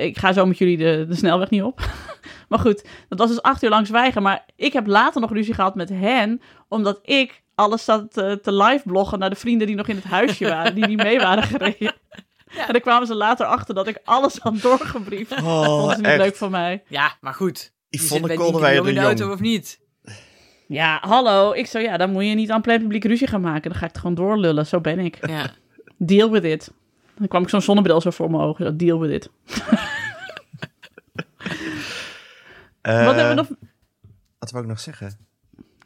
ik 0.00 0.18
ga 0.18 0.32
zo 0.32 0.46
met 0.46 0.58
jullie 0.58 0.76
de, 0.76 1.06
de 1.08 1.14
snelweg 1.14 1.50
niet 1.50 1.62
op. 1.62 1.80
maar 2.48 2.58
goed, 2.58 2.84
dat 3.08 3.18
was 3.18 3.28
dus 3.28 3.42
acht 3.42 3.62
uur 3.62 3.70
lang 3.70 3.86
zwijgen. 3.86 4.22
Maar 4.22 4.44
ik 4.56 4.72
heb 4.72 4.86
later 4.86 5.20
nog 5.20 5.32
ruzie 5.32 5.54
gehad 5.54 5.74
met 5.74 5.88
hen, 5.88 6.40
omdat 6.68 7.00
ik 7.02 7.42
alles 7.54 7.84
zat 7.84 8.12
te, 8.12 8.38
te 8.42 8.52
live 8.52 8.82
bloggen 8.84 9.18
naar 9.18 9.30
de 9.30 9.36
vrienden 9.36 9.66
die 9.66 9.76
nog 9.76 9.88
in 9.88 9.96
het 9.96 10.04
huisje 10.04 10.44
waren, 10.48 10.74
die 10.74 10.86
niet 10.86 11.02
mee 11.02 11.18
waren 11.18 11.42
gereden. 11.42 11.94
En 12.66 12.72
dan 12.72 12.80
kwamen 12.80 13.06
ze 13.06 13.14
later 13.14 13.46
achter 13.46 13.74
dat 13.74 13.86
ik 13.86 13.98
alles 14.04 14.38
had 14.38 14.60
doorgebriefd. 14.60 15.30
dat 15.30 15.38
Oh, 15.38 15.64
vonden 15.64 15.90
ze 15.90 15.96
niet 15.96 16.06
echt. 16.06 16.18
leuk 16.18 16.36
van 16.36 16.50
mij. 16.50 16.82
Ja, 16.88 17.16
maar 17.20 17.34
goed. 17.34 17.72
Kolderweijer 18.08 18.82
Nienke 18.82 18.82
de 18.82 18.88
in 18.88 18.94
de 18.94 19.00
auto 19.00 19.32
of 19.32 19.40
niet? 19.40 19.80
Ja, 20.66 20.98
hallo. 21.00 21.52
Ik 21.52 21.66
zo, 21.66 21.78
ja, 21.78 21.96
dan 21.96 22.10
moet 22.10 22.24
je 22.24 22.34
niet 22.34 22.50
aan 22.50 22.60
plein 22.60 22.80
publiek 22.80 23.04
ruzie 23.04 23.26
gaan 23.26 23.40
maken. 23.40 23.62
Dan 23.70 23.78
ga 23.78 23.86
ik 23.86 23.90
het 23.92 24.00
gewoon 24.00 24.14
doorlullen. 24.14 24.66
Zo 24.66 24.80
ben 24.80 24.98
ik. 24.98 25.26
Ja. 25.28 25.50
Deal 25.98 26.30
with 26.30 26.44
it. 26.44 26.70
Dan 27.18 27.28
kwam 27.28 27.42
ik 27.42 27.48
zo'n 27.48 27.60
zonnebril 27.62 28.00
zo 28.00 28.10
voor 28.10 28.30
mijn 28.30 28.42
ogen. 28.42 28.64
Zo, 28.66 28.76
Deal 28.76 29.00
with 29.00 29.10
it. 29.10 29.30
Eh, 32.80 33.04
Wat 33.04 33.14
hebben 33.14 33.28
we 33.28 33.34
nog? 33.34 33.48
Wat 34.38 34.50
wou 34.50 34.62
ik 34.64 34.70
nog 34.70 34.80
zeggen? 34.80 35.18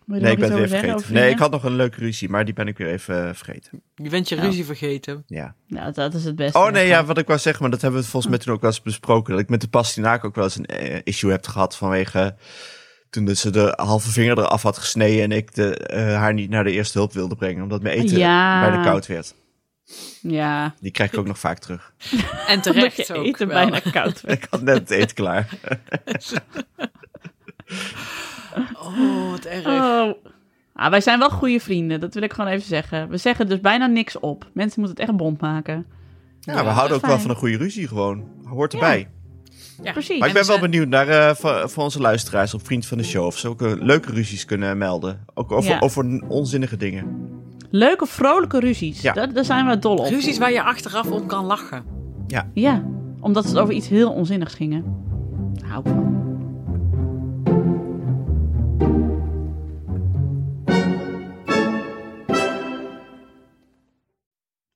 Nee, 0.04 0.20
ik 0.32 0.38
ben 0.38 0.48
het 0.50 0.58
weer 0.58 0.68
zeggen, 0.68 0.88
vergeten. 0.90 1.14
Nee, 1.14 1.30
ik 1.30 1.38
had 1.38 1.50
nog 1.50 1.64
een 1.64 1.76
leuke 1.76 1.98
ruzie, 1.98 2.28
maar 2.28 2.44
die 2.44 2.54
ben 2.54 2.66
ik 2.68 2.78
weer 2.78 2.88
even 2.88 3.28
eh, 3.28 3.34
vergeten. 3.34 3.82
Je 3.94 4.08
bent 4.08 4.28
je 4.28 4.36
Ja. 4.36 4.42
ruzie 4.42 4.64
vergeten. 4.64 5.22
Ja. 5.26 5.54
Ja, 5.66 5.90
dat 5.90 6.14
is 6.14 6.24
het 6.24 6.36
beste. 6.36 6.58
Oh 6.58 6.70
nee, 6.70 6.86
ja, 6.86 7.04
wat 7.04 7.18
ik 7.18 7.26
wou 7.26 7.38
zeggen, 7.38 7.62
maar 7.62 7.70
dat 7.70 7.80
hebben 7.82 8.00
we 8.00 8.06
volgens 8.06 8.30
mij 8.32 8.40
toen 8.40 8.54
ook 8.54 8.60
wel 8.60 8.70
eens 8.70 8.82
besproken. 8.82 9.32
Dat 9.32 9.40
ik 9.42 9.48
met 9.48 9.60
de 9.60 9.68
pastinaak 9.68 10.24
ook 10.24 10.34
wel 10.34 10.44
eens 10.44 10.56
een 10.56 10.66
eh, 10.66 11.00
issue 11.04 11.30
heb 11.30 11.46
gehad 11.46 11.76
vanwege 11.76 12.36
toen 13.10 13.24
dat 13.24 13.36
ze 13.36 13.50
de 13.50 13.72
halve 13.76 14.10
vinger 14.10 14.38
eraf 14.38 14.62
had 14.62 14.78
gesneden 14.78 15.22
en 15.22 15.32
ik 15.32 15.54
de, 15.54 15.76
eh, 15.76 16.14
haar 16.16 16.34
niet 16.34 16.50
naar 16.50 16.64
de 16.64 16.70
eerste 16.72 16.98
hulp 16.98 17.12
wilde 17.12 17.36
brengen, 17.36 17.62
omdat 17.62 17.82
mijn 17.82 17.98
eten 17.98 18.18
Ja. 18.18 18.60
bijna 18.60 18.82
koud 18.82 19.06
werd. 19.06 19.34
Ja, 20.22 20.74
Die 20.80 20.90
krijg 20.90 21.12
ik 21.12 21.18
ook 21.18 21.26
nog 21.26 21.38
vaak 21.38 21.58
terug. 21.58 21.92
En 22.46 22.60
terecht 22.60 22.96
je 23.06 23.14
ook 23.14 23.24
eten 23.24 23.48
wel. 23.48 23.56
bijna 23.70 23.90
koud 23.90 24.20
werd. 24.22 24.42
Ik 24.42 24.46
had 24.50 24.62
net 24.62 24.78
het 24.78 24.90
eten 24.90 25.14
klaar. 25.14 25.48
Oh, 28.82 29.30
wat 29.30 29.44
erg. 29.44 29.66
Oh. 29.66 30.12
Ah, 30.74 30.90
wij 30.90 31.00
zijn 31.00 31.18
wel 31.18 31.30
goede 31.30 31.60
vrienden. 31.60 32.00
Dat 32.00 32.14
wil 32.14 32.22
ik 32.22 32.32
gewoon 32.32 32.50
even 32.50 32.66
zeggen. 32.66 33.08
We 33.08 33.16
zeggen 33.16 33.48
dus 33.48 33.60
bijna 33.60 33.86
niks 33.86 34.18
op. 34.18 34.50
Mensen 34.52 34.80
moeten 34.80 34.98
het 35.00 35.08
echt 35.08 35.18
bond 35.18 35.40
maken. 35.40 35.86
Ja, 36.40 36.52
Ja, 36.54 36.64
we 36.64 36.70
houden 36.70 36.96
ook 36.96 37.06
wel 37.06 37.18
van 37.18 37.30
een 37.30 37.36
goede 37.36 37.56
ruzie 37.56 37.88
gewoon. 37.88 38.28
Hoort 38.44 38.72
erbij. 38.72 39.08
Ja. 39.82 39.92
Precies. 39.92 40.18
Maar 40.18 40.28
ik 40.28 40.34
ben 40.34 40.46
wel 40.46 40.58
benieuwd 40.58 40.88
naar 40.88 41.08
eh, 41.08 41.34
van, 41.34 41.70
van 41.70 41.84
onze 41.84 42.00
luisteraars 42.00 42.54
op 42.54 42.66
Vriend 42.66 42.86
van 42.86 42.98
de 42.98 43.04
Show. 43.04 43.24
Of 43.26 43.38
ze 43.38 43.48
ook 43.48 43.60
leuke 43.60 44.12
ruzies 44.12 44.44
kunnen 44.44 44.78
melden. 44.78 45.24
Ook 45.34 45.52
over, 45.52 45.70
Ja. 45.70 45.78
over 45.78 46.22
onzinnige 46.28 46.76
dingen. 46.76 47.28
Leuke, 47.70 48.06
vrolijke 48.06 48.60
ruzies. 48.60 49.00
Ja. 49.00 49.12
Daar, 49.12 49.32
daar 49.32 49.44
zijn 49.44 49.66
we 49.66 49.78
dol 49.78 49.96
op. 49.96 50.06
Ruzies 50.06 50.38
waar 50.38 50.52
je 50.52 50.62
achteraf 50.62 51.10
om 51.10 51.26
kan 51.26 51.44
lachen. 51.44 51.84
Ja, 52.54 52.84
omdat 53.20 53.44
het 53.44 53.58
over 53.58 53.74
iets 53.74 53.88
heel 53.88 54.12
onzinnigs 54.12 54.54
gingen. 54.54 54.84
Daar 55.52 55.68
hou 55.68 55.80
ik 55.80 55.88
van. 55.88 56.16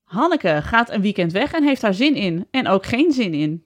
Hanneke 0.04 0.60
gaat 0.62 0.90
een 0.90 1.00
weekend 1.00 1.32
weg 1.32 1.52
en 1.52 1.64
heeft 1.64 1.80
daar 1.80 1.94
zin 1.94 2.14
in. 2.14 2.46
En 2.50 2.68
ook 2.68 2.86
geen 2.86 3.12
zin 3.12 3.34
in. 3.34 3.64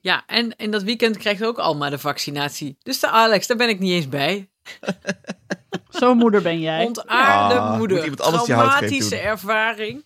Ja, 0.00 0.22
en 0.26 0.56
in 0.56 0.70
dat 0.70 0.82
weekend 0.82 1.16
krijgt 1.16 1.44
ook 1.44 1.58
Alma 1.58 1.90
de 1.90 1.98
vaccinatie. 1.98 2.76
Dus 2.82 3.00
de 3.00 3.08
Alex, 3.08 3.46
daar 3.46 3.56
ben 3.56 3.68
ik 3.68 3.78
niet 3.78 3.92
eens 3.92 4.08
bij. 4.08 4.48
Zo'n 5.98 6.16
moeder 6.16 6.42
ben 6.42 6.60
jij. 6.60 6.84
Ontaarde 6.84 7.54
Ja, 7.54 7.76
moeder. 7.76 8.08
moet 8.08 8.16
Traumatische 8.16 9.16
ervaring. 9.16 10.04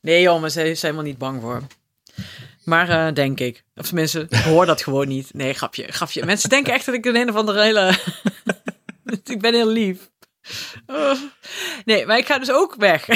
Nee 0.00 0.22
joh, 0.22 0.40
maar 0.40 0.50
ze 0.50 0.70
is 0.70 0.82
helemaal 0.82 1.04
niet 1.04 1.18
bang 1.18 1.40
voor. 1.40 1.62
Maar 2.64 2.88
eh, 2.88 3.14
denk 3.14 3.40
ik. 3.40 3.64
Of 3.74 3.86
tenminste, 3.86 4.26
ik 4.28 4.36
hoor 4.36 4.66
dat 4.66 4.82
gewoon 4.82 5.08
niet. 5.08 5.34
Nee, 5.34 5.54
grapje, 5.54 5.92
grapje. 5.92 6.24
Mensen 6.24 6.48
denken 6.48 6.72
echt 6.72 6.86
dat 6.86 6.94
ik 6.94 7.04
een, 7.04 7.16
een 7.16 7.28
of 7.28 7.36
andere 7.36 7.62
hele... 7.62 7.98
ik 9.24 9.40
ben 9.40 9.54
heel 9.54 9.68
lief. 9.68 10.10
Oh. 10.86 11.20
Nee, 11.84 12.06
maar 12.06 12.18
ik 12.18 12.26
ga 12.26 12.38
dus 12.38 12.50
ook 12.50 12.74
weg. 12.74 13.08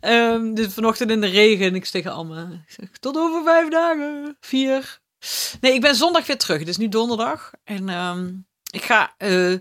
Ehm, 0.00 0.54
dus 0.54 0.74
vanochtend 0.74 1.10
in 1.10 1.20
de 1.20 1.26
regen. 1.26 1.74
Ik 1.74 1.84
zeg 1.84 1.90
tegen 1.90 2.12
Alma, 2.12 2.48
ik 2.66 2.72
zeg, 2.72 2.88
tot 3.00 3.16
over 3.16 3.44
vijf 3.44 3.68
dagen. 3.68 4.36
Vier. 4.40 5.00
Nee, 5.60 5.72
ik 5.72 5.80
ben 5.80 5.94
zondag 5.94 6.26
weer 6.26 6.38
terug. 6.38 6.58
Het 6.58 6.68
is 6.68 6.76
nu 6.76 6.88
donderdag. 6.88 7.50
En 7.64 7.88
ehm, 7.88 8.30
ik 8.74 8.82
ga 8.82 9.14
eh, 9.16 9.54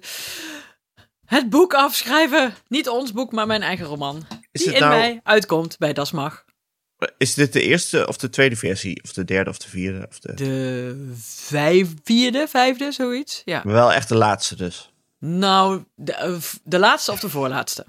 het 1.25 1.49
boek 1.49 1.73
afschrijven. 1.73 2.53
Niet 2.67 2.89
ons 2.89 3.11
boek, 3.11 3.31
maar 3.31 3.47
mijn 3.47 3.61
eigen 3.61 3.85
roman. 3.85 4.25
Is 4.51 4.63
die 4.63 4.73
in 4.73 4.79
nou- 4.79 4.99
mei 4.99 5.19
uitkomt 5.23 5.77
bij 5.77 5.93
Das 5.93 6.11
Mag. 6.11 6.45
Is 7.17 7.33
dit 7.33 7.53
de 7.53 7.61
eerste 7.61 8.07
of 8.07 8.17
de 8.17 8.29
tweede 8.29 8.55
versie? 8.55 9.03
Of 9.03 9.13
de 9.13 9.25
derde 9.25 9.49
of 9.49 9.57
de 9.57 9.69
vierde? 9.69 10.05
Of 10.09 10.19
de... 10.19 10.33
De 10.33 11.11
vijf, 11.23 11.93
vierde, 12.03 12.47
vijfde, 12.47 12.91
zoiets. 12.91 13.41
Ja. 13.45 13.61
Maar 13.63 13.73
wel 13.73 13.93
echt 13.93 14.09
de 14.09 14.15
laatste 14.15 14.55
dus. 14.55 14.91
Nou, 15.19 15.83
de, 15.95 16.13
eh, 16.13 16.33
de 16.63 16.79
laatste 16.79 17.11
of 17.11 17.19
de 17.19 17.29
voorlaatste. 17.29 17.85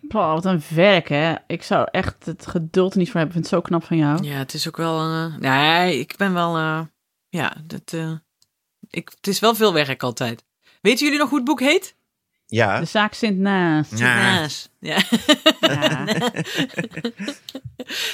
Boah, 0.00 0.32
wat 0.34 0.44
een 0.44 0.62
werk, 0.74 1.08
hè. 1.08 1.34
Ik 1.46 1.62
zou 1.62 1.88
echt 1.90 2.26
het 2.26 2.46
geduld 2.46 2.92
er 2.92 2.98
niet 2.98 3.10
voor 3.10 3.20
hebben. 3.20 3.38
Ik 3.38 3.42
vind 3.42 3.54
het 3.54 3.62
zo 3.62 3.68
knap 3.68 3.84
van 3.84 3.96
jou. 3.96 4.22
Ja, 4.22 4.36
het 4.38 4.54
is 4.54 4.68
ook 4.68 4.76
wel... 4.76 4.98
eh, 5.00 5.36
nee, 5.36 5.98
ik 5.98 6.14
ben 6.16 6.34
wel... 6.34 6.56
eh, 6.56 6.80
ja, 7.28 7.56
dat, 7.66 7.92
eh, 7.92 8.12
ik, 8.92 9.10
het 9.16 9.26
is 9.26 9.40
wel 9.40 9.54
veel 9.54 9.72
werk 9.72 10.02
altijd. 10.02 10.44
Weten 10.80 11.04
jullie 11.04 11.18
nog 11.20 11.28
hoe 11.28 11.38
het 11.38 11.46
boek 11.46 11.60
heet? 11.60 11.94
Ja, 12.46 12.80
De 12.80 12.84
zaak 12.86 13.14
Sint 13.14 13.38
Naast. 13.38 13.98
Ja. 13.98 14.14
Naas. 14.14 14.68
Ja. 14.80 14.98
Ja. 15.60 16.04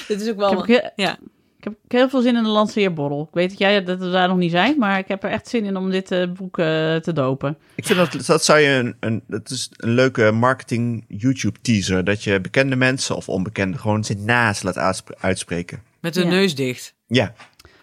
Dit 0.07 0.21
is 0.21 0.27
ook 0.27 0.33
Ik, 0.33 0.35
wel... 0.35 0.65
heb, 0.65 0.67
he- 0.67 0.89
Ja. 1.03 1.17
ik 1.57 1.63
heb 1.63 1.73
heel 1.87 2.09
veel 2.09 2.21
zin 2.21 2.35
in 2.35 2.43
de 2.43 2.49
lanceerborrel. 2.49 3.21
Ik 3.27 3.33
weet 3.33 3.49
dat 3.49 3.57
jij 3.59 3.83
dat 3.83 3.99
we 3.99 4.09
daar 4.11 4.27
nog 4.27 4.37
niet 4.37 4.51
zijn, 4.51 4.77
maar 4.77 4.97
ik 4.99 5.07
heb 5.07 5.23
er 5.23 5.29
echt 5.29 5.47
zin 5.47 5.65
in 5.65 5.77
om 5.77 5.89
dit 5.89 6.11
eh, 6.11 6.31
boek 6.31 6.57
eh, 6.57 6.65
te 6.95 7.13
dopen. 7.13 7.57
ik 7.75 7.85
vind 7.85 7.99
dat, 8.11 8.25
dat 8.25 8.45
zou 8.45 8.59
je 8.59 8.69
een, 8.69 8.95
een, 8.99 9.23
dat 9.27 9.49
is 9.49 9.69
een 9.77 9.89
leuke 9.93 10.31
marketing 10.31 11.05
YouTube 11.07 11.59
teaser. 11.61 12.03
Dat 12.03 12.23
je 12.23 12.41
bekende 12.41 12.75
mensen 12.75 13.15
of 13.15 13.29
onbekende 13.29 13.77
gewoon 13.77 14.03
zit 14.03 14.19
naast 14.19 14.63
laat 14.63 14.77
uitspre- 14.77 15.15
uitspreken. 15.19 15.83
Met 16.01 16.15
hun 16.15 16.25
Ja. 16.25 16.29
neus 16.31 16.55
dicht. 16.55 16.93
Ja, 17.07 17.33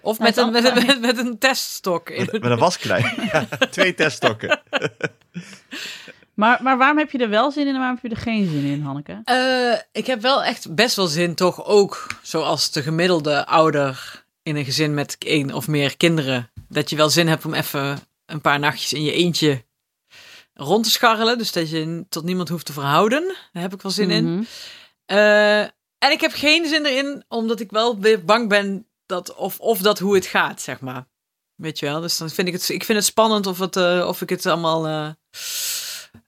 Of 0.07 0.19
Nou, 0.19 0.31
met, 0.31 0.37
een, 0.37 0.53
met, 0.53 0.65
een- 0.65 0.87
met, 0.87 1.01
met 1.01 1.19
een 1.19 1.39
teststok. 1.39 2.11
In 2.11 2.29
met, 2.33 2.43
met 2.43 2.51
een 2.51 2.59
wasklei. 2.59 3.05
Ja, 3.33 3.47
twee 3.71 3.95
teststokken. 3.95 4.61
Maar, 6.35 6.63
maar 6.63 6.79
waarom 6.79 6.99
heb 6.99 7.11
je 7.11 7.19
er 7.19 7.29
wel 7.29 7.51
zin 7.51 7.67
in 7.67 7.73
en 7.75 7.79
waarom 7.79 7.99
heb 8.03 8.11
je 8.11 8.17
er 8.17 8.23
geen 8.23 8.51
zin 8.51 8.65
in, 8.65 8.83
Hanneke? 8.83 9.21
Eh, 9.25 9.79
ik 9.93 10.07
heb 10.07 10.21
wel 10.21 10.45
echt 10.45 10.75
best 10.75 10.97
wel 10.97 11.07
zin, 11.07 11.35
toch 11.35 11.65
ook 11.65 12.07
zoals 12.23 12.71
de 12.71 12.83
gemiddelde 12.83 13.47
ouder 13.47 14.25
in 14.43 14.57
een 14.57 14.65
gezin 14.65 14.95
met 14.95 15.17
één 15.19 15.53
of 15.53 15.69
meer 15.69 15.97
kinderen. 15.97 16.51
Dat 16.69 16.91
je 16.91 16.97
wel 16.97 17.11
zin 17.11 17.29
hebt 17.29 17.45
om 17.45 17.55
even 17.55 17.99
een 18.27 18.41
paar 18.41 18.59
nachtjes 18.59 18.93
in 18.93 19.03
je 19.03 19.13
eentje 19.13 19.65
rond 20.55 20.85
te 20.85 20.91
scharrelen. 20.91 21.39
Dus 21.39 21.53
dat 21.53 21.71
je 21.71 22.05
tot 22.09 22.25
niemand 22.25 22.49
hoeft 22.49 22.67
te 22.67 22.73
verhouden. 22.73 23.35
Daar 23.53 23.63
heb 23.63 23.75
ik 23.75 23.83
wel 23.83 23.93
zin 23.93 24.11
in. 24.11 24.33
Mhm. 24.35 24.43
Eh, 25.07 25.61
en 25.99 26.11
ik 26.11 26.21
heb 26.21 26.33
geen 26.33 26.67
zin 26.67 26.85
erin, 26.85 27.25
omdat 27.29 27.61
ik 27.61 27.71
wel 27.71 27.99
weer 28.01 28.25
bang 28.25 28.49
ben 28.49 28.87
dat 29.07 29.35
of, 29.35 29.61
of 29.61 29.79
dat 29.79 29.99
hoe 29.99 30.15
het 30.15 30.27
gaat, 30.27 30.61
zeg 30.61 30.81
maar. 30.81 31.07
Weet 31.55 31.79
je 31.79 31.87
wel? 31.87 32.01
Dus 32.01 32.17
dan 32.17 32.31
vind 32.31 32.49
ik 32.49 32.55
het, 32.55 32.69
ik 32.69 32.85
vind 32.85 32.99
het 32.99 33.07
spannend 33.07 33.47
of, 33.47 33.59
het, 33.59 33.77
eh, 33.77 34.05
of 34.09 34.21
ik 34.23 34.29
het 34.29 34.47
allemaal 34.47 34.87
eh, 34.87 35.11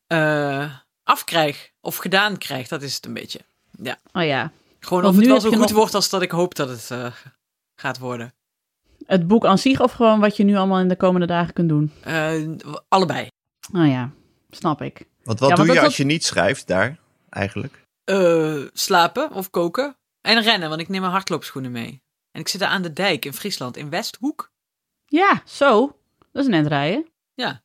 eh, 0.06 0.70
afkrijg 1.02 1.70
of 1.80 1.96
gedaan 1.96 2.38
krijg. 2.38 2.68
Dat 2.68 2.82
is 2.82 2.94
het 2.94 3.06
een 3.06 3.14
beetje. 3.14 3.40
Oh 4.12 4.24
ja, 4.24 4.52
Gewoon 4.80 5.02
Want 5.02 5.14
of 5.14 5.20
het 5.20 5.24
nu 5.24 5.30
wel 5.32 5.40
zo 5.40 5.48
je 5.50 5.56
goed 5.56 5.64
nog- 5.68 5.76
wordt 5.76 5.94
als 5.94 6.08
dat 6.08 6.22
ik 6.22 6.30
hoop 6.30 6.54
dat 6.54 6.68
het 6.68 6.90
eh, 6.90 7.12
gaat 7.80 7.98
worden. 7.98 8.34
het 9.06 9.26
boek 9.26 9.44
aan 9.46 9.58
zich 9.58 9.80
of 9.80 9.92
gewoon 9.92 10.20
wat 10.20 10.36
je 10.36 10.44
nu 10.44 10.56
allemaal 10.56 10.78
in 10.80 10.88
de 10.88 10.96
komende 10.96 11.26
dagen 11.26 11.52
kunt 11.52 11.68
doen? 11.68 11.92
Eh, 12.02 12.42
allebei. 12.88 13.28
Oh 13.72 13.86
ja, 13.86 14.10
snap 14.50 14.82
ik. 14.82 15.06
Want 15.22 15.38
wat 15.40 15.48
Ja, 15.48 15.54
doe 15.54 15.66
je 15.66 15.74
dat- 15.74 15.84
als 15.84 15.96
je 15.96 16.04
niet 16.04 16.24
schrijft 16.24 16.66
daar, 16.66 16.98
eigenlijk? 17.30 17.82
Eh, 18.04 18.62
slapen 18.72 19.32
of 19.32 19.50
koken. 19.50 19.96
En 20.20 20.42
rennen, 20.42 20.68
want 20.68 20.80
ik 20.80 20.88
neem 20.88 21.00
mijn 21.00 21.12
hardloopschoenen 21.12 21.72
mee. 21.72 22.02
En 22.38 22.44
ik 22.44 22.51
zit 22.51 22.61
daar 22.61 22.70
aan 22.70 22.83
de 22.83 22.92
dijk 22.92 23.24
in 23.24 23.33
Friesland, 23.33 23.77
in 23.77 23.90
Westhoek. 23.90 24.53
Ja, 25.07 25.42
zo. 25.44 25.98
Dat 26.33 26.42
is 26.42 26.46
een 26.46 26.55
eind 26.55 26.66
rijden. 26.66 27.07
Ja. 27.35 27.62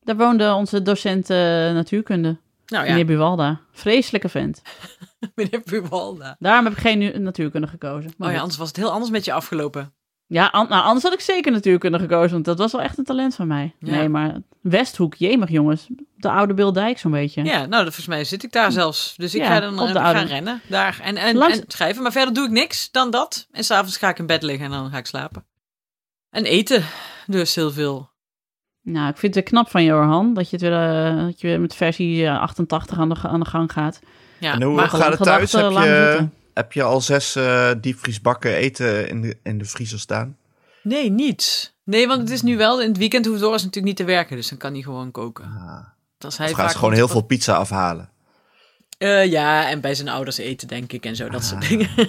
Daar 0.00 0.16
woonde 0.16 0.52
onze 0.52 0.82
docent 0.82 1.30
eh, 1.30 1.36
natuurkunde, 1.72 2.38
Nou 2.66 2.84
ja, 2.84 2.90
meneer 2.90 3.06
Buwalda. 3.06 3.60
Vreselijke 3.72 4.28
vent. 4.28 4.62
meneer 5.34 5.62
Buwalda. 5.64 6.36
Daarom 6.38 6.64
heb 6.64 6.72
ik 6.74 6.78
geen 6.78 7.22
natuurkunde 7.22 7.66
gekozen. 7.66 8.12
Maar 8.16 8.28
Oh 8.28 8.34
ja, 8.34 8.40
anders 8.40 8.58
was 8.58 8.68
het 8.68 8.76
heel 8.76 8.90
anders 8.90 9.10
met 9.10 9.24
je 9.24 9.32
afgelopen. 9.32 9.94
Ja, 10.28 10.46
an- 10.46 10.68
nou, 10.68 10.84
anders 10.84 11.02
had 11.04 11.12
ik 11.12 11.20
zeker 11.20 11.52
natuurkunde 11.52 11.98
gekozen, 11.98 12.30
want 12.32 12.44
dat 12.44 12.58
was 12.58 12.72
wel 12.72 12.80
echt 12.80 12.98
een 12.98 13.04
talent 13.04 13.34
van 13.34 13.46
mij. 13.46 13.74
Ja. 13.78 13.90
Nee, 13.96 14.08
maar 14.08 14.36
Westhoek, 14.60 15.14
jemig 15.14 15.50
jongens. 15.50 15.86
De 16.16 16.30
oude 16.30 16.54
Bildijk 16.54 16.98
zo'n 16.98 17.10
beetje. 17.10 17.44
Ja, 17.44 17.58
nou, 17.58 17.70
dat- 17.70 17.82
volgens 17.82 18.06
mij 18.06 18.24
zit 18.24 18.42
ik 18.42 18.52
daar 18.52 18.72
zelfs. 18.72 19.14
Dus 19.16 19.34
ik 19.34 19.40
Ja, 19.40 19.46
ga 19.46 19.60
dan 19.60 19.72
eh, 19.80 19.86
gaan 19.92 19.96
oude- 20.04 20.20
rennen 20.24 20.60
daar 20.68 20.98
en, 21.02 21.16
en, 21.16 21.36
Langs- 21.36 21.58
en 21.58 21.64
schrijven. 21.68 22.02
Maar 22.02 22.12
verder 22.12 22.34
doe 22.34 22.44
ik 22.44 22.50
niks 22.50 22.90
dan 22.90 23.10
dat. 23.10 23.46
En 23.52 23.64
s'avonds 23.64 23.96
ga 23.96 24.08
ik 24.08 24.18
in 24.18 24.26
bed 24.26 24.42
liggen 24.42 24.64
en 24.64 24.70
dan 24.70 24.90
ga 24.90 24.98
ik 24.98 25.06
slapen. 25.06 25.44
En 26.30 26.44
eten, 26.44 26.84
dus 27.26 27.54
heel 27.54 27.70
veel. 27.72 28.10
Nou, 28.82 29.08
ik 29.08 29.16
vind 29.16 29.34
het 29.34 29.44
knap 29.44 29.70
van 29.70 29.84
Johan 29.84 30.34
dat 30.34 30.50
je, 30.50 30.56
het 30.56 30.64
weer, 30.64 31.06
eh, 31.16 31.24
dat 31.24 31.40
je 31.40 31.46
weer 31.46 31.60
met 31.60 31.74
versie 31.74 32.26
eh, 32.26 32.40
88 32.40 32.98
aan 32.98 33.08
de, 33.08 33.16
aan 33.22 33.40
de 33.40 33.46
gang 33.46 33.72
gaat. 33.72 33.98
Ja, 34.38 34.52
en 34.52 34.62
hoe 34.62 34.74
maar 34.74 34.88
gaat 34.88 35.08
het 35.18 35.22
thuis? 35.22 35.52
Heb 35.52 35.70
je. 35.70 36.28
Heb 36.56 36.72
je 36.72 36.82
al 36.82 37.00
zes 37.00 37.36
eh 37.36 37.70
diepvriesbakken 37.80 38.54
eten 38.54 39.08
in 39.08 39.20
de, 39.20 39.36
in 39.42 39.58
de 39.58 39.64
vriezer 39.64 39.98
staan? 40.00 40.36
Nee, 40.82 41.10
niet. 41.10 41.74
Nee, 41.84 42.06
want 42.06 42.20
het 42.20 42.30
is 42.30 42.42
nu 42.42 42.56
wel, 42.56 42.80
in 42.82 42.88
het 42.88 42.96
weekend 42.98 43.26
hoeft 43.26 43.40
Doris 43.40 43.62
natuurlijk 43.62 43.86
niet 43.86 43.96
te 44.06 44.12
werken. 44.14 44.36
Dus 44.36 44.48
dan 44.48 44.58
kan 44.58 44.72
hij 44.72 44.82
gewoon 44.82 45.10
koken. 45.10 45.44
Ah. 45.44 45.84
Als 46.18 46.38
hij 46.38 46.54
gewoon 46.54 46.92
heel 46.92 47.08
veel 47.08 47.20
pizza 47.22 47.54
afhalen? 47.54 48.08
Eh, 48.98 49.26
ja, 49.30 49.68
en 49.70 49.80
bij 49.80 49.94
zijn 49.94 50.08
ouders 50.08 50.38
eten, 50.38 50.68
denk 50.68 50.92
ik, 50.92 51.04
en 51.04 51.16
zo, 51.16 51.28
dat 51.28 51.44
soort 51.44 51.62
Ah. 51.62 51.68
dingen. 51.68 51.88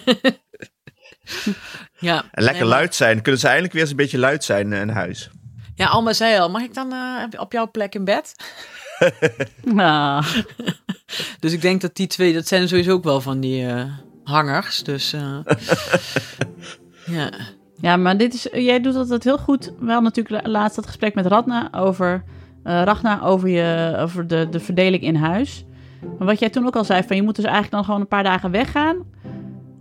ja. 1.99 2.25
En 2.31 2.43
lekker 2.43 2.61
Nee, 2.61 2.71
luid 2.71 2.95
zijn. 2.95 3.21
Kunnen 3.21 3.41
ze 3.41 3.45
eindelijk 3.47 3.73
weer 3.73 3.81
eens 3.81 3.91
een 3.91 3.97
beetje 3.97 4.17
luid 4.17 4.43
zijn 4.43 4.73
eh, 4.73 4.79
in 4.81 4.89
huis? 4.89 5.29
Ja, 5.75 5.87
Alma 5.87 6.13
zei 6.13 6.39
al, 6.39 6.49
mag 6.49 6.61
ik 6.61 6.73
dan 6.73 6.93
eh, 6.93 7.39
op 7.39 7.51
jouw 7.51 7.71
plek 7.71 7.95
in 7.95 8.03
bed? 8.05 8.35
Ah, 9.75 10.27
Dus 11.39 11.51
ik 11.53 11.61
denk 11.61 11.81
dat 11.81 11.95
die 11.95 12.07
twee, 12.07 12.33
dat 12.33 12.47
zijn 12.47 12.67
sowieso 12.67 12.91
ook 12.91 13.03
wel 13.03 13.21
van 13.21 13.39
die 13.39 13.67
eh, 13.67 13.85
hangers. 14.27 14.83
Dus 14.83 15.13
eh, 15.13 15.37
ja. 17.17 17.31
ja, 17.81 17.97
maar 17.97 18.17
dit 18.17 18.33
is, 18.33 18.47
jij 18.51 18.79
doet 18.81 18.95
altijd 18.95 19.23
heel 19.23 19.37
goed. 19.37 19.73
Wel 19.79 20.01
natuurlijk 20.01 20.45
la- 20.45 20.51
laatst 20.51 20.75
dat 20.75 20.85
gesprek 20.85 21.15
met 21.15 21.25
Radna 21.25 21.67
over, 21.73 22.23
eh 22.63 22.81
Ragna 22.83 23.21
over, 23.21 23.49
je, 23.49 23.95
over 23.99 24.27
de, 24.27 24.47
de 24.51 24.59
verdeling 24.59 25.03
in 25.03 25.15
huis. 25.15 25.65
Maar 26.17 26.27
wat 26.27 26.39
jij 26.39 26.49
toen 26.49 26.65
ook 26.65 26.75
al 26.75 26.83
zei, 26.83 27.03
van 27.03 27.15
je 27.15 27.23
moet 27.23 27.35
dus 27.35 27.45
eigenlijk 27.45 27.73
dan 27.75 27.83
gewoon 27.85 27.99
een 27.99 28.07
paar 28.07 28.23
dagen 28.23 28.51
weggaan. 28.51 28.95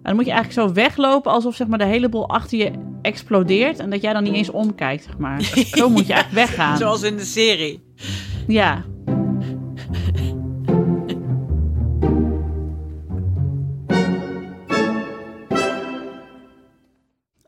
En 0.03 0.13
dan 0.13 0.15
moet 0.17 0.27
je 0.27 0.33
eigenlijk 0.33 0.69
zo 0.69 0.75
weglopen 0.75 1.33
alsof 1.33 1.55
zeg 1.55 1.67
maar, 1.67 1.79
de 1.79 1.85
hele 1.85 2.09
boel 2.09 2.29
achter 2.29 2.59
je 2.59 2.71
explodeert. 3.03 3.79
En 3.79 3.91
dat 3.91 4.03
jij 4.03 4.13
dan 4.13 4.23
niet 4.23 4.35
eens 4.35 4.51
omkijkt, 4.51 5.05
zeg 5.05 5.19
maar. 5.19 5.43
Zo 5.79 5.89
moet 5.89 6.07
je 6.07 6.13
eigenlijk 6.13 6.47
weggaan. 6.47 6.77
Zoals 6.77 7.03
in 7.03 7.17
de 7.17 7.25
serie. 7.25 7.83
Ja. 8.47 8.85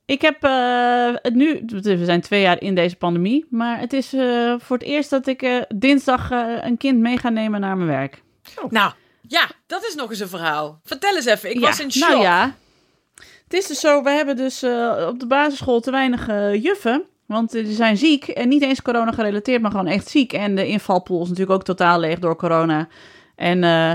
Ik 0.09 0.23
heb 0.23 0.45
eh, 0.45 1.15
het 1.23 1.35
nu, 1.35 1.63
we 1.67 2.05
zijn 2.05 2.21
twee 2.21 2.41
jaar 2.41 2.61
in 2.61 2.75
deze 2.75 2.97
pandemie, 2.97 3.47
maar 3.51 3.81
het 3.81 3.93
is 3.93 4.13
eh, 4.13 4.55
voor 4.59 4.77
het 4.77 4.87
eerst 4.87 5.11
dat 5.11 5.27
ik 5.27 5.43
eh, 5.43 5.63
dinsdag 5.69 6.31
eh, 6.31 6.55
een 6.61 6.77
kind 6.77 6.99
mee 6.99 7.19
ga 7.19 7.29
nemen 7.29 7.61
naar 7.61 7.77
mijn 7.77 7.89
werk. 7.89 8.23
Nou, 8.71 8.93
ja, 9.23 9.49
dat 9.67 9.85
is 9.85 9.95
nog 9.95 10.11
eens 10.11 10.21
een 10.21 10.29
verhaal. 10.29 10.81
Vertel 10.85 11.17
eens 11.17 11.25
even, 11.25 11.51
ik 11.51 11.55
Ja, 11.55 11.61
was 11.61 11.81
in 11.81 11.93
shock. 11.93 12.09
Nou 12.09 12.23
ja, 12.23 12.55
het 13.45 13.53
is 13.53 13.67
dus 13.67 13.81
zo, 13.81 14.03
we 14.03 14.11
hebben 14.11 14.37
dus 14.37 14.63
eh, 14.63 15.07
op 15.09 15.21
de 15.21 15.27
basisschool 15.27 15.81
te 15.81 15.91
weinig 15.91 16.27
juffen. 16.63 17.05
Want 17.27 17.51
die 17.51 17.73
zijn 17.73 17.97
ziek 17.97 18.29
en 18.29 18.49
niet 18.49 18.63
eens 18.63 18.83
corona 18.83 19.13
gerelateerd, 19.13 19.63
maar 19.63 19.71
gewoon 19.71 19.87
echt 19.87 20.09
ziek. 20.09 20.33
En 20.33 20.55
de 20.55 20.67
invalpool 20.67 21.23
is 21.23 21.29
natuurlijk 21.29 21.57
ook 21.57 21.65
totaal 21.65 22.01
leeg 22.01 22.19
door 22.19 22.37
corona. 22.37 22.89
En 23.37 23.65
eh, 23.65 23.93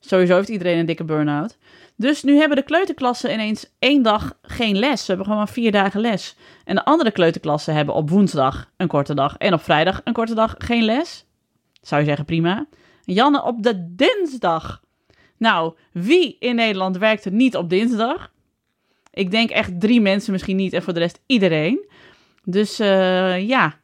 sowieso 0.00 0.36
heeft 0.36 0.48
iedereen 0.48 0.78
een 0.78 0.86
dikke 0.86 1.04
burn-out. 1.04 1.56
Dus 1.96 2.22
nu 2.22 2.36
hebben 2.36 2.56
de 2.56 2.62
kleuterklassen 2.62 3.32
ineens 3.32 3.72
één 3.78 4.02
dag 4.02 4.38
geen 4.42 4.78
les. 4.78 5.00
Ze 5.04 5.06
hebben 5.06 5.26
gewoon 5.26 5.48
vier 5.48 5.72
dagen 5.72 6.00
les. 6.00 6.36
En 6.64 6.74
de 6.74 6.84
andere 6.84 7.10
kleuterklassen 7.10 7.74
hebben 7.74 7.94
op 7.94 8.10
woensdag 8.10 8.70
een 8.76 8.88
korte 8.88 9.14
dag 9.14 9.36
en 9.36 9.52
op 9.52 9.62
vrijdag 9.62 10.00
een 10.04 10.12
korte 10.12 10.34
dag 10.34 10.54
geen 10.58 10.82
les. 10.84 11.24
Zou 11.80 12.00
je 12.00 12.06
zeggen 12.06 12.24
prima. 12.24 12.66
Janne 13.04 13.42
op 13.42 13.62
de 13.62 13.94
dinsdag. 13.94 14.80
Nou, 15.36 15.74
wie 15.92 16.36
in 16.38 16.54
Nederland 16.54 16.98
werkt 16.98 17.24
er 17.24 17.32
niet 17.32 17.56
op 17.56 17.70
dinsdag? 17.70 18.30
Ik 19.10 19.30
denk 19.30 19.50
echt 19.50 19.80
drie 19.80 20.00
mensen 20.00 20.32
misschien 20.32 20.56
niet 20.56 20.72
en 20.72 20.82
voor 20.82 20.92
de 20.92 20.98
rest 20.98 21.20
iedereen. 21.26 21.88
Dus 22.44 22.78
eh, 22.78 23.48
ja, 23.48 23.74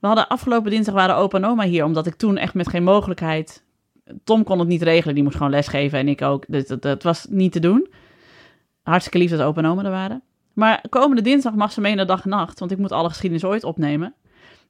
we 0.00 0.06
hadden 0.06 0.28
afgelopen 0.28 0.70
dinsdag 0.70 0.94
waren 0.94 1.16
opa 1.16 1.36
en 1.36 1.44
oma 1.44 1.64
hier, 1.64 1.84
omdat 1.84 2.06
ik 2.06 2.14
toen 2.14 2.36
echt 2.36 2.54
met 2.54 2.68
geen 2.68 2.84
mogelijkheid... 2.84 3.66
Tom 4.24 4.44
kon 4.44 4.58
het 4.58 4.68
niet 4.68 4.82
regelen, 4.82 5.14
die 5.14 5.24
moest 5.24 5.36
gewoon 5.36 5.52
lesgeven 5.52 5.98
en 5.98 6.08
ik 6.08 6.22
ook. 6.22 6.44
Dus 6.48 6.66
dat, 6.66 6.82
dat 6.82 7.02
was 7.02 7.26
niet 7.30 7.52
te 7.52 7.60
doen. 7.60 7.88
Hartstikke 8.82 9.18
lief 9.18 9.30
dat 9.30 9.40
opa 9.40 9.62
en 9.62 9.68
oma 9.68 9.84
er 9.84 9.90
waren. 9.90 10.22
Maar 10.52 10.84
komende 10.88 11.22
dinsdag 11.22 11.54
mag 11.54 11.72
ze 11.72 11.80
mee 11.80 11.94
naar 11.94 12.06
dag 12.06 12.22
en 12.22 12.30
nacht, 12.30 12.58
want 12.58 12.70
ik 12.70 12.78
moet 12.78 12.92
alle 12.92 13.08
geschiedenis 13.08 13.44
ooit 13.44 13.64
opnemen. 13.64 14.14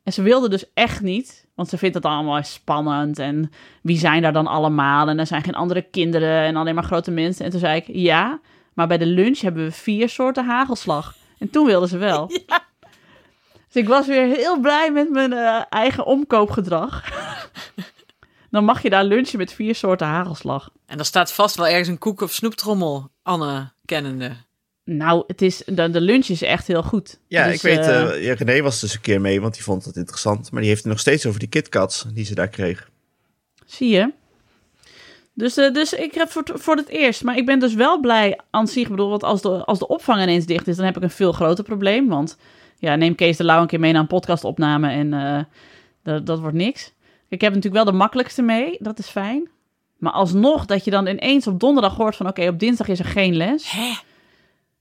En 0.03 0.13
ze 0.13 0.23
wilde 0.23 0.49
dus 0.49 0.73
echt 0.75 1.03
niet, 1.03 1.47
want 1.55 1.69
ze 1.69 1.79
vindt 1.79 1.95
het 1.95 2.05
allemaal 2.05 2.43
spannend. 2.43 3.19
En 3.19 3.51
wie 3.83 3.99
zijn 3.99 4.23
daar 4.23 4.33
dan 4.33 4.47
allemaal? 4.47 5.09
En 5.09 5.19
er 5.19 5.27
zijn 5.27 5.43
geen 5.43 5.55
andere 5.55 5.83
kinderen 5.83 6.43
en 6.43 6.57
alleen 6.57 6.75
maar 6.75 6.85
grote 6.85 7.11
mensen. 7.11 7.45
En 7.45 7.51
toen 7.51 7.61
zei 7.61 7.77
ik, 7.77 7.85
ja, 7.87 8.41
maar 8.73 8.87
bij 8.87 8.99
de 8.99 9.07
lunch 9.07 9.39
hebben 9.39 9.65
we 9.65 9.73
vier 9.73 10.09
soorten 10.09 10.45
hagelslag. 10.45 11.15
En 11.39 11.51
toen 11.51 11.67
wilde 11.67 11.89
ze 11.89 11.99
wel. 11.99 12.31
Dus 13.73 13.83
ik 13.83 13.89
was 13.89 14.07
weer 14.07 14.27
heel 14.27 14.61
blij 14.61 14.91
met 14.93 15.11
mijn 15.11 15.33
eh, 15.33 15.63
eigen 15.69 16.07
omkoopgedrag. 16.07 17.03
Dan 18.51 18.65
mag 18.65 18.83
je 18.83 18.91
daar 18.91 19.05
lunchen 19.05 19.39
met 19.39 19.53
vier 19.53 19.75
soorten 19.75 20.07
hagelslag. 20.07 20.71
En 20.87 20.99
er 20.99 21.05
staat 21.05 21.33
vast 21.33 21.57
wel 21.57 21.67
ergens 21.67 21.89
een 21.89 21.99
koek 21.99 22.21
of 22.21 22.33
snoeptrommel, 22.33 23.11
Anne 23.23 23.73
kennende. 23.85 24.33
Nou, 24.85 25.25
het 25.27 25.43
is, 25.43 25.63
de, 25.67 25.91
de 25.91 26.01
lunch 26.01 26.27
is 26.27 26.43
echt 26.43 26.67
heel 26.67 26.83
goed. 26.83 27.19
Ja, 27.27 27.45
Dus, 27.45 27.55
ik 27.55 27.61
weet, 27.61 27.85
ja, 28.25 28.35
René 28.35 28.63
was 28.63 28.81
dus 28.81 28.95
een 28.95 29.01
keer 29.01 29.21
mee, 29.21 29.41
want 29.41 29.55
die 29.55 29.63
vond 29.63 29.85
het 29.85 29.97
interessant. 29.97 30.51
Maar 30.51 30.61
die 30.61 30.71
heeft 30.71 30.83
het 30.83 30.93
nog 30.93 31.01
steeds 31.01 31.27
over 31.27 31.41
die 31.41 31.49
KitKats 31.49 32.07
die 32.13 32.25
ze 32.25 32.35
daar 32.35 32.49
kreeg. 32.49 32.91
Zie 33.67 33.89
je? 33.89 34.13
Dus, 35.39 35.57
eh, 35.57 35.73
dus 35.73 35.93
ik 35.93 36.15
heb 36.15 36.31
voor, 36.31 36.45
voor 36.55 36.77
het 36.77 36.89
eerst. 36.89 37.25
Maar 37.25 37.37
ik 37.37 37.47
ben 37.47 37.59
dus 37.59 37.75
wel 37.75 38.01
blij 38.01 38.41
aan 38.51 38.69
zich. 38.69 38.83
Ik 38.83 38.91
bedoel, 38.91 39.09
want 39.09 39.23
als 39.23 39.43
de, 39.43 39.65
als 39.65 39.79
de 39.79 39.89
opvang 39.89 40.23
ineens 40.23 40.47
dicht 40.47 40.69
is, 40.69 40.77
dan 40.77 40.85
heb 40.85 40.97
ik 40.97 41.03
een 41.03 41.11
veel 41.11 41.33
groter 41.33 41.65
probleem. 41.65 42.09
Want 42.09 42.37
ja, 42.79 42.97
neem 42.97 43.15
Kees 43.15 43.37
de 43.37 43.45
Lauw 43.45 43.61
een 43.61 43.67
keer 43.67 43.81
mee 43.81 43.93
naar 43.93 44.01
een 44.01 44.07
podcastopname 44.07 44.91
en 44.91 45.15
eh, 45.15 45.45
dat, 46.03 46.27
dat 46.27 46.41
wordt 46.41 46.57
niks. 46.57 46.93
Ik 47.29 47.41
heb 47.41 47.55
natuurlijk 47.55 47.85
wel 47.85 47.93
de 47.93 47.99
makkelijkste 47.99 48.43
mee, 48.43 48.77
dat 48.79 48.99
is 48.99 49.07
fijn. 49.07 49.49
Maar 49.99 50.13
alsnog 50.13 50.67
dat 50.67 50.85
je 50.85 50.91
dan 50.91 51.07
ineens 51.07 51.47
op 51.47 51.61
donderdag 51.61 51.97
hoort 51.97 52.17
van 52.17 52.29
oké, 52.29 52.49
op 52.49 52.59
dinsdag 52.59 52.89
is 52.89 52.99
er 52.99 53.05
geen 53.05 53.37
les. 53.37 53.71
Hè? 53.71 53.93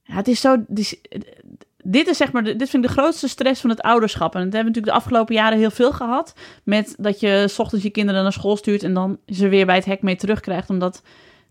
Ja, 0.03 0.15
het 0.15 0.27
is 0.27 0.41
zo. 0.41 0.65
Dit, 1.83 2.07
is 2.07 2.17
zeg 2.17 2.31
maar, 2.31 2.43
dit 2.43 2.69
vind 2.69 2.83
ik 2.83 2.89
de 2.89 2.97
grootste 2.97 3.27
stress 3.27 3.61
van 3.61 3.69
het 3.69 3.81
ouderschap. 3.81 4.35
En 4.35 4.43
dat 4.43 4.53
hebben 4.53 4.59
we 4.59 4.67
natuurlijk 4.67 4.93
de 4.93 5.03
afgelopen 5.03 5.35
jaren 5.35 5.57
heel 5.57 5.71
veel 5.71 5.91
gehad. 5.91 6.33
Met 6.63 6.95
dat 6.97 7.19
je 7.19 7.45
's 7.47 7.59
ochtends 7.59 7.83
je 7.83 7.91
kinderen 7.91 8.23
naar 8.23 8.33
school 8.33 8.57
stuurt 8.57 8.83
en 8.83 8.93
dan 8.93 9.17
ze 9.27 9.47
weer 9.47 9.65
bij 9.65 9.75
het 9.75 9.85
hek 9.85 10.01
mee 10.01 10.15
terugkrijgt. 10.15 10.69
Omdat 10.69 11.01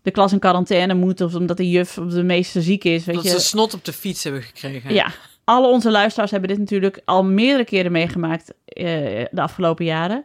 de 0.01 0.11
klas 0.11 0.31
in 0.31 0.39
quarantaine 0.39 0.93
moet 0.93 1.21
of 1.21 1.35
omdat 1.35 1.57
de 1.57 1.69
juf 1.69 1.97
of 1.97 2.13
de 2.13 2.23
meester 2.23 2.61
ziek 2.61 2.83
is. 2.83 3.05
Weet 3.05 3.15
Dat 3.15 3.23
je. 3.23 3.29
ze 3.29 3.39
snot 3.39 3.73
op 3.73 3.85
de 3.85 3.93
fiets 3.93 4.23
hebben 4.23 4.41
gekregen. 4.41 4.93
Ja, 4.93 5.11
alle 5.43 5.67
onze 5.67 5.91
luisteraars 5.91 6.31
hebben 6.31 6.49
dit 6.49 6.59
natuurlijk 6.59 7.01
al 7.05 7.23
meerdere 7.23 7.65
keren 7.65 7.91
meegemaakt 7.91 8.53
eh, 8.65 8.85
de 9.31 9.41
afgelopen 9.41 9.85
jaren. 9.85 10.23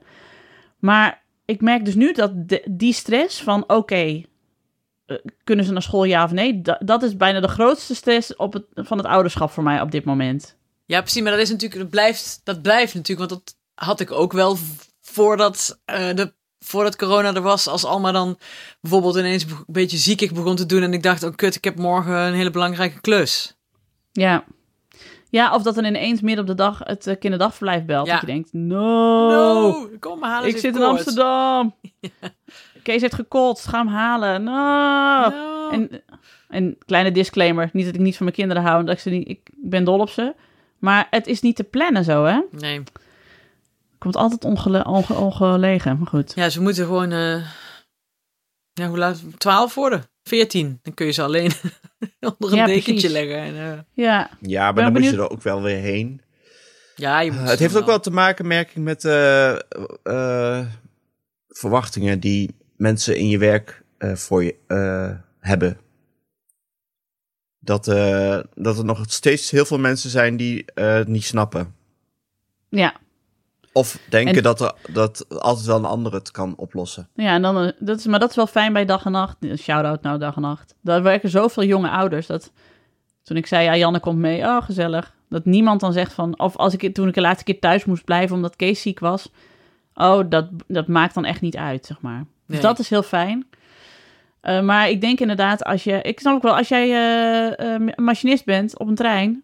Maar 0.83 1.22
ik 1.45 1.61
merk 1.61 1.85
dus 1.85 1.95
nu 1.95 2.12
dat 2.12 2.49
de- 2.49 2.64
die 2.70 2.93
stress 2.93 3.43
van 3.43 3.64
oké, 3.68 4.22
eh, 5.07 5.16
kunnen 5.45 5.64
ze 5.64 5.72
naar 5.72 5.83
school 5.83 6.05
ja 6.05 6.24
of 6.24 6.33
nee? 6.33 6.61
Da- 6.62 6.80
dat 6.85 7.03
is 7.03 7.16
bijna 7.16 7.41
de 7.41 7.49
grootste 7.49 7.95
stress 7.95 8.37
op 8.37 8.53
het, 8.53 8.64
van 8.74 8.99
het 8.99 9.07
ouderschap 9.07 9.51
voor 9.51 9.62
mij 9.62 9.80
op 9.80 9.91
dit 9.91 10.05
moment. 10.05 10.57
Ja, 10.87 11.01
precies. 11.01 11.22
Maar 11.22 11.33
dat 11.33 11.41
is 11.41 11.51
natuurlijk, 11.51 11.80
dat 11.80 11.91
blijft, 11.91 12.41
dat 12.45 12.62
blijft 12.62 12.95
natuurlijk, 12.95 13.30
want 13.30 13.45
dat 13.45 13.57
had 13.74 14.01
ik 14.01 14.11
ook 14.11 14.33
wel 14.33 14.57
voordat, 15.01 15.80
eh, 15.85 16.14
de, 16.14 16.33
voordat 16.59 16.97
corona 16.97 17.35
er 17.35 17.43
was. 17.43 17.66
Als 17.66 17.85
Alma 17.85 18.12
dan 18.12 18.39
bijvoorbeeld 18.80 19.16
ineens 19.16 19.45
een 19.45 19.64
beetje 19.66 19.97
ziekig 19.99 20.33
begon 20.33 20.57
te 20.57 20.66
doen 20.66 20.83
en 20.83 20.93
ik 20.93 21.03
dacht, 21.03 21.22
oh 21.22 21.35
kut, 21.35 21.55
ik 21.55 21.64
heb 21.64 21.76
morgen 21.78 22.14
een 22.16 22.35
hele 22.35 22.51
belangrijke 22.51 23.01
klus. 23.01 23.57
Ja. 24.12 24.45
Ja, 25.33 25.55
of 25.55 25.62
dat 25.62 25.74
dan 25.74 25.85
ineens 25.85 26.20
midden 26.20 26.41
op 26.41 26.47
de 26.47 26.55
dag 26.57 26.78
het 26.85 27.07
eh, 27.07 27.18
kinderdagverblijf 27.18 27.85
belt. 27.85 28.07
Ja. 28.07 28.12
Dat 28.12 28.20
je 28.20 28.26
denkt, 28.26 28.53
no, 28.53 29.28
No, 29.28 29.89
kom 30.01 30.18
maar 30.18 30.30
halen. 30.30 30.49
ik 30.49 30.57
zit 30.59 30.76
in 30.76 30.83
Amsterdam. 30.83 31.74
Kees 32.83 33.01
heeft 33.01 33.14
gekotst, 33.14 33.66
ga 33.66 33.78
hem 33.78 33.87
halen. 33.89 34.43
No. 34.43 34.53
No. 35.28 35.70
En, 35.70 35.91
en 36.49 36.76
kleine 36.87 37.12
disclaimer, 37.12 37.70
niet 37.72 37.85
dat 37.85 37.95
ik 37.95 38.01
niet 38.01 38.16
van 38.16 38.24
mijn 38.24 38.37
kinderen 38.37 38.62
hou, 38.62 38.85
dat 38.85 38.95
ik 38.95 39.01
ze 39.01 39.11
niet, 39.11 39.28
ik 39.28 39.51
ben 39.57 39.85
dol 39.85 39.99
op 39.99 40.09
ze. 40.11 40.35
Maar 40.78 41.07
het 41.11 41.26
is 41.26 41.41
niet 41.41 41.57
te 41.57 41.64
plannen 41.64 42.05
zo, 42.05 42.24
hè? 42.24 42.41
Nee. 42.51 42.83
Komt 43.99 44.16
altijd 44.16 44.45
ongele, 44.45 44.85
onge- 44.85 45.14
ongelegen, 45.14 45.99
maar 45.99 46.07
goed. 46.07 46.33
Ja, 46.35 46.49
ze 46.49 46.62
moeten 46.62 46.85
gewoon, 46.87 47.12
eh, 47.12 47.45
ja, 48.72 48.89
hoe 48.89 48.99
laat? 48.99 49.22
12 49.39 49.74
worden. 49.74 50.05
14. 50.22 50.78
Dan 50.82 50.94
kun 50.94 51.06
je 51.06 51.12
ze 51.12 51.22
alleen 51.22 51.50
onder 52.38 52.50
een 52.52 52.56
Ja, 52.56 52.66
dekentje 52.66 52.92
precies. 52.92 53.10
leggen. 53.10 53.36
En, 53.38 53.54
eh, 53.72 53.78
Ja, 53.92 54.30
Ja, 54.40 54.62
maar 54.64 54.74
Ben 54.74 54.84
dan 54.84 54.92
moet 54.92 55.04
je 55.10 55.16
er 55.16 55.30
ook 55.30 55.42
wel 55.42 55.62
weer 55.62 55.78
heen. 55.80 56.20
ja, 56.96 57.20
je 57.20 57.30
moet 57.30 57.38
Uh, 57.40 57.44
ze 57.44 57.50
het 57.50 57.60
heeft 57.60 57.76
ook 57.76 57.86
wel 57.86 58.00
te 58.00 58.10
maken, 58.10 58.46
merk 58.46 58.70
ik, 58.70 58.76
met 58.76 59.04
eh, 59.04 59.52
eh, 60.02 60.66
verwachtingen 61.48 62.20
die 62.20 62.54
mensen 62.76 63.16
in 63.16 63.28
je 63.28 63.38
werk 63.38 63.82
eh, 63.98 64.14
voor 64.14 64.44
je 64.44 64.54
eh, 64.66 65.10
hebben. 65.40 65.78
Dat, 67.58 67.88
eh, 67.88 68.40
dat 68.54 68.78
er 68.78 68.84
nog 68.84 69.04
steeds 69.08 69.50
heel 69.50 69.64
veel 69.64 69.78
mensen 69.78 70.10
zijn 70.10 70.36
die 70.36 70.64
eh, 70.74 70.94
het 70.94 71.08
niet 71.08 71.24
snappen. 71.24 71.74
ja. 72.68 73.00
Of 73.72 73.98
denken 74.08 74.36
En- 74.36 74.42
dat, 74.42 74.60
er, 74.60 74.72
dat 74.92 75.26
altijd 75.40 75.66
wel 75.66 75.76
een 75.76 75.84
ander 75.84 76.12
het 76.12 76.30
kan 76.30 76.54
oplossen. 76.56 77.08
Ja, 77.14 77.34
en 77.34 77.42
dan, 77.42 77.58
eh, 77.64 77.72
dat 77.78 77.98
is, 77.98 78.06
maar 78.06 78.18
dat 78.18 78.30
is 78.30 78.36
wel 78.36 78.46
fijn 78.46 78.72
bij 78.72 78.84
dag 78.84 79.04
en 79.04 79.12
nacht. 79.12 79.36
Shout-out 79.58 80.02
nou 80.02 80.18
dag 80.18 80.36
en 80.36 80.42
nacht. 80.42 80.74
Daar 80.80 81.02
werken 81.02 81.28
zoveel 81.28 81.64
jonge 81.64 81.90
ouders 81.90 82.26
dat 82.26 82.52
toen 83.22 83.36
ik 83.36 83.46
zei, 83.46 83.64
ja, 83.64 83.76
Janne 83.76 84.00
komt 84.00 84.18
mee, 84.18 84.42
oh 84.42 84.62
gezellig. 84.62 85.14
Dat 85.28 85.44
niemand 85.44 85.80
dan 85.80 85.92
zegt 85.92 86.12
van, 86.12 86.38
of 86.38 86.56
als 86.56 86.76
ik 86.76 86.94
toen 86.94 87.08
ik 87.08 87.14
de 87.14 87.20
laatste 87.20 87.44
keer 87.44 87.58
thuis 87.58 87.84
moest 87.84 88.04
blijven 88.04 88.36
omdat 88.36 88.56
Kees 88.56 88.82
ziek 88.82 88.98
was. 88.98 89.30
Oh, 89.94 90.20
dat, 90.28 90.46
dat 90.66 90.86
maakt 90.86 91.14
dan 91.14 91.24
echt 91.24 91.40
niet 91.40 91.56
uit, 91.56 91.86
zeg 91.86 92.00
maar. 92.00 92.18
Dus 92.18 92.26
Nee. 92.56 92.60
dat 92.60 92.78
is 92.78 92.88
heel 92.90 93.02
fijn. 93.02 93.46
Eh, 94.40 94.60
maar 94.60 94.88
ik 94.88 95.00
denk 95.00 95.20
inderdaad, 95.20 95.64
als 95.64 95.84
je, 95.84 96.02
ik 96.02 96.20
snap 96.20 96.34
ook 96.34 96.42
wel, 96.42 96.56
als 96.56 96.68
jij 96.68 96.90
eh, 96.90 97.74
eh, 97.74 97.96
machinist 97.96 98.44
bent 98.44 98.78
op 98.78 98.88
een 98.88 98.94
trein 98.94 99.42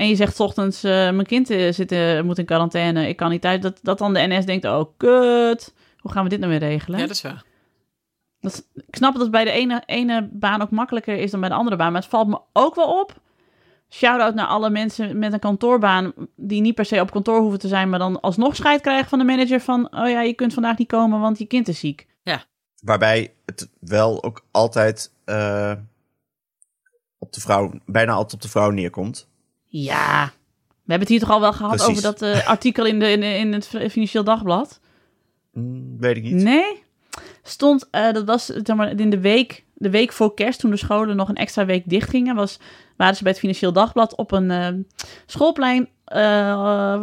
en 0.00 0.08
je 0.08 0.16
zegt 0.16 0.36
's 0.36 0.40
ochtends, 0.40 0.82
eh, 0.84 0.90
mijn 0.90 1.26
kind 1.26 1.50
eh, 1.50 1.72
zit, 1.72 1.92
eh, 1.92 2.20
moet 2.22 2.38
in 2.38 2.44
quarantaine, 2.44 3.08
ik 3.08 3.16
kan 3.16 3.30
niet 3.30 3.44
uit, 3.44 3.62
dat, 3.62 3.78
dat 3.82 3.98
dan 3.98 4.14
de 4.14 4.26
NS 4.26 4.46
denkt, 4.46 4.64
oh 4.64 4.84
kut, 4.96 5.74
hoe 5.98 6.12
gaan 6.12 6.22
we 6.22 6.28
dit 6.28 6.38
nou 6.38 6.50
weer 6.50 6.60
regelen? 6.60 6.98
Ja, 6.98 7.06
dat 7.06 7.14
is 7.14 7.22
waar. 7.22 7.44
Dat 8.40 8.52
is- 8.52 8.82
ik 8.86 8.96
snap 8.96 9.12
dat 9.12 9.22
het 9.22 9.30
bij 9.30 9.44
de 9.44 9.50
ene, 9.50 9.82
ene 9.86 10.28
baan 10.32 10.62
ook 10.62 10.70
makkelijker 10.70 11.16
is 11.16 11.30
dan 11.30 11.40
bij 11.40 11.48
de 11.48 11.54
andere 11.54 11.76
baan. 11.76 11.92
Maar 11.92 12.00
het 12.00 12.10
valt 12.10 12.28
me 12.28 12.40
ook 12.52 12.74
wel 12.74 13.00
op. 13.00 13.20
Shout-out 13.88 14.34
naar 14.34 14.46
alle 14.46 14.70
mensen 14.70 15.18
met 15.18 15.32
een 15.32 15.38
kantoorbaan... 15.38 16.12
die 16.36 16.60
niet 16.60 16.74
per 16.74 16.84
se 16.84 17.00
op 17.00 17.10
kantoor 17.10 17.40
hoeven 17.40 17.58
te 17.58 17.68
zijn... 17.68 17.88
maar 17.90 17.98
dan 17.98 18.20
alsnog 18.20 18.56
scheid 18.56 18.80
krijgen 18.80 19.08
van 19.08 19.18
de 19.18 19.24
manager 19.24 19.60
van... 19.60 19.94
oh 19.96 20.08
ja, 20.08 20.20
je 20.20 20.32
kunt 20.34 20.54
vandaag 20.54 20.78
niet 20.78 20.88
komen, 20.88 21.20
want 21.20 21.38
je 21.38 21.46
kind 21.46 21.68
is 21.68 21.78
ziek. 21.78 22.06
Waarbij 22.82 23.34
het 23.44 23.70
wel 23.80 24.22
ook 24.22 24.44
altijd 24.50 25.12
eh, 25.24 25.72
op 27.18 27.32
de 27.32 27.40
vrouw, 27.40 27.72
bijna 27.86 28.12
altijd 28.12 28.34
op 28.34 28.42
de 28.42 28.48
vrouw 28.48 28.70
neerkomt. 28.70 29.29
Ja, 29.72 30.32
we 30.90 30.96
hebben 30.96 31.08
het 31.08 31.08
hier 31.08 31.20
toch 31.20 31.30
al 31.30 31.40
wel 31.40 31.52
gehad 31.52 31.76
Precies. 31.76 31.90
over 31.90 32.02
dat 32.02 32.22
eh, 32.22 32.48
artikel 32.48 32.86
in, 32.86 32.98
de, 32.98 33.10
in, 33.10 33.22
in 33.22 33.52
het 33.52 33.66
Financieel 33.66 34.24
Dagblad? 34.24 34.80
Hm, 35.52 35.96
weet 35.98 36.16
ik 36.16 36.22
niet. 36.22 36.32
Nee? 36.32 36.82
Stond, 37.42 37.88
eh, 37.90 38.12
dat 38.12 38.24
was 38.24 38.46
zeg 38.46 38.76
maar, 38.76 39.00
in 39.00 39.10
de 39.10 39.20
week, 39.20 39.64
de 39.74 39.90
week 39.90 40.12
voor 40.12 40.34
kerst, 40.34 40.60
toen 40.60 40.70
de 40.70 40.76
scholen 40.76 41.16
nog 41.16 41.28
een 41.28 41.34
extra 41.34 41.64
week 41.64 41.82
dicht 41.86 42.10
gingen, 42.10 42.34
was, 42.34 42.58
waren 42.96 43.16
ze 43.16 43.22
bij 43.22 43.32
het 43.32 43.40
Financieel 43.40 43.72
Dagblad 43.72 44.14
op 44.16 44.32
een 44.32 44.50
eh, 44.50 44.68
schoolplein 45.26 45.88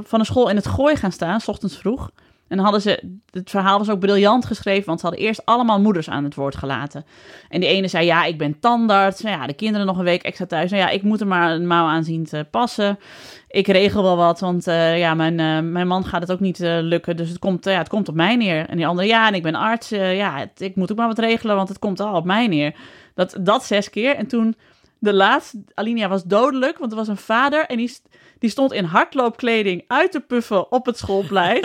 van 0.03 0.19
een 0.19 0.25
school 0.25 0.49
in 0.49 0.55
het 0.55 0.67
Gooi 0.67 0.95
gaan 0.95 1.11
staan, 1.11 1.41
s 1.41 1.47
ochtends 1.47 1.77
vroeg. 1.77 2.11
En 2.47 2.59
hadden 2.59 2.81
ze, 2.81 3.03
het 3.31 3.49
verhaal 3.49 3.77
was 3.77 3.89
ook 3.89 3.99
briljant 3.99 4.45
geschreven, 4.45 4.85
want 4.85 4.99
ze 4.99 5.05
hadden 5.05 5.25
eerst 5.25 5.45
allemaal 5.45 5.81
moeders 5.81 6.09
aan 6.09 6.23
het 6.23 6.35
woord 6.35 6.55
gelaten. 6.55 7.05
En 7.49 7.59
die 7.59 7.69
ene 7.69 7.87
zei, 7.87 8.05
ja, 8.05 8.23
ik 8.23 8.37
ben 8.37 8.59
tandarts. 8.59 9.21
Nou 9.21 9.39
ja, 9.39 9.47
de 9.47 9.53
kinderen 9.53 9.87
nog 9.87 9.97
een 9.97 10.03
week 10.03 10.23
extra 10.23 10.45
thuis. 10.45 10.71
Nou 10.71 10.83
ja, 10.83 10.89
ik 10.89 11.03
moet 11.03 11.21
er 11.21 11.27
maar 11.27 11.51
een 11.51 11.67
mouw 11.67 11.85
aan 11.85 12.03
zien 12.03 12.25
te 12.25 12.47
passen. 12.51 12.99
Ik 13.47 13.67
regel 13.67 14.03
wel 14.03 14.17
wat, 14.17 14.39
want 14.39 14.67
eh, 14.67 14.97
ja, 14.97 15.13
mijn, 15.13 15.39
eh, 15.39 15.59
mijn 15.71 15.87
man 15.87 16.05
gaat 16.05 16.21
het 16.21 16.31
ook 16.31 16.39
niet 16.39 16.59
eh, 16.59 16.77
lukken. 16.81 17.17
Dus 17.17 17.29
het 17.29 17.39
komt, 17.39 17.65
ja, 17.65 17.77
het 17.77 17.89
komt 17.89 18.09
op 18.09 18.15
mij 18.15 18.35
neer. 18.35 18.65
En 18.69 18.77
die 18.77 18.87
andere, 18.87 19.07
ja, 19.07 19.27
en 19.27 19.33
ik 19.33 19.43
ben 19.43 19.55
arts. 19.55 19.89
ja, 19.89 20.49
ik 20.57 20.75
moet 20.75 20.91
ook 20.91 20.97
maar 20.97 21.07
wat 21.07 21.19
regelen, 21.19 21.55
want 21.55 21.69
het 21.69 21.79
komt 21.79 21.99
al 21.99 22.15
op 22.15 22.25
mij 22.25 22.47
neer. 22.47 22.75
Dat, 23.13 23.37
dat 23.39 23.63
zes 23.63 23.89
keer. 23.89 24.15
En 24.15 24.27
toen 24.27 24.55
de 24.99 25.13
laatste, 25.13 25.63
Alinea 25.73 26.07
was 26.07 26.23
dodelijk, 26.23 26.77
want 26.77 26.91
er 26.91 26.97
was 26.97 27.07
een 27.07 27.17
vader 27.17 27.65
en 27.65 27.77
die, 27.77 27.97
die 28.39 28.49
stond 28.49 28.73
in 28.73 28.83
hardloopkleding 28.83 29.83
uit 29.87 30.11
te 30.11 30.19
puffen 30.19 30.71
op 30.71 30.85
het 30.85 30.97
schoolplein. 30.97 31.63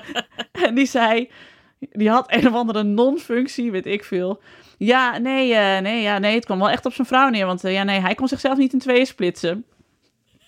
en 0.66 0.74
die 0.74 0.86
zei, 0.86 1.30
die 1.78 2.10
had 2.10 2.32
een 2.32 2.46
of 2.46 2.54
andere 2.54 2.82
non-functie, 2.82 3.70
weet 3.70 3.86
ik 3.86 4.04
veel. 4.04 4.40
Ja, 4.78 5.18
nee, 5.18 5.54
eh, 5.54 5.82
nee, 5.82 6.02
ja, 6.02 6.18
nee, 6.18 6.34
het 6.34 6.44
kwam 6.44 6.58
wel 6.58 6.70
echt 6.70 6.86
op 6.86 6.92
zijn 6.92 7.06
vrouw 7.06 7.28
neer, 7.28 7.46
want 7.46 7.64
eh, 7.64 7.72
ja, 7.72 7.82
nee, 7.82 8.00
hij 8.00 8.14
kon 8.14 8.28
zichzelf 8.28 8.58
niet 8.58 8.72
in 8.72 8.78
tweeën 8.78 9.06
splitsen. 9.06 9.64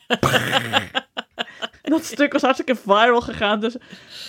dat 1.93 2.05
stuk 2.05 2.33
was 2.33 2.43
hartstikke 2.43 2.75
viral 2.75 3.21
gegaan. 3.21 3.61
Dus 3.61 3.77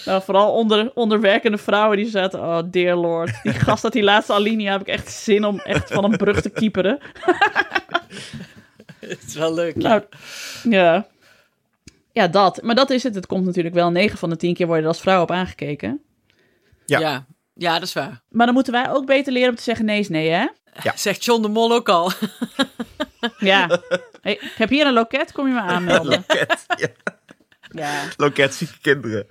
nou, 0.05 0.21
vooral 0.23 0.51
onder, 0.51 0.91
onder 0.93 1.21
werkende 1.21 1.57
vrouwen 1.57 1.97
die 1.97 2.09
zaten, 2.09 2.39
oh 2.39 2.59
dear 2.65 2.95
lord. 2.95 3.39
Die 3.43 3.53
gast 3.67 3.83
uit 3.83 3.93
die 3.93 4.03
laatste 4.03 4.33
alinea 4.33 4.71
heb 4.71 4.81
ik 4.81 4.87
echt 4.87 5.11
zin 5.11 5.45
om 5.45 5.59
echt 5.59 5.93
van 5.93 6.03
een 6.03 6.17
brug 6.17 6.41
te 6.41 6.49
kieperen. 6.49 6.99
Het 8.99 9.23
is 9.27 9.35
wel 9.35 9.53
leuk. 9.53 9.75
Nou, 9.75 10.03
ja. 10.69 11.07
Ja, 12.11 12.27
dat. 12.27 12.61
Maar 12.61 12.75
dat 12.75 12.89
is 12.89 13.03
het. 13.03 13.15
Het 13.15 13.25
komt 13.25 13.45
natuurlijk 13.45 13.75
wel 13.75 13.91
9 13.91 14.17
van 14.17 14.29
de 14.29 14.35
10 14.35 14.53
keer 14.53 14.65
worden 14.65 14.83
er 14.83 14.91
als 14.91 15.01
vrouw 15.01 15.21
op 15.21 15.31
aangekeken. 15.31 16.01
Ja. 16.85 16.99
Ja. 16.99 17.25
ja. 17.53 17.73
dat 17.73 17.87
is 17.87 17.93
waar. 17.93 18.21
Maar 18.29 18.45
dan 18.45 18.55
moeten 18.55 18.73
wij 18.73 18.89
ook 18.89 19.05
beter 19.05 19.33
leren 19.33 19.49
om 19.49 19.55
te 19.55 19.63
zeggen 19.63 19.85
nee 19.85 19.99
is 19.99 20.09
nee, 20.09 20.29
hè? 20.29 20.47
Ja. 20.83 20.91
Zegt 20.95 21.25
John 21.25 21.41
de 21.41 21.47
Mol 21.47 21.73
ook 21.73 21.89
al. 21.89 22.11
Ja. 23.37 23.81
Hey, 24.21 24.33
ik 24.33 24.53
heb 24.57 24.69
hier 24.69 24.87
een 24.87 24.93
loket, 24.93 25.31
kom 25.31 25.47
je 25.47 25.53
me 25.53 25.61
aanmelden. 25.61 26.23
Loket, 26.27 26.65
ja. 26.75 27.14
Ja. 27.75 28.03
Loket 28.17 28.53
zieke 28.53 28.79
kinderen. 28.81 29.27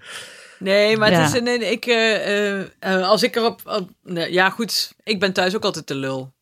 Nee, 0.59 0.97
maar 0.97 1.11
Ja. 1.11 1.21
het 1.21 1.35
is 1.35 1.41
nee, 1.41 1.59
ik, 1.71 1.87
eh, 1.87 2.59
eh, 2.61 2.67
eh, 2.79 3.09
als 3.09 3.23
ik 3.23 3.37
erop, 3.37 3.61
op, 3.65 3.91
nee, 4.03 4.33
ja 4.33 4.51
goed, 4.51 4.93
ik 5.03 5.21
ben 5.21 5.33
thuis 5.33 5.57
ook 5.57 5.65
altijd 5.65 5.87
de 5.87 5.95
lul. 5.95 6.33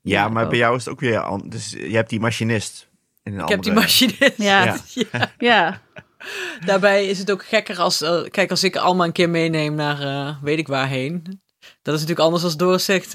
Ja, 0.00 0.22
Ja, 0.22 0.28
maar 0.28 0.48
bij 0.48 0.58
jou 0.58 0.76
is 0.76 0.84
het 0.84 0.92
ook 0.92 1.00
weer 1.00 1.20
anders. 1.20 1.70
Dus 1.70 1.80
je 1.80 1.94
hebt 1.96 2.10
die 2.10 2.20
machinist. 2.20 2.88
In 3.22 3.34
een 3.34 3.42
Ik 3.42 3.48
heb 3.48 3.62
die 3.62 3.72
machinist. 3.72 4.32
Ja. 4.36 4.64
Ja. 4.64 4.76
Ja. 5.10 5.32
Ja. 5.38 5.80
Daarbij 6.64 7.06
is 7.06 7.18
het 7.18 7.30
ook 7.30 7.44
gekker 7.44 7.78
als, 7.78 8.04
kijk, 8.30 8.50
als 8.50 8.64
ik 8.64 8.76
allemaal 8.76 9.06
een 9.06 9.12
keer 9.12 9.30
meeneem 9.30 9.74
naar 9.74 10.00
eh, 10.00 10.36
weet 10.42 10.58
ik 10.58 10.68
waarheen. 10.68 11.40
Dat 11.82 11.94
is 11.94 12.00
natuurlijk 12.00 12.26
anders 12.26 12.44
als 12.44 12.56
Doris 12.56 12.84
zegt, 12.84 13.12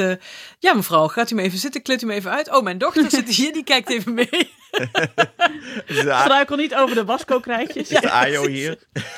ja 0.59 0.73
mevrouw, 0.73 1.07
gaat 1.07 1.31
u 1.31 1.35
me 1.35 1.41
even 1.41 1.59
zitten, 1.59 1.81
klit 1.81 2.01
u 2.01 2.05
me 2.05 2.13
even 2.13 2.31
uit. 2.31 2.55
Oh, 2.55 2.63
mijn 2.63 2.77
dochter 2.77 3.09
zit 3.11 3.29
hier, 3.29 3.53
die 3.53 3.63
kijkt 3.63 3.89
even 3.89 4.13
mee. 4.13 4.51
Struikel 6.23 6.55
niet 6.55 6.75
over 6.75 6.95
de 6.95 7.05
waskookkrijtjes. 7.05 7.89
is 7.91 8.01
de 8.01 8.11
AJO 8.11 8.47
hier? 8.47 8.77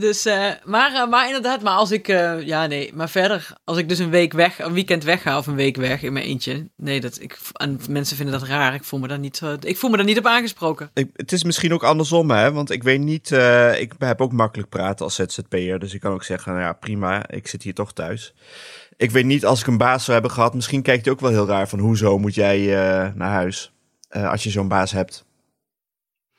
Dus, 0.00 0.26
eh, 0.26 0.50
maar, 0.64 0.94
eh, 0.94 1.08
maar 1.08 1.26
inderdaad, 1.26 1.62
maar 1.62 1.74
als 1.74 1.90
ik, 1.90 2.08
eh, 2.08 2.46
ja 2.46 2.66
nee, 2.66 2.90
maar 2.94 3.10
verder, 3.10 3.52
als 3.64 3.78
ik 3.78 3.88
dus 3.88 3.98
een 3.98 4.10
week 4.10 4.32
weg, 4.32 4.58
een 4.58 4.72
weekend 4.72 5.04
wegga 5.04 5.38
of 5.38 5.46
een 5.46 5.54
week 5.54 5.76
weg 5.76 6.02
in 6.02 6.12
mijn 6.12 6.24
eentje, 6.24 6.70
nee, 6.76 7.00
dat, 7.00 7.20
ik, 7.20 7.38
en 7.52 7.80
mensen 7.88 8.16
vinden 8.16 8.38
dat 8.38 8.48
raar, 8.48 8.74
ik 8.74 8.84
voel 8.84 9.00
me 9.00 9.08
daar 9.08 9.18
niet, 9.18 9.42
ik 9.60 9.76
voel 9.76 9.90
me 9.90 9.96
daar 9.96 10.06
niet 10.06 10.18
op 10.18 10.26
aangesproken. 10.26 10.90
Ik, 10.94 11.10
het 11.12 11.32
is 11.32 11.44
misschien 11.44 11.72
ook 11.72 11.82
andersom, 11.82 12.30
hè? 12.30 12.52
Want 12.52 12.70
ik 12.70 12.82
weet 12.82 13.00
niet, 13.00 13.30
ik 13.78 13.92
heb 13.98 14.20
ook 14.20 14.32
makkelijk 14.32 14.68
praten 14.68 15.04
als 15.04 15.14
ZZP'er. 15.14 15.78
Dus 15.78 15.94
ik 15.94 16.00
kan 16.00 16.12
ook 16.12 16.24
zeggen, 16.24 16.52
nou 16.52 16.64
ja, 16.64 16.72
prima, 16.72 17.28
ik 17.30 17.48
zit 17.48 17.62
hier 17.62 17.74
toch 17.74 17.92
thuis. 17.92 18.34
Ik 18.96 19.10
weet 19.10 19.24
niet, 19.24 19.46
als 19.46 19.60
ik 19.60 19.66
een 19.66 19.78
baas 19.78 20.02
zou 20.04 20.12
hebben 20.12 20.30
gehad, 20.36 20.54
misschien 20.54 20.82
kijkt 20.82 21.04
hij 21.04 21.14
ook 21.14 21.20
wel 21.20 21.30
heel 21.30 21.46
raar 21.46 21.68
van, 21.68 21.78
hoezo 21.78 22.18
moet 22.18 22.34
jij 22.34 22.66
naar 23.14 23.30
huis? 23.30 23.72
Eh, 24.10 24.30
als 24.30 24.42
je 24.42 24.50
zo'n 24.50 24.68
baas 24.68 24.92
hebt. 24.92 25.24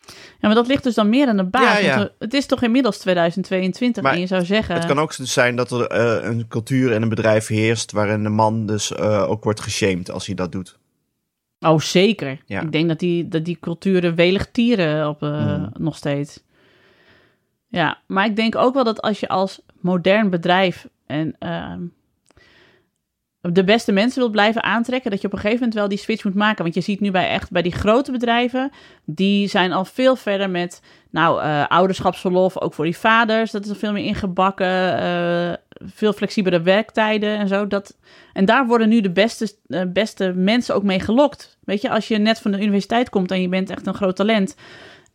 Ja, 0.06 0.48
maar 0.48 0.56
dat 0.56 0.68
ligt 0.68 0.84
dus 0.84 0.96
dan 0.96 1.10
meer 1.10 1.28
aan 1.28 1.38
de 1.38 1.44
baas. 1.44 1.80
Ja, 1.80 1.86
ja. 1.86 1.98
want, 1.98 2.12
het 2.20 2.34
is 2.34 2.46
toch 2.46 2.64
inmiddels 2.64 2.98
2022 2.98 4.04
Maar 4.04 4.14
en 4.14 4.20
je 4.20 4.28
zou 4.28 4.46
zeggen... 4.46 4.76
Het 4.76 4.86
kan 4.86 5.00
ook 5.00 5.18
dus 5.18 5.34
zijn 5.34 5.56
dat 5.56 5.72
er 5.72 5.88
eh, 5.88 6.30
een 6.30 6.48
cultuur 6.48 6.92
in 6.92 7.02
een 7.02 7.10
bedrijf 7.10 7.48
heerst 7.48 7.92
waarin 7.92 8.26
een 8.26 8.34
man 8.34 8.66
dus 8.66 8.94
eh, 8.94 9.30
ook 9.30 9.44
wordt 9.44 9.60
geshamed 9.60 10.12
als 10.12 10.26
hij 10.26 10.36
dat 10.36 10.52
doet. 10.52 10.80
Oh, 11.60 11.80
zeker. 11.80 12.42
Ja. 12.46 12.62
Ik 12.62 12.72
denk 12.72 12.88
dat 12.88 13.00
die, 13.00 13.28
dat 13.28 13.46
die 13.46 13.58
culturen 13.60 14.16
welig 14.16 14.52
tieren 14.52 15.10
op, 15.10 15.20
Hmm. 15.20 15.72
nog 15.78 15.96
steeds. 15.96 16.44
Ja, 17.68 18.02
maar 18.08 18.26
ik 18.26 18.36
denk 18.36 18.56
ook 18.56 18.74
wel 18.74 18.84
dat 18.84 19.02
als 19.02 19.20
je 19.20 19.28
als 19.28 19.62
modern 19.80 20.30
bedrijf 20.30 20.88
en 21.06 21.36
ehm, 21.40 21.82
de 23.42 23.64
beste 23.64 23.92
mensen 23.92 24.20
wilt 24.20 24.32
blijven 24.32 24.64
aantrekken, 24.64 25.12
dat 25.12 25.22
je 25.22 25.28
op 25.28 25.34
een 25.34 25.40
gegeven 25.40 25.60
moment 25.60 25.80
wel 25.80 25.88
die 25.88 25.98
switch 25.98 26.24
moet 26.24 26.36
maken. 26.36 26.64
Want 26.64 26.76
je 26.76 26.82
ziet 26.82 27.00
nu 27.00 27.12
bij 27.12 27.30
echt 27.30 27.52
bij 27.52 27.62
die 27.62 27.72
grote 27.72 28.12
bedrijven, 28.12 28.72
die 29.06 29.48
zijn 29.48 29.72
al 29.72 29.86
veel 29.86 30.16
verder 30.16 30.50
met 30.50 30.82
nou 31.10 31.42
eh, 31.42 31.68
ouderschapsverlof, 31.68 32.60
ook 32.60 32.74
voor 32.74 32.86
die 32.86 32.98
vaders, 32.98 33.52
dat 33.52 33.64
is 33.64 33.70
er 33.70 33.76
veel 33.76 33.92
meer 33.92 34.04
ingebakken, 34.04 34.98
eh, 35.00 35.54
veel 35.84 36.14
flexibele 36.14 36.62
werktijden 36.62 37.38
en 37.38 37.48
zo. 37.48 37.68
Dat, 37.68 37.98
en 38.34 38.46
daar 38.46 38.68
worden 38.68 38.90
nu 38.90 39.02
de 39.02 39.12
beste, 39.12 39.56
eh, 39.68 39.82
beste 39.88 40.34
mensen 40.36 40.76
ook 40.76 40.84
mee 40.84 41.00
gelokt. 41.00 41.58
Weet 41.64 41.82
je, 41.82 41.90
als 41.90 42.08
je 42.08 42.18
net 42.18 42.40
van 42.40 42.52
de 42.52 42.62
universiteit 42.62 43.10
komt 43.10 43.32
en 43.32 43.42
je 43.42 43.50
bent 43.50 43.70
echt 43.70 43.88
een 43.88 43.94
groot 43.94 44.16
talent, 44.16 44.56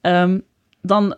ehm, 0.01 0.39
dan 0.83 1.17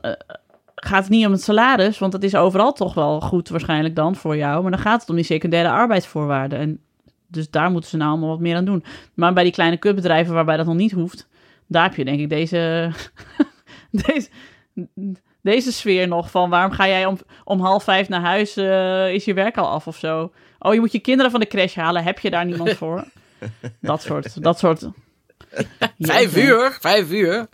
gaat 0.75 1.03
het 1.03 1.13
niet 1.13 1.27
om 1.27 1.33
het 1.33 1.43
salaris, 1.43 1.99
want 1.99 2.13
dat 2.13 2.23
is 2.23 2.35
overal 2.35 2.73
toch 2.73 2.95
wel 2.95 3.21
goed 3.21 3.49
waarschijnlijk 3.49 3.97
dan 3.97 4.17
voor 4.17 4.37
jou. 4.37 4.63
Maar 4.63 4.71
dan 4.71 4.81
gaat 4.81 5.01
het 5.01 5.11
om 5.11 5.17
die 5.17 5.25
secundaire 5.25 5.71
arbeidsvoorwaarden. 5.71 6.59
En 6.59 6.81
dus 7.29 7.51
daar 7.51 7.71
moeten 7.71 7.91
ze 7.91 7.97
nou 7.97 8.11
allemaal 8.11 8.29
wat 8.29 8.41
meer 8.41 8.57
aan 8.57 8.65
doen. 8.65 8.85
Maar 9.15 9.33
bij 9.33 9.43
die 9.43 9.53
kleine 9.53 9.77
kutbedrijven 9.77 10.35
waarbij 10.35 10.57
dat 10.57 10.67
nog 10.67 10.75
niet 10.75 10.93
hoeft, 10.93 11.29
daar 11.67 11.83
heb 11.83 11.95
je 11.95 12.05
denk 12.05 12.21
ik 12.21 12.29
deze, 12.29 12.91
deze, 14.07 14.29
deze 15.43 15.73
sfeer 15.73 16.09
nog 16.09 16.31
van 16.31 16.51
waarom 16.51 16.73
ga 16.73 16.89
jij 16.89 17.07
om, 17.07 17.19
om 17.45 17.61
half 17.61 17.85
vijf 17.85 18.09
naar 18.09 18.21
huis, 18.21 18.57
eh, 18.57 19.13
is 19.13 19.25
je 19.25 19.35
werk 19.35 19.57
al 19.57 19.69
af 19.69 19.87
of 19.87 19.97
zo? 19.97 20.33
Oh, 20.59 20.75
je 20.75 20.81
moet 20.81 20.93
je 20.93 20.99
kinderen 20.99 21.31
van 21.31 21.41
de 21.41 21.47
crash 21.47 21.75
halen, 21.75 22.03
heb 22.05 22.19
je 22.19 22.31
daar 22.31 22.45
niemand 22.45 22.73
voor? 22.83 23.05
Dat 23.81 24.03
soort, 24.03 24.43
dat 24.43 24.59
soort. 24.59 24.83
Vijf 25.99 26.37
uur, 26.37 26.77
vijf 26.81 27.11
uur. 27.11 27.49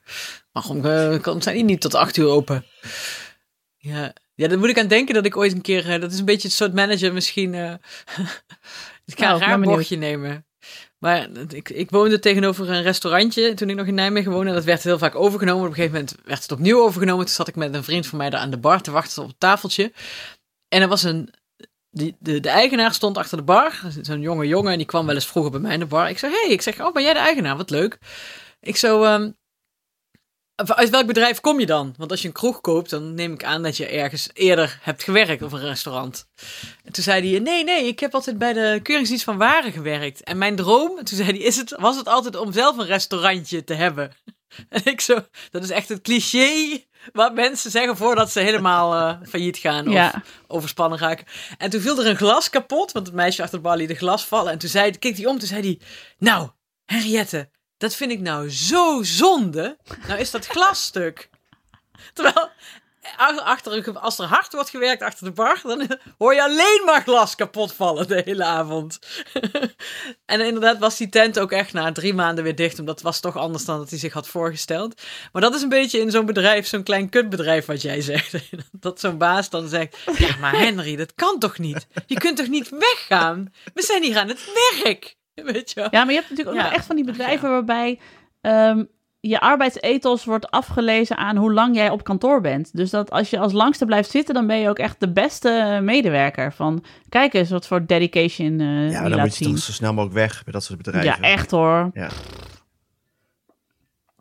Waarom 0.53 0.85
eh, 0.85 1.21
kan- 1.21 1.43
zijn 1.43 1.55
die 1.55 1.65
niet 1.65 1.81
tot 1.81 1.95
acht 1.95 2.17
uur 2.17 2.27
open? 2.27 2.65
Ja, 3.77 4.13
ja, 4.35 4.49
dan 4.49 4.59
moet 4.59 4.69
ik 4.69 4.79
aan 4.79 4.87
denken 4.87 5.15
dat 5.15 5.25
ik 5.27 5.37
ooit 5.37 5.53
een 5.53 5.61
keer, 5.61 5.91
eh, 5.91 6.01
dat 6.01 6.13
is 6.13 6.19
een 6.19 6.25
beetje 6.25 6.49
het 6.49 6.57
soort 6.57 6.75
manager 6.75 7.13
misschien, 7.13 7.55
eh, 9.05 9.15
ik 9.15 9.19
ga 9.19 9.25
Nou, 9.25 9.43
een 9.43 9.49
raar 9.49 9.61
bochtje 9.61 9.97
nemen. 9.97 10.47
Maar 10.99 11.29
ik, 11.49 11.71
ik 11.71 11.91
woonde 11.91 12.19
tegenover 12.19 12.71
een 12.71 12.83
restaurantje 12.83 13.55
toen 13.55 13.71
ik 13.71 13.77
nog 13.77 13.87
in 13.87 13.95
Nijmegen 13.95 14.33
woonde. 14.33 14.49
En 14.49 14.55
dat 14.55 14.65
werd 14.65 14.83
heel 14.83 14.99
vaak 14.99 15.15
overgenomen. 15.15 15.63
Op 15.63 15.69
een 15.69 15.75
gegeven 15.75 15.95
moment 15.95 16.17
werd 16.25 16.43
het 16.43 16.53
opnieuw 16.53 16.81
overgenomen. 16.81 17.25
Toen 17.25 17.35
zat 17.35 17.49
ik 17.49 17.57
met 17.57 17.75
een 17.75 17.85
vriend 17.85 18.07
van 18.07 18.19
mij 18.19 18.31
daar 18.31 18.41
aan 18.41 18.51
de 18.51 18.59
bar 18.59 18.81
te 18.81 18.91
wachten 18.91 19.23
op 19.23 19.29
het 19.29 19.41
tafeltje. 19.41 19.93
En 20.69 20.83
er 20.83 20.89
was 20.89 21.03
een, 21.03 21.31
die, 21.91 22.17
de, 22.19 22.41
de 22.41 22.49
eigenaar 22.49 22.95
stond 22.95 23.19
achter 23.19 23.37
de 23.37 23.43
bar. 23.43 23.81
Zo'n 24.03 24.21
jonge 24.21 24.47
jongen 24.47 24.73
en 24.73 24.79
die 24.79 24.87
kwam 24.87 25.07
wel 25.07 25.15
eens 25.15 25.27
vroeger 25.27 25.53
bij 25.53 25.61
mij 25.61 25.73
in 25.73 25.79
de 25.79 25.87
bar. 25.87 26.09
Ik 26.09 26.19
zei, 26.19 26.33
hey, 26.33 26.51
ik 26.51 26.63
zeg, 26.63 26.81
oh, 26.81 26.93
ben 26.93 27.03
jij 27.03 27.13
de 27.13 27.19
eigenaar? 27.19 27.57
Wat 27.57 27.71
leuk. 27.71 27.99
Ik 28.61 28.77
zo, 28.77 29.03
ehm, 29.03 29.31
uit 30.57 30.91
welk 30.91 31.07
bedrijf 31.07 31.41
kom 31.41 31.61
je 31.61 31.67
dan? 31.67 31.95
Want 31.97 32.11
als 32.11 32.21
je 32.23 32.29
een 32.29 32.35
kroeg 32.35 32.61
koopt, 32.61 32.91
dan 32.91 33.15
neem 33.15 33.33
ik 33.33 33.45
aan 33.45 33.63
dat 33.63 33.77
je 33.77 33.87
ergens 33.87 34.29
eerder 34.33 34.79
hebt 34.83 35.03
gewerkt 35.03 35.43
of 35.43 35.53
een 35.53 35.61
restaurant. 35.61 36.29
En 36.85 36.93
toen 36.93 37.05
zei 37.05 37.31
hij, 37.31 37.41
nee, 37.41 37.65
nee, 37.65 37.87
ik 37.87 38.01
heb 38.01 38.15
altijd 38.15 38.39
bij 38.39 38.53
de 38.53 38.81
Keuringsdienst 38.83 39.25
van 39.25 39.37
Waren 39.39 39.73
gewerkt. 39.73 40.23
En 40.23 40.39
mijn 40.39 40.57
droom, 40.57 40.97
toen 40.97 41.17
zei 41.17 41.29
hij, 41.29 41.39
is 41.39 41.57
het, 41.57 41.75
was 41.79 41.97
het 41.97 42.09
altijd 42.09 42.37
om 42.37 42.53
zelf 42.53 42.79
een 42.79 42.87
restaurantje 42.87 43.65
te 43.65 43.75
hebben. 43.75 44.13
En 44.69 44.81
ik 44.85 45.01
zo, 45.01 45.27
dat 45.51 45.63
is 45.63 45.71
echt 45.71 45.89
het 45.89 46.01
cliché 46.03 46.79
wat 47.13 47.35
mensen 47.35 47.71
zeggen 47.71 47.97
voordat 47.97 48.31
ze 48.31 48.41
helemaal 48.41 48.95
eh, 48.95 49.29
failliet 49.29 49.57
gaan 49.57 49.87
of 49.89 49.93
Ja. 49.95 50.23
overspannen 50.47 50.99
raken. 50.99 51.27
En 51.59 51.71
toen 51.71 51.81
viel 51.81 51.99
er 51.99 52.07
een 52.07 52.17
glas 52.17 52.51
kapot, 52.51 52.93
want 52.93 53.07
het 53.07 53.15
meisje 53.15 53.43
achter 53.43 53.59
de 53.59 53.65
bar 53.65 53.77
liet 53.77 53.91
een 53.91 53.97
glas 53.97 54.25
vallen. 54.25 54.53
En 54.53 54.59
toen 54.59 54.69
zei, 54.69 54.99
keek 54.99 55.17
hij 55.17 55.27
om, 55.27 55.39
toen 55.39 55.49
zei 55.49 55.61
hij, 55.61 55.79
nou, 56.19 56.49
Henriette, 56.85 57.51
dat 57.85 57.95
vind 57.95 58.13
ik 58.13 58.21
nou 58.21 58.51
zo 58.51 59.03
zonde. 59.03 59.77
Nou 60.07 60.21
is 60.21 60.31
dat 60.31 60.47
glasstuk. 60.47 61.29
Terwijl, 62.13 62.51
ach- 63.17 63.41
achter, 63.41 63.99
als 63.99 64.19
er 64.19 64.25
hard 64.25 64.53
wordt 64.53 64.71
gewerkt 64.71 65.03
achter 65.03 65.25
de 65.25 65.33
bar, 65.33 65.61
dan 65.63 65.99
hoor 66.19 66.35
je 66.35 66.43
alleen 66.43 66.83
maar 66.85 67.03
glas 67.03 67.35
kapot 67.35 67.73
vallen 67.73 68.09
de 68.09 68.23
hele 68.25 68.45
avond. 68.45 68.99
en 70.25 70.41
inderdaad 70.41 70.79
was 70.79 70.97
die 70.97 71.09
tent 71.09 71.39
ook 71.39 71.53
echt 71.53 71.73
na 71.73 71.93
drie 71.93 72.15
maanden 72.15 72.45
weer 72.45 72.55
dicht, 72.55 72.79
omdat 72.79 72.95
het 72.95 73.05
was 73.05 73.21
toch 73.21 73.37
anders 73.37 73.65
dan 73.65 73.79
dat 73.79 73.91
hij 73.91 73.99
zich 73.99 74.13
had 74.13 74.29
voorgesteld. 74.29 75.03
Maar 75.33 75.43
dat 75.43 75.55
is 75.55 75.63
een 75.63 75.69
beetje 75.69 76.01
in 76.01 76.11
zo'n 76.11 76.27
bedrijf, 76.27 76.67
zo'n 76.67 76.83
klein 76.83 77.09
kutbedrijf 77.09 77.67
wat 77.67 77.83
jij 77.83 78.01
zegt. 78.01 78.35
dat 78.73 79.01
zo'n 79.01 79.19
baas 79.19 79.51
dan 79.51 79.69
zegt, 79.69 79.97
ja 80.19 80.37
maar 80.41 80.59
Henry, 80.59 80.97
dat 80.97 81.15
kan 81.15 81.39
toch 81.39 81.59
niet? 81.59 81.87
Je 82.07 82.19
kunt 82.19 82.37
toch 82.37 82.49
niet 82.49 82.69
weggaan? 82.69 83.53
We 83.75 83.83
zijn 83.83 84.03
hier 84.03 84.19
aan 84.19 84.29
het 84.29 84.53
werk. 84.83 85.17
Weet 85.53 85.71
je 85.71 85.81
wel? 85.81 85.89
Ja, 85.91 86.05
maar 86.05 86.13
je 86.15 86.19
hebt 86.19 86.31
natuurlijk 86.31 86.57
ook 86.57 86.63
Ja. 86.63 86.69
nog 86.69 86.77
echt 86.79 86.87
van 86.87 86.97
die 86.97 87.05
bedrijven 87.05 87.51
waarbij 87.51 87.99
ehm, 88.41 88.85
je 89.21 89.41
arbeidsethos 89.41 90.25
wordt 90.25 90.51
afgelezen 90.51 91.17
aan 91.17 91.37
hoe 91.37 91.53
lang 91.53 91.75
jij 91.77 91.91
op 91.91 92.05
kantoor 92.05 92.41
bent. 92.41 92.77
Dus 92.77 92.91
dat 92.91 93.11
als 93.11 93.31
je 93.31 93.39
als 93.39 93.53
langste 93.53 93.85
blijft 93.85 94.11
zitten, 94.11 94.35
dan 94.35 94.47
ben 94.47 94.59
je 94.59 94.69
ook 94.69 94.79
echt 94.79 95.01
de 95.01 95.13
beste 95.13 95.79
medewerker. 95.83 96.53
Van 96.53 96.85
kijk 97.09 97.35
eens 97.35 97.51
wat 97.51 97.67
voor 97.67 97.87
dedication 97.87 98.61
eh 98.61 98.67
Ja, 98.67 99.01
die 99.01 99.01
dan 99.01 99.11
laat 99.11 99.21
moet 99.21 99.37
je 99.37 99.45
zien. 99.45 99.55
toch 99.55 99.63
zo 99.65 99.73
snel 99.73 99.93
mogelijk 99.93 100.15
weg 100.19 100.45
bij 100.45 100.53
dat 100.53 100.65
soort 100.65 100.83
bedrijven. 100.83 101.23
Ja, 101.23 101.29
echt 101.29 101.51
hoor. 101.51 101.91
Ja. 101.95 102.09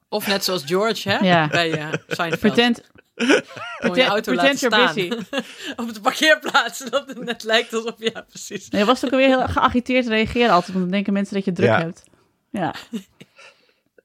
Of 0.09 0.27
net 0.27 0.43
zoals 0.43 0.63
George, 0.65 1.09
hè? 1.09 1.17
Ja. 1.17 1.47
Bij 1.47 1.77
uh, 1.77 1.87
Seinfeld. 2.07 2.39
Pretend, 2.39 2.81
Gewoon 3.15 3.95
je 3.97 4.03
auto 4.05 4.33
laten 4.33 4.57
staan. 4.57 4.93
busy. 4.93 5.11
Op 5.81 5.93
de 5.93 6.01
parkeerplaats. 6.01 6.79
Dat 6.89 7.07
het 7.07 7.23
net 7.23 7.43
lijkt 7.43 7.73
alsof... 7.73 7.93
Ja, 7.97 8.25
precies. 8.29 8.69
Nee, 8.69 8.81
je 8.81 8.87
was 8.87 9.05
ook 9.05 9.11
alweer 9.11 9.27
heel 9.27 9.47
geagiteerd 9.47 10.07
reageren 10.07 10.49
altijd, 10.51 10.71
want 10.71 10.83
dan 10.83 10.91
denken 10.93 11.13
mensen 11.13 11.33
dat 11.35 11.45
je 11.45 11.51
druk 11.51 11.67
Ja. 11.69 11.77
hebt. 11.79 12.03
Ja. 12.49 12.73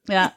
ja. 0.03 0.35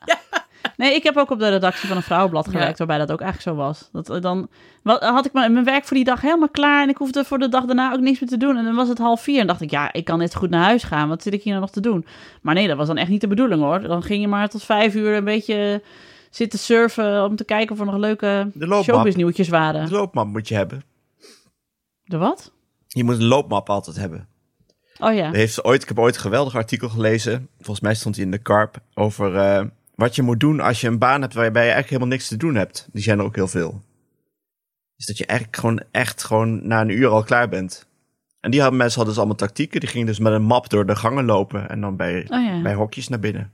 Nee, 0.77 0.95
ik 0.95 1.03
heb 1.03 1.17
ook 1.17 1.31
op 1.31 1.39
de 1.39 1.49
redactie 1.49 1.89
van 1.89 1.97
een 1.97 2.03
vrouwenblad 2.03 2.45
gewerkt, 2.49 2.79
Ja. 2.79 2.87
waarbij 2.87 2.99
dat 2.99 3.13
ook 3.13 3.21
eigenlijk 3.21 3.59
zo 3.59 3.65
was. 3.65 3.89
Dat, 3.93 4.11
eh, 4.11 4.21
dan 4.21 4.49
wat, 4.83 5.03
had 5.03 5.27
ik 5.27 5.33
mijn 5.33 5.53
mijn 5.53 5.65
werk 5.65 5.85
voor 5.85 5.97
die 5.97 6.05
dag 6.07 6.21
helemaal 6.21 6.49
klaar 6.49 6.83
en 6.83 6.89
ik 6.89 6.97
hoefde 6.97 7.25
voor 7.25 7.39
de 7.39 7.49
dag 7.49 7.65
daarna 7.65 7.93
ook 7.93 8.01
niks 8.01 8.21
meer 8.21 8.29
te 8.29 8.37
doen. 8.37 8.57
En 8.57 8.65
dan 8.65 8.75
was 8.75 8.89
het 8.89 8.99
half 8.99 9.23
vier 9.23 9.41
en 9.41 9.47
dacht 9.47 9.61
ik, 9.61 9.71
ja, 9.71 9.93
ik 9.93 10.05
kan 10.05 10.19
net 10.19 10.35
goed 10.35 10.51
naar 10.51 10.63
huis 10.65 10.83
gaan. 10.83 11.09
Wat 11.09 11.23
zit 11.23 11.33
ik 11.33 11.43
hier 11.43 11.53
nou 11.53 11.65
nog 11.65 11.73
te 11.75 11.81
doen? 11.81 12.07
Maar 12.43 12.55
nee, 12.55 12.69
dat 12.69 12.77
was 12.77 12.87
dan 12.87 12.97
echt 12.97 13.09
niet 13.09 13.21
de 13.21 13.27
bedoeling 13.29 13.61
hoor. 13.63 13.81
Dan 13.81 14.03
ging 14.03 14.21
je 14.21 14.29
maar 14.29 14.49
tot 14.49 14.63
vijf 14.65 14.95
uur 14.95 15.15
een 15.17 15.25
beetje 15.25 15.83
zitten 16.35 16.59
surfen 16.59 17.25
om 17.25 17.37
te 17.37 17.45
kijken 17.45 17.73
of 17.75 17.81
er 17.81 17.87
nog 17.87 17.97
leuke 17.97 18.51
showbiznieuwtjes 18.83 19.49
waren. 19.49 19.85
De 19.85 19.91
loopmap 19.93 20.27
moet 20.27 20.49
je 20.49 20.55
hebben. 20.55 20.83
De 22.05 22.17
wat? 22.17 22.53
Je 22.87 23.05
moet 23.05 23.15
een 23.15 23.25
loopmap 23.25 23.71
altijd 23.71 23.97
hebben. 23.97 24.29
Oh 24.99 25.15
ja. 25.15 25.27
Er 25.27 25.35
heeft 25.35 25.65
ooit, 25.65 25.83
ik 25.83 25.89
heb 25.89 25.99
ooit 25.99 26.15
een 26.15 26.21
geweldig 26.21 26.55
artikel 26.55 26.89
gelezen. 26.89 27.49
Volgens 27.57 27.81
mij 27.81 27.95
stond 27.95 28.17
hij 28.17 28.25
in 28.25 28.31
de 28.31 28.39
Karp. 28.39 28.79
Over 28.95 29.37
eh, 29.37 29.65
wat 29.95 30.15
je 30.15 30.23
moet 30.23 30.41
doen 30.41 30.61
als 30.61 30.81
je 30.81 30.87
een 30.87 30.99
baan 30.99 31.21
hebt 31.21 31.35
waarbij 31.35 31.63
je 31.67 31.71
eigenlijk 31.73 31.89
helemaal 31.89 32.09
niks 32.09 32.29
te 32.29 32.37
doen 32.37 32.55
hebt. 32.55 32.89
Die 32.93 33.03
zijn 33.03 33.19
er 33.19 33.25
ook 33.25 33.35
heel 33.35 33.49
veel. 33.49 33.83
Dus 34.97 35.07
dat 35.07 35.19
je 35.19 35.27
eigenlijk 35.27 35.59
gewoon 35.59 35.83
echt 35.91 36.25
gewoon 36.25 36.67
na 36.67 36.81
een 36.81 36.89
uur 36.89 37.09
al 37.09 37.23
klaar 37.23 37.49
bent. 37.49 37.87
En 38.41 38.51
die 38.51 38.61
hadden 38.61 38.79
mensen 38.79 38.97
hadden 38.97 39.15
dus 39.15 39.25
allemaal 39.25 39.47
tactieken. 39.47 39.81
Die 39.81 39.89
gingen 39.89 40.07
dus 40.07 40.19
met 40.19 40.33
een 40.33 40.43
map 40.43 40.71
door 40.71 40.87
de 40.87 40.97
gangen 40.97 41.25
lopen. 41.25 41.69
En 41.69 41.81
dan 41.81 41.97
bij, 41.97 42.27
Oh 42.29 42.45
ja. 42.45 42.63
bij 42.63 42.75
hokjes 42.75 43.09
naar 43.09 43.19
binnen. 43.19 43.53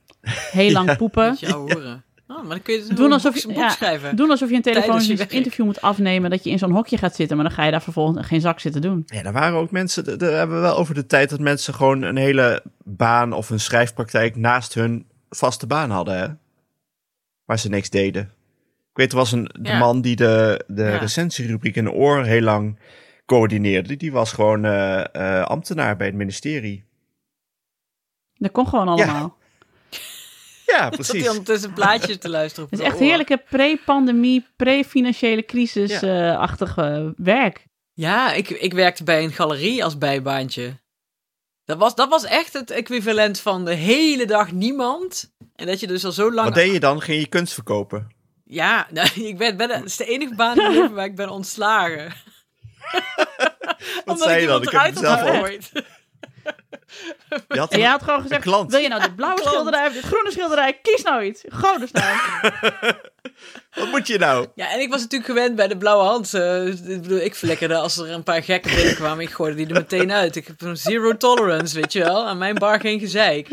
Heel 0.51 0.73
lang 0.79 0.97
poepen. 0.97 1.29
Moet 1.29 1.41
je 1.41 1.53
ouwe 1.53 1.75
horen. 1.75 2.05
Maar 2.41 2.49
dan 2.49 2.63
kun 2.63 2.75
je 2.75 2.81
dus 2.87 2.89
Doen 2.97 3.13
alsof 3.13 3.35
je- 3.35 3.49
een 3.49 3.55
boek 3.55 3.63
ja, 3.63 3.69
schrijven. 3.69 4.17
Doen 4.17 4.31
alsof 4.31 4.49
je 4.49 4.55
een 4.55 4.63
je 4.65 4.71
telefonisch 4.73 5.09
interview 5.09 5.65
moet 5.65 5.81
afnemen, 5.81 6.31
dat 6.31 6.45
je 6.45 6.51
in 6.51 6.59
zo'n 6.59 6.71
hokje 6.73 6.99
gaat 6.99 7.15
zitten, 7.15 7.37
maar 7.37 7.47
dan 7.47 7.55
ga 7.55 7.65
je 7.65 7.71
daar 7.71 7.83
vervolgens 7.83 8.27
geen 8.27 8.41
zak 8.41 8.61
zitten 8.61 8.81
doen. 8.81 9.03
Ja, 9.07 9.23
er 9.23 9.33
waren 9.33 9.59
ook 9.59 9.71
mensen, 9.71 10.19
daar 10.19 10.33
hebben 10.33 10.57
we 10.57 10.63
wel 10.63 10.77
over 10.77 10.95
de 10.95 11.07
tijd 11.07 11.31
dat 11.31 11.41
mensen 11.41 11.75
gewoon 11.75 12.03
een 12.03 12.17
hele 12.17 12.63
baan 12.85 13.33
of 13.33 13.51
een 13.51 13.61
schrijfpraktijk 13.61 14.37
naast 14.37 14.75
hun 14.75 15.07
vaste 15.31 15.67
baan 15.67 15.91
hadden, 15.91 16.19
hè? 16.19 16.27
Waar 17.45 17.59
ze 17.59 17.69
niks 17.69 17.91
deden. 17.91 18.23
Ik 18.91 18.97
weet, 19.05 19.11
er 19.13 19.19
was 19.19 19.33
een 19.33 19.51
de 19.61 19.69
Ja. 19.69 19.79
man 19.79 20.01
die 20.01 20.17
de, 20.17 20.65
de 20.67 20.83
Ja. 20.83 20.97
recensierubriek 20.97 21.77
in 21.77 21.85
de 21.85 21.93
oor 21.93 22.25
heel 22.25 22.41
lang 22.41 22.79
coördineerde. 23.27 23.97
Die 23.97 24.13
was 24.13 24.33
gewoon 24.33 24.65
eh, 24.65 25.15
eh, 25.41 25.45
ambtenaar 25.47 25.97
bij 25.97 26.07
het 26.07 26.17
ministerie. 26.17 26.85
Dat 28.35 28.51
kon 28.53 28.67
gewoon 28.69 28.89
allemaal. 28.89 29.37
Ja, 30.69 30.79
Zat 30.79 30.97
hij 30.97 31.05
precies. 31.07 31.29
ondertussen 31.29 31.73
plaatjes 31.73 32.19
te 32.19 32.29
luisteren. 32.29 32.65
op 32.65 32.71
Het 32.71 32.81
is 32.81 32.87
echt 32.87 32.95
oor. 32.97 33.03
heerlijke 33.03 33.43
pre-pandemie, 33.51 34.47
pre-financiële 34.57 35.45
crisis-achtige 35.45 37.13
werk. 37.17 37.67
Ja, 37.93 38.33
ik, 38.33 38.51
ik 38.51 38.73
werkte 38.73 39.05
bij 39.05 39.25
een 39.25 39.33
galerie 39.33 39.85
als 39.85 39.99
bijbaantje. 39.99 40.77
Dat 41.65 41.79
was, 41.79 41.95
dat 41.95 42.09
was 42.09 42.25
echt 42.25 42.53
het 42.53 42.71
equivalent 42.71 43.41
van 43.41 43.65
de 43.65 43.75
hele 43.75 44.27
dag 44.27 44.53
niemand. 44.53 45.33
En 45.55 45.67
dat 45.67 45.81
je 45.81 45.87
dus 45.87 46.05
al 46.05 46.13
zo 46.13 46.33
lang... 46.33 46.47
Wat 46.47 46.57
deed 46.57 46.73
je 46.73 46.81
dan? 46.81 47.01
Ging 47.01 47.21
je 47.21 47.29
kunst 47.29 47.55
verkopen? 47.55 48.09
Ja, 48.45 48.87
nou, 48.91 49.09
ik 49.15 49.39
ben, 49.39 49.57
ben, 49.57 49.71
het 49.71 49.85
is 49.85 49.97
de 49.97 50.05
enige 50.05 50.35
baan 50.35 50.57
in 50.57 50.63
mijn 50.63 50.75
leven 50.75 50.95
waar 50.95 51.05
ik 51.05 51.17
ben 51.17 51.29
ontslagen. 51.29 52.13
Wat 54.05 54.21
zei 54.21 54.41
je 54.41 54.47
dan? 54.47 54.63
Ik 54.63 54.71
heb 54.71 54.83
het 54.85 54.99
zelf 54.99 55.21
gegooid. 55.21 55.73
Je 57.49 57.59
had 57.59 57.73
En 57.73 57.79
jij 57.79 57.89
had 57.89 58.01
gewoon 58.03 58.17
een 58.17 58.23
gezegd, 58.23 58.43
klant. 58.43 58.71
wil 58.71 58.81
je 58.81 58.89
nou 58.89 59.01
dit 59.03 59.17
blauwe 59.17 59.41
schilderij 59.45 59.87
of 59.87 59.93
dit 59.93 60.05
groene 60.05 60.31
schilderij? 60.31 60.79
Kies 60.83 61.03
nou 61.03 61.25
iets. 61.25 61.45
Godesnaam. 61.49 62.19
Wat 63.75 63.89
moet 63.91 64.07
je 64.07 64.19
nou? 64.19 64.47
Ja, 64.55 64.71
en 64.73 64.81
ik 64.81 64.91
was 64.91 65.01
natuurlijk 65.01 65.31
gewend 65.31 65.57
bij 65.57 65.69
de 65.69 65.77
Blauwe 65.77 66.05
Hand. 66.05 66.35
eh, 66.35 66.67
ik 66.67 67.03
bedoel, 67.03 67.19
ik 67.19 67.35
flikkerde 67.35 67.75
als 67.77 67.97
er 67.97 68.11
een 68.11 68.23
paar 68.23 68.43
gekken 68.43 68.75
binnenkwamen. 68.75 69.25
Ik 69.25 69.31
gooide 69.31 69.57
die 69.57 69.67
er 69.67 69.73
meteen 69.73 70.13
uit. 70.13 70.37
Ik 70.37 70.47
heb 70.47 70.61
een 70.61 70.77
zero 70.77 71.17
tolerance, 71.17 71.81
weet 71.81 71.93
je 71.93 71.99
wel. 72.05 72.27
Aan 72.27 72.39
mijn 72.39 72.55
bar 72.55 72.81
geen 72.81 72.99
gezeik. 73.01 73.49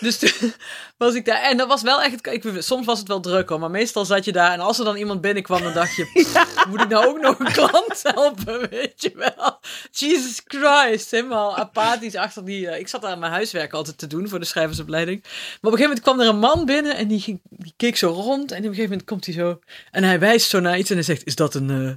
Dus 0.00 0.18
toen 0.18 0.52
was 0.96 1.14
ik 1.14 1.24
daar. 1.24 1.42
En 1.42 1.56
dat 1.56 1.68
was 1.68 1.82
wel 1.82 2.02
echt. 2.02 2.26
Ik, 2.26 2.44
soms 2.58 2.86
was 2.86 2.98
het 2.98 3.08
wel 3.08 3.20
druk 3.20 3.48
hoor, 3.48 3.58
maar 3.58 3.70
meestal 3.70 4.04
zat 4.04 4.24
je 4.24 4.32
daar. 4.32 4.52
En 4.52 4.60
als 4.60 4.78
er 4.78 4.84
dan 4.84 4.96
iemand 4.96 5.20
binnenkwam, 5.20 5.62
dan 5.62 5.72
dacht 5.72 5.96
je: 5.96 6.04
"Pff, 6.12 6.66
moet 6.66 6.80
ik 6.80 6.88
nou 6.88 7.06
ook 7.06 7.20
nog 7.20 7.38
een 7.38 7.52
klant 7.52 8.00
helpen? 8.02 8.60
Weet 8.70 9.02
je 9.02 9.12
wel? 9.14 9.60
Jesus 9.90 10.40
Christ, 10.44 11.10
helemaal 11.10 11.56
apathisch 11.56 12.14
achter 12.14 12.44
die. 12.44 12.68
eh, 12.68 12.78
ik 12.80 12.88
zat 12.88 13.02
daar 13.02 13.10
aan 13.12 13.18
mijn 13.18 13.32
huiswerk 13.32 13.72
altijd 13.72 13.98
te 13.98 14.06
doen 14.06 14.28
voor 14.28 14.38
de 14.38 14.44
schrijversopleiding. 14.46 15.20
Maar 15.22 15.32
op 15.32 15.38
een 15.62 15.78
gegeven 15.78 15.86
moment 15.88 16.00
kwam 16.00 16.20
er 16.20 16.26
een 16.28 16.38
man 16.38 16.64
binnen 16.66 16.96
en 16.96 17.08
die, 17.08 17.20
ging, 17.20 17.40
die 17.50 17.74
keek 17.76 17.96
zo 17.96 18.08
rond. 18.10 18.50
En 18.50 18.58
op 18.58 18.64
een 18.64 18.68
gegeven 18.68 18.90
moment 18.90 19.04
komt 19.04 19.24
hij 19.26 19.34
zo. 19.34 19.58
En 19.90 20.04
hij 20.04 20.18
wijst 20.18 20.48
zo 20.48 20.60
naar 20.60 20.78
iets 20.78 20.88
en 20.90 20.96
hij 20.96 21.04
zegt: 21.04 21.24
Is 21.24 21.36
dat 21.36 21.54
een. 21.54 21.70
eh, 21.70 21.92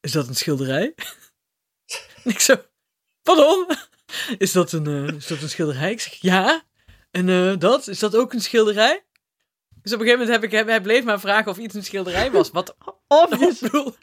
is 0.00 0.12
dat 0.12 0.28
een 0.28 0.36
schilderij? 0.36 0.94
en 2.24 2.30
ik 2.30 2.40
zo: 2.40 2.54
Pardon? 3.22 3.66
Is 4.38 4.52
dat 4.52 4.72
een, 4.72 4.86
eh, 4.86 5.16
is 5.16 5.26
dat 5.26 5.42
een 5.42 5.48
schilderij? 5.48 5.90
Ik 5.90 6.00
zeg: 6.00 6.14
Ja. 6.20 6.62
En 7.14 7.28
eh, 7.28 7.52
dat? 7.58 7.88
Is 7.88 7.98
dat 7.98 8.16
ook 8.16 8.32
een 8.32 8.40
schilderij? 8.40 9.04
Dus 9.82 9.92
op 9.92 10.00
een 10.00 10.06
gegeven 10.06 10.26
moment 10.26 10.42
heb 10.42 10.52
ik, 10.52 10.66
hij 10.68 10.80
bleef 10.80 11.04
maar 11.04 11.20
vragen 11.20 11.50
of 11.50 11.58
iets 11.58 11.74
een 11.74 11.84
schilderij 11.84 12.30
was. 12.30 12.50
Wat 12.50 12.74
bedoel, 13.60 13.94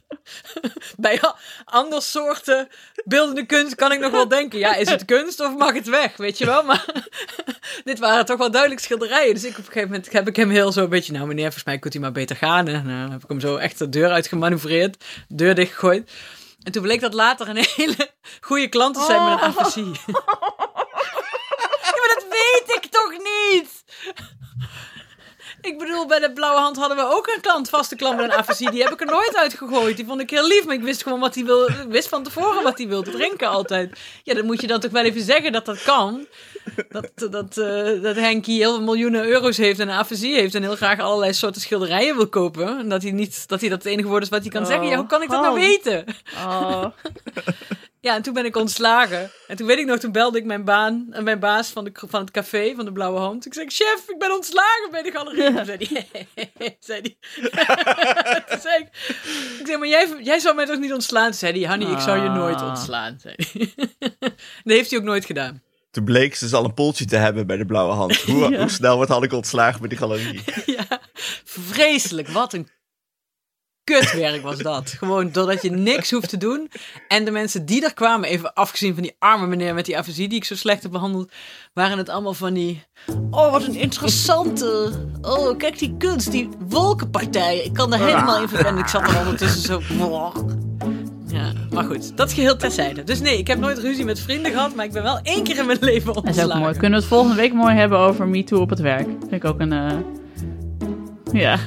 bij 0.98 1.24
a- 1.24 1.36
ander 1.66 2.02
soorten 2.02 2.68
beeldende 3.06 3.46
kunst 3.46 3.76
kan 3.76 3.92
ik 3.92 4.00
nog 4.00 4.12
wel 4.12 4.28
denken. 4.28 4.60
Ja, 4.60 4.76
is 4.76 4.90
het 4.90 5.06
kunst 5.06 5.40
of 5.40 5.56
mag 5.58 5.74
het 5.74 5.88
weg? 5.90 6.18
Weet 6.18 6.38
je 6.38 6.46
wel? 6.46 6.64
Maar 6.64 6.86
dit 7.84 8.00
waren 8.00 8.26
toch 8.26 8.38
wel 8.38 8.52
duidelijk 8.52 8.82
schilderijen. 8.82 9.34
Dus 9.34 9.44
ik 9.44 9.52
op 9.52 9.58
een 9.58 9.64
gegeven 9.64 9.90
moment 9.90 10.12
heb 10.12 10.28
ik 10.28 10.36
hem 10.36 10.50
heel 10.50 10.72
zo 10.72 10.84
een 10.84 10.90
beetje... 10.90 11.14
Nou 11.14 11.28
meneer, 11.28 11.44
volgens 11.44 11.64
mij 11.64 11.80
kunt 11.80 11.96
u 11.96 12.00
maar 12.00 12.12
beter 12.12 12.36
gaan. 12.36 12.68
En 12.68 12.88
uh, 12.90 13.10
heb 13.10 13.24
ik 13.24 13.30
hem 13.30 13.40
zo 13.40 13.56
echt 13.56 13.78
de 13.80 13.90
deur 13.90 14.12
uitgemanoeuvreerd. 14.12 15.04
Deur 15.28 15.56
dichtgegooid. 15.56 16.12
En 16.64 16.72
toen 16.72 16.82
bleek 16.84 17.02
dat 17.02 17.14
later 17.14 17.50
een 17.50 17.66
hele 17.76 18.10
goede 18.42 18.68
klant 18.68 18.96
te 18.96 19.04
zijn 19.08 19.24
met 19.24 19.34
een 19.34 19.40
afasie. 19.40 19.86
ja, 19.86 19.92
maar 21.98 22.12
dat 22.16 22.26
weet 22.30 22.76
ik 22.84 22.92
toch 22.92 23.12
Ik 25.62 25.78
bedoel, 25.78 26.06
bij 26.06 26.20
de 26.20 26.32
Blauwe 26.32 26.60
Hand 26.60 26.78
hadden 26.78 26.98
we 26.98 27.04
ook 27.04 27.28
een 27.28 27.42
klant, 27.42 27.70
vaste 27.70 27.96
klant 27.96 28.16
met 28.16 28.26
een 28.26 28.38
afasie. 28.38 28.72
Die 28.72 28.84
heb 28.84 28.92
ik 28.92 29.02
er 29.02 29.06
nooit 29.06 29.36
uitgegooid. 29.36 29.96
Die 29.96 30.06
vond 30.06 30.22
ik 30.22 30.30
heel 30.30 30.48
lief, 30.48 30.66
maar 30.66 30.76
ik 30.76 30.82
wist 30.82 31.04
gewoon 31.04 31.20
wat 31.20 31.36
hij 31.36 31.44
wil. 31.44 31.68
Ik 31.68 31.86
wist 31.90 32.08
van 32.08 32.24
tevoren 32.24 32.64
wat 32.64 32.78
hij 32.78 32.88
wilde 32.88 33.12
drinken 33.12 33.48
altijd. 33.48 34.00
Ja, 34.24 34.34
dan 34.34 34.46
moet 34.46 34.62
je 34.62 34.68
dan 34.68 34.80
toch 34.80 34.92
wel 34.92 35.04
even 35.04 35.22
zeggen 35.22 35.52
dat 35.52 35.66
dat 35.66 35.84
kan. 35.84 36.28
Dat, 36.90 37.32
dat, 37.32 37.58
uh, 37.58 38.02
dat 38.04 38.16
Henkie 38.16 38.58
heel 38.60 38.76
veel 38.76 38.84
miljoenen 38.84 39.26
euro's 39.26 39.58
heeft 39.58 39.80
en 39.80 39.90
afasie 39.90 40.34
heeft 40.36 40.56
en 40.56 40.62
heel 40.62 40.76
graag 40.76 41.00
allerlei 41.00 41.34
soorten 41.34 41.62
schilderijen 41.62 42.16
wil 42.16 42.28
kopen. 42.30 42.78
En 42.80 42.90
dat 42.90 43.02
hij 43.02 43.12
niet, 43.12 43.48
dat 43.48 43.60
hij 43.62 43.70
dat 43.70 43.84
het 43.84 43.92
enige 43.94 44.08
woord 44.08 44.24
is 44.24 44.30
wat 44.30 44.42
hij 44.42 44.50
kan 44.50 44.62
Oh, 44.62 44.68
zeggen. 44.68 44.88
Ja, 44.88 44.96
hoe 44.98 45.08
kan 45.08 45.22
ik 45.22 45.30
dat 45.30 45.42
nou 45.42 45.60
God. 45.60 45.68
weten? 45.68 46.06
Oh. 46.36 46.86
Ja, 48.00 48.16
en 48.16 48.22
toen 48.22 48.34
ben 48.34 48.46
ik 48.46 48.56
ontslagen. 48.56 49.32
En 49.48 49.56
toen 49.58 49.68
weet 49.68 49.78
ik 49.78 49.86
nog, 49.86 50.00
toen 50.00 50.12
belde 50.12 50.38
ik 50.38 50.46
mijn 50.46 50.64
baan 50.64 51.08
en 51.12 51.24
mijn 51.24 51.40
baas 51.40 51.70
van, 51.70 51.84
de, 51.84 51.92
van 51.94 52.22
het 52.22 52.32
café, 52.32 52.74
van 52.76 52.86
de 52.86 52.92
Blauwe 52.92 53.20
Hand. 53.20 53.46
Ik 53.46 53.54
zei, 53.54 53.66
chef, 53.70 54.04
ik 54.08 54.18
ben 54.20 54.32
ontslagen 54.32 54.88
bij 54.92 55.02
de 55.04 55.12
galerie. 55.12 55.54
Toen 55.54 55.66
zei 55.66 55.78
hij, 56.56 56.78
zei 56.80 57.02
die. 57.02 57.18
toen 58.50 58.60
zei 58.62 58.78
ik, 58.78 58.88
ik 59.60 59.66
zei, 59.66 59.78
maar 59.78 59.88
jij, 59.88 60.08
jij 60.22 60.40
zou 60.40 60.56
mij 60.56 60.66
toch 60.66 60.80
niet 60.80 60.94
ontslaan? 60.94 61.26
Toen 61.26 61.34
zei 61.34 61.60
hij, 61.60 61.70
Hanny, 61.70 61.86
ik 61.92 62.00
zou 62.00 62.24
je 62.24 62.30
nooit 62.30 62.62
Ah. 62.62 62.68
ontslaan. 62.68 63.20
Zei 63.20 63.36
hij. 63.38 63.74
dat 64.30 64.34
heeft 64.64 64.90
hij 64.90 65.00
ook 65.00 65.06
nooit 65.06 65.26
gedaan. 65.26 65.62
Toen 65.92 66.04
bleek 66.04 66.36
ze 66.36 66.44
dus 66.44 66.54
al 66.54 66.66
een 66.66 66.74
poltje 66.74 67.06
te 67.06 67.16
hebben 67.16 67.48
bij 67.48 67.58
de 67.58 67.66
Blauwe 67.66 67.94
Hand. 67.94 68.16
Hoe, 68.22 68.50
Ja. 68.52 68.60
hoe 68.60 68.70
snel 68.70 68.96
wordt 68.96 69.24
ik 69.24 69.34
ontslagen 69.34 69.80
bij 69.80 69.90
die 69.90 69.98
galerie? 69.98 70.42
ja, 70.78 71.02
vreselijk. 71.44 72.28
Wat 72.28 72.54
een 72.54 72.68
kutwerk 73.84 74.42
was 74.42 74.58
dat. 74.58 74.90
Gewoon 74.90 75.32
doordat 75.32 75.62
je 75.62 75.70
niks 75.72 76.12
hoeft 76.12 76.30
te 76.30 76.38
doen. 76.38 76.72
En 77.08 77.26
de 77.26 77.32
mensen 77.32 77.66
die 77.66 77.84
er 77.84 77.94
kwamen, 77.94 78.30
even 78.30 78.54
afgezien 78.54 78.94
van 78.94 79.04
die 79.04 79.16
arme 79.20 79.48
meneer 79.48 79.74
met 79.74 79.86
die 79.86 79.98
afasie 79.98 80.28
die 80.28 80.38
ik 80.38 80.46
zo 80.46 80.56
slecht 80.56 80.84
heb 80.84 80.92
behandeld, 80.92 81.32
waren 81.74 81.98
het 81.98 82.10
allemaal 82.10 82.34
van 82.34 82.54
die... 82.54 82.84
Oh, 83.32 83.52
wat 83.52 83.64
een 83.64 83.76
interessante... 83.76 84.92
Oh, 85.22 85.58
kijk 85.58 85.80
die 85.80 85.96
kunst, 85.98 86.32
die 86.32 86.50
wolkenpartij. 86.68 87.58
Ik 87.58 87.74
kan 87.74 87.94
er 87.94 88.00
helemaal 88.00 88.42
in 88.42 88.50
verwennen. 88.50 88.82
Ik 88.84 88.90
zat 88.90 89.08
er 89.08 89.20
ondertussen 89.20 89.62
zo... 89.62 89.82
Maar 91.74 91.84
goed, 91.84 92.18
dat 92.18 92.28
is 92.28 92.34
geheel 92.34 92.56
terzijde. 92.56 93.04
Dus 93.04 93.22
nee, 93.22 93.38
ik 93.38 93.48
heb 93.48 93.60
nooit 93.60 93.78
ruzie 93.78 94.06
met 94.06 94.20
vrienden 94.20 94.52
gehad, 94.52 94.76
maar 94.76 94.86
ik 94.86 94.92
ben 94.92 95.04
wel 95.04 95.20
één 95.24 95.44
keer 95.44 95.58
in 95.60 95.66
mijn 95.66 95.78
leven 95.82 96.14
Dat 96.14 96.24
ontslagen. 96.24 96.50
is 96.50 96.56
ook 96.56 96.62
mooi. 96.62 96.72
Kunnen 96.78 96.92
we 96.92 97.06
het 97.06 97.14
volgende 97.14 97.36
week 97.36 97.54
mooi 97.54 97.76
hebben 97.76 97.98
over 98.00 98.28
MeToo 98.28 98.60
op 98.62 98.70
het 98.70 98.80
werk? 98.80 99.08
Vind 99.20 99.32
ik 99.32 99.46
ook 99.46 99.60
een... 99.60 99.72
eh, 99.74 99.92
Ja, 101.32 101.58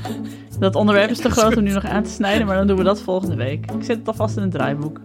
dat 0.59 0.75
onderwerp 0.75 1.11
is 1.11 1.19
te 1.19 1.31
groot 1.37 1.57
om 1.57 1.63
nu 1.63 1.73
nog 1.73 1.85
aan 1.85 2.03
te 2.03 2.11
snijden, 2.11 2.47
maar 2.47 2.57
dan 2.57 2.67
doen 2.67 2.77
we 2.77 2.83
dat 2.85 3.01
volgende 3.03 3.35
week. 3.37 3.65
Ik 3.79 3.85
zet 3.85 3.99
het 3.99 4.09
alvast 4.09 4.37
in 4.37 4.43
het 4.43 4.51
draaiboek. 4.51 5.01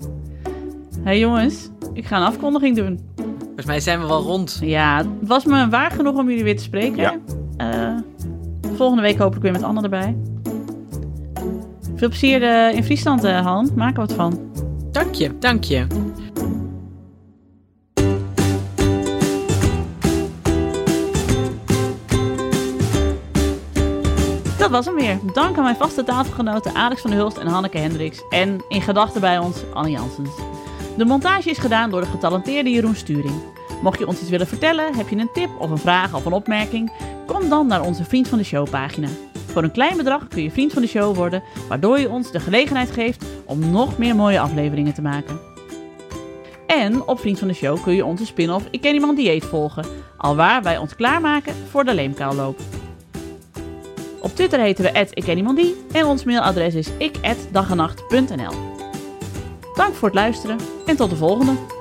Hé 0.96 1.02
hey 1.04 1.20
jongens, 1.20 1.70
ik 1.94 2.06
ga 2.06 2.18
een 2.18 2.24
afkondiging 2.24 2.76
doen. 2.76 3.00
Volgens 3.46 3.66
mij 3.66 3.80
zijn 3.80 4.00
we 4.00 4.08
wel 4.08 4.22
rond. 4.22 4.58
Ja, 4.62 4.98
het 4.98 5.08
was 5.22 5.46
me 5.46 5.70
waar 5.70 5.92
genoeg 5.92 6.16
om 6.18 6.30
jullie 6.30 6.44
weer 6.44 6.58
te 6.58 6.64
spreken. 6.64 6.98
Ja. 6.98 7.18
Eh, 7.58 7.96
volgende 8.76 9.02
week 9.02 9.18
hopelijk 9.18 9.44
weer 9.44 9.52
met 9.52 9.64
Anne 9.64 9.82
erbij. 9.82 10.16
Veel 11.96 12.08
plezier 12.08 12.44
eh, 12.44 12.76
in 12.76 12.84
Friesland, 12.84 13.24
Han. 13.24 13.70
Maak 13.76 13.94
er 13.94 14.00
wat 14.00 14.14
van. 14.14 14.40
Dank 14.92 15.16
je, 15.16 15.38
dank 15.40 15.64
je. 15.64 15.88
Dat 24.58 24.70
was 24.70 24.86
hem 24.86 24.96
weer. 24.96 25.20
Dank 25.34 25.58
aan 25.58 25.64
mijn 25.64 25.76
vaste 25.76 26.04
tafelgenoten 26.04 26.76
Alex 26.76 27.02
van 27.02 27.10
der 27.10 27.20
Hulst 27.20 27.38
en 27.38 27.48
Hanneke 27.48 27.78
Hendricks. 27.78 28.22
En 28.30 28.64
in 28.70 28.82
gedachten 28.82 29.22
bij 29.22 29.38
ons 29.38 29.58
Anne 29.74 29.90
Janssens. 29.90 30.30
De 30.98 31.06
montage 31.06 31.50
is 31.50 31.58
gedaan 31.58 31.90
door 31.90 32.02
de 32.02 32.08
getalenteerde 32.08 32.70
Jeroen 32.70 32.96
Sturing. 32.96 33.42
Mocht 33.82 34.00
je 34.00 34.08
ons 34.08 34.20
iets 34.22 34.30
willen 34.30 34.48
vertellen, 34.48 34.96
heb 34.96 35.10
je 35.10 35.16
een 35.16 35.30
tip 35.34 35.50
of 35.60 35.70
een 35.70 35.78
vraag 35.78 36.16
of 36.16 36.26
een 36.26 36.32
opmerking, 36.32 36.92
kom 37.26 37.50
dan 37.50 37.68
naar 37.68 37.82
onze 37.82 38.04
Vriend 38.04 38.28
van 38.28 38.38
de 38.38 38.44
Show 38.44 38.70
pagina. 38.70 39.08
Voor 39.50 39.64
een 39.64 39.72
klein 39.72 39.98
bedrag 39.98 40.28
kun 40.28 40.44
je 40.44 40.52
Vriend 40.52 40.74
van 40.74 40.82
de 40.82 40.88
Show 40.88 41.16
worden, 41.16 41.44
waardoor 41.68 42.00
je 42.00 42.10
ons 42.10 42.32
de 42.32 42.40
gelegenheid 42.40 42.92
geeft 42.92 43.26
om 43.46 43.72
nog 43.72 43.98
meer 43.98 44.16
mooie 44.16 44.40
afleveringen 44.40 44.94
te 44.94 45.02
maken. 45.02 45.40
En 46.68 47.08
op 47.08 47.20
Vriend 47.20 47.40
van 47.40 47.48
de 47.48 47.54
Show 47.54 47.84
kun 47.84 47.94
je 47.94 48.06
onze 48.06 48.26
spin-off 48.26 48.68
Ik 48.72 48.82
Ken 48.82 48.94
Iemand 48.94 49.18
Dieet 49.18 49.46
volgen, 49.46 49.86
alwaar 50.18 50.64
wij 50.64 50.78
ons 50.78 50.96
klaarmaken 50.96 51.54
voor 51.70 51.86
de 51.86 51.94
leemkaalloop. 51.94 52.60
Op 54.22 54.36
Twitter 54.36 54.60
heten 54.60 54.84
we 54.84 55.08
ik 55.14 55.24
ken 55.24 55.56
die 55.56 55.76
en 55.92 56.06
ons 56.06 56.24
mailadres 56.24 56.76
is 56.76 56.90
ik@dagenacht.nl. 56.98 58.54
Dank 59.76 59.94
voor 59.94 60.08
het 60.08 60.18
luisteren 60.18 60.58
en 60.86 60.96
tot 60.96 61.10
de 61.10 61.16
volgende. 61.16 61.79